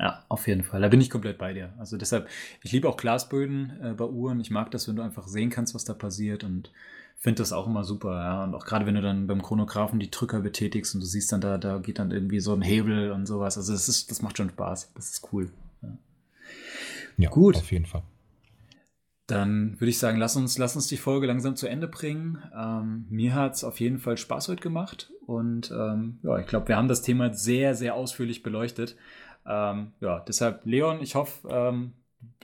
Ja, 0.00 0.24
auf 0.28 0.48
jeden 0.48 0.64
Fall. 0.64 0.80
Da 0.80 0.88
bin 0.88 1.00
ich 1.00 1.10
komplett 1.10 1.38
bei 1.38 1.52
dir. 1.52 1.72
Also 1.78 1.96
deshalb, 1.96 2.28
ich 2.62 2.72
liebe 2.72 2.88
auch 2.88 2.96
Glasböden 2.96 3.72
äh, 3.82 3.92
bei 3.92 4.04
Uhren. 4.04 4.40
Ich 4.40 4.50
mag 4.50 4.70
das, 4.72 4.88
wenn 4.88 4.96
du 4.96 5.02
einfach 5.02 5.28
sehen 5.28 5.50
kannst, 5.50 5.74
was 5.74 5.84
da 5.84 5.94
passiert 5.94 6.42
und 6.42 6.72
finde 7.16 7.42
das 7.42 7.52
auch 7.52 7.66
immer 7.66 7.84
super. 7.84 8.12
Ja. 8.16 8.44
Und 8.44 8.54
auch 8.54 8.66
gerade 8.66 8.86
wenn 8.86 8.96
du 8.96 9.02
dann 9.02 9.28
beim 9.28 9.42
Chronographen 9.42 10.00
die 10.00 10.10
Drücker 10.10 10.40
betätigst 10.40 10.94
und 10.94 11.00
du 11.00 11.06
siehst 11.06 11.30
dann, 11.30 11.40
da, 11.40 11.58
da 11.58 11.78
geht 11.78 12.00
dann 12.00 12.10
irgendwie 12.10 12.40
so 12.40 12.52
ein 12.52 12.62
Hebel 12.62 13.12
und 13.12 13.26
sowas. 13.26 13.56
Also 13.56 13.72
das, 13.72 13.88
ist, 13.88 14.10
das 14.10 14.20
macht 14.20 14.36
schon 14.36 14.50
Spaß. 14.50 14.90
Das 14.94 15.10
ist 15.10 15.28
cool. 15.32 15.50
Ja, 15.82 15.96
ja 17.16 17.30
gut. 17.30 17.56
Auf 17.56 17.70
jeden 17.70 17.86
Fall. 17.86 18.02
Dann 19.26 19.80
würde 19.80 19.88
ich 19.88 19.98
sagen, 19.98 20.18
lass 20.18 20.36
uns, 20.36 20.58
lass 20.58 20.76
uns 20.76 20.86
die 20.86 20.98
Folge 20.98 21.26
langsam 21.26 21.56
zu 21.56 21.66
Ende 21.66 21.88
bringen. 21.88 22.42
Ähm, 22.54 23.06
mir 23.08 23.34
hat 23.34 23.54
es 23.54 23.64
auf 23.64 23.80
jeden 23.80 23.98
Fall 23.98 24.18
Spaß 24.18 24.48
heute 24.48 24.62
gemacht 24.62 25.10
und 25.26 25.70
ähm, 25.70 26.18
ja, 26.22 26.38
ich 26.38 26.46
glaube, 26.46 26.68
wir 26.68 26.76
haben 26.76 26.88
das 26.88 27.02
Thema 27.02 27.32
sehr, 27.32 27.74
sehr 27.74 27.94
ausführlich 27.94 28.42
beleuchtet. 28.42 28.96
Ähm, 29.46 29.92
ja, 30.00 30.20
deshalb, 30.20 30.66
Leon, 30.66 31.00
ich 31.00 31.14
hoffe, 31.14 31.48
ähm, 31.50 31.92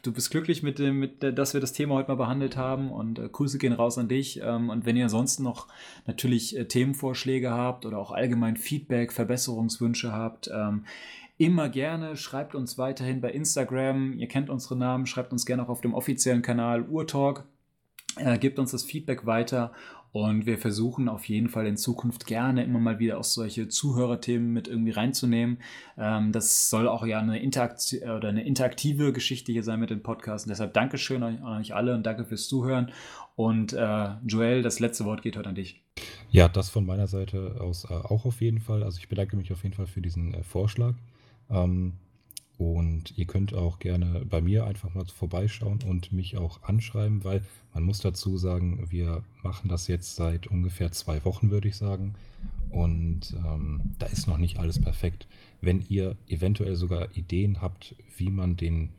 du 0.03 0.13
bist 0.13 0.31
glücklich 0.31 0.63
mit 0.63 0.79
dem, 0.79 0.99
mit 0.99 1.23
dass 1.23 1.55
wir 1.55 1.61
das 1.61 1.73
Thema 1.73 1.95
heute 1.97 2.09
mal 2.09 2.17
behandelt 2.17 2.57
haben 2.57 2.91
und 2.91 3.19
äh, 3.19 3.29
Grüße 3.29 3.59
gehen 3.59 3.73
raus 3.73 3.99
an 3.99 4.09
dich. 4.09 4.41
Ähm, 4.43 4.71
und 4.71 4.87
wenn 4.87 4.97
ihr 4.97 5.05
ansonsten 5.05 5.43
noch 5.43 5.69
natürlich 6.07 6.57
äh, 6.57 6.67
Themenvorschläge 6.67 7.51
habt 7.51 7.87
oder 7.87 7.99
auch 7.99 8.11
allgemein 8.11 8.57
Feedback, 8.57 9.13
Verbesserungswünsche 9.13 10.13
habt, 10.13 10.51
ähm, 10.53 10.85
immer 11.41 11.71
gerne. 11.71 12.17
Schreibt 12.17 12.55
uns 12.55 12.77
weiterhin 12.77 13.23
bei 13.23 13.31
Instagram. 13.31 14.13
Ihr 14.19 14.29
kennt 14.29 14.51
unsere 14.51 14.77
Namen. 14.77 15.07
Schreibt 15.07 15.33
uns 15.33 15.47
gerne 15.47 15.63
auch 15.63 15.71
auf 15.71 15.81
dem 15.81 15.95
offiziellen 15.95 16.43
Kanal 16.43 16.83
Urtalk. 16.83 17.45
Äh, 18.17 18.39
gebt 18.39 18.59
uns 18.59 18.73
das 18.73 18.85
Feedback 18.85 19.25
weiter. 19.25 19.73
Und 20.13 20.45
wir 20.45 20.59
versuchen 20.59 21.09
auf 21.09 21.25
jeden 21.27 21.49
Fall 21.49 21.67
in 21.67 21.79
Zukunft 21.79 22.27
gerne 22.27 22.65
immer 22.65 22.79
mal 22.81 22.99
wieder 22.99 23.17
auch 23.17 23.25
solche 23.25 23.69
Zuhörerthemen 23.69 24.53
mit 24.53 24.69
irgendwie 24.69 24.91
reinzunehmen. 24.91 25.59
Ähm, 25.97 26.31
das 26.31 26.69
soll 26.69 26.87
auch 26.87 27.07
ja 27.07 27.21
eine, 27.21 27.41
Interaktion 27.41 28.03
oder 28.11 28.29
eine 28.29 28.45
interaktive 28.45 29.15
Geschichte 29.15 29.51
hier 29.53 29.63
sein 29.63 29.81
mit 29.81 29.89
den 29.89 30.03
Podcasts. 30.03 30.47
Und 30.47 30.51
deshalb 30.51 30.75
Dankeschön 30.75 31.23
an 31.23 31.43
euch 31.43 31.75
alle 31.75 31.95
und 31.95 32.05
danke 32.05 32.27
fürs 32.27 32.49
Zuhören. 32.49 32.93
Und 33.35 33.73
äh, 33.73 34.09
Joel, 34.27 34.61
das 34.61 34.79
letzte 34.79 35.07
Wort 35.07 35.23
geht 35.23 35.39
heute 35.39 35.49
an 35.49 35.55
dich. 35.55 35.81
Ja, 36.31 36.49
das 36.49 36.69
von 36.69 36.85
meiner 36.85 37.07
Seite 37.07 37.57
aus 37.61 37.85
äh, 37.85 37.95
auch 37.95 38.27
auf 38.27 38.43
jeden 38.43 38.61
Fall. 38.61 38.83
Also 38.83 38.99
ich 38.99 39.09
bedanke 39.09 39.37
mich 39.37 39.51
auf 39.53 39.63
jeden 39.63 39.75
Fall 39.75 39.87
für 39.87 40.03
diesen 40.03 40.35
äh, 40.35 40.43
Vorschlag. 40.43 40.97
Ähm, 41.51 41.95
und 42.61 43.17
ihr 43.17 43.25
könnt 43.25 43.55
auch 43.55 43.79
gerne 43.79 44.27
bei 44.29 44.43
mir 44.43 44.67
einfach 44.67 44.93
mal 44.93 45.07
vorbeischauen 45.07 45.79
und 45.83 46.13
mich 46.13 46.37
auch 46.37 46.63
anschreiben, 46.63 47.25
weil 47.25 47.43
man 47.73 47.85
muss 47.85 48.01
dazu 48.01 48.37
sagen, 48.37 48.85
wir 48.91 49.25
machen 49.43 49.71
das 49.71 49.87
jetzt 49.87 50.17
seit 50.17 50.47
ungefähr 50.47 50.93
zwei 50.93 51.25
Wochen, 51.25 51.51
würde 51.51 51.69
ich 51.69 51.77
sagen. 51.77 52.17
Und 52.69 53.35
ähm, 53.45 53.95
da 53.99 54.05
ist 54.07 54.27
noch 54.27 54.37
nicht 54.37 54.59
alles 54.59 54.79
perfekt. 54.79 55.27
Wenn 55.63 55.85
ihr 55.89 56.17
eventuell 56.29 56.77
sogar 56.77 57.17
Ideen 57.17 57.63
habt, 57.63 57.95
wie 58.19 58.31
man 58.31 58.57
den, 58.57 58.91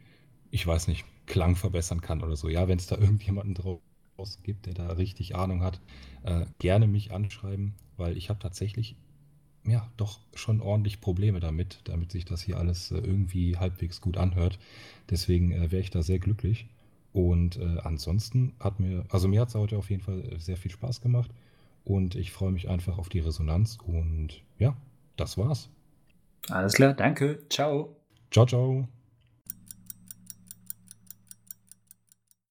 ich 0.49 0.66
weiß 0.66 0.88
nicht, 0.88 1.06
Klang 1.28 1.56
verbessern 1.56 2.02
kann 2.02 2.24
oder 2.24 2.36
so, 2.36 2.49
ja, 2.49 2.68
wenn 2.68 2.80
es 2.80 2.88
da 2.88 2.97
irgendjemanden 2.99 3.54
draus 3.54 4.39
gibt, 4.41 4.66
der 4.66 4.74
da 4.74 4.88
richtig 4.93 5.36
Ahnung 5.36 5.62
hat, 5.62 5.80
äh, 6.24 6.45
gerne 6.58 6.88
mich 6.88 7.12
anschreiben, 7.12 7.76
weil 7.97 8.18
ich 8.18 8.30
habe 8.30 8.39
tatsächlich 8.39 8.95
ja, 9.66 9.88
doch 9.97 10.20
schon 10.34 10.62
ordentlich 10.62 11.01
Probleme 11.01 11.39
damit, 11.39 11.82
damit 11.84 12.12
sich 12.12 12.26
das 12.26 12.41
hier 12.41 12.57
alles 12.57 12.91
äh, 12.91 12.97
irgendwie 12.97 13.57
halbwegs 13.57 14.01
gut 14.01 14.18
anhört. 14.18 14.59
Deswegen 15.09 15.51
äh, 15.51 15.72
wäre 15.72 15.82
ich 15.82 15.91
da 15.91 16.01
sehr 16.01 16.20
glücklich. 16.20 16.68
Und 17.14 17.57
äh, 17.57 17.78
ansonsten 17.84 18.53
hat 18.59 18.80
mir, 18.80 19.05
also 19.09 19.28
mir 19.28 19.41
hat 19.41 19.49
es 19.49 19.55
heute 19.55 19.78
auf 19.78 19.89
jeden 19.89 20.01
Fall 20.01 20.24
sehr 20.39 20.57
viel 20.57 20.72
Spaß 20.72 21.01
gemacht 21.01 21.30
und 21.84 22.16
ich 22.16 22.32
freue 22.32 22.51
mich 22.51 22.70
einfach 22.70 22.97
auf 22.97 23.09
die 23.09 23.20
Resonanz 23.20 23.78
und 23.86 24.41
ja, 24.59 24.76
das 25.18 25.38
war's. 25.38 25.70
Alles 26.49 26.74
klar, 26.74 26.93
danke. 26.93 27.39
Ciao. 27.49 27.95
Ciao, 28.32 28.45
ciao. 28.45 28.88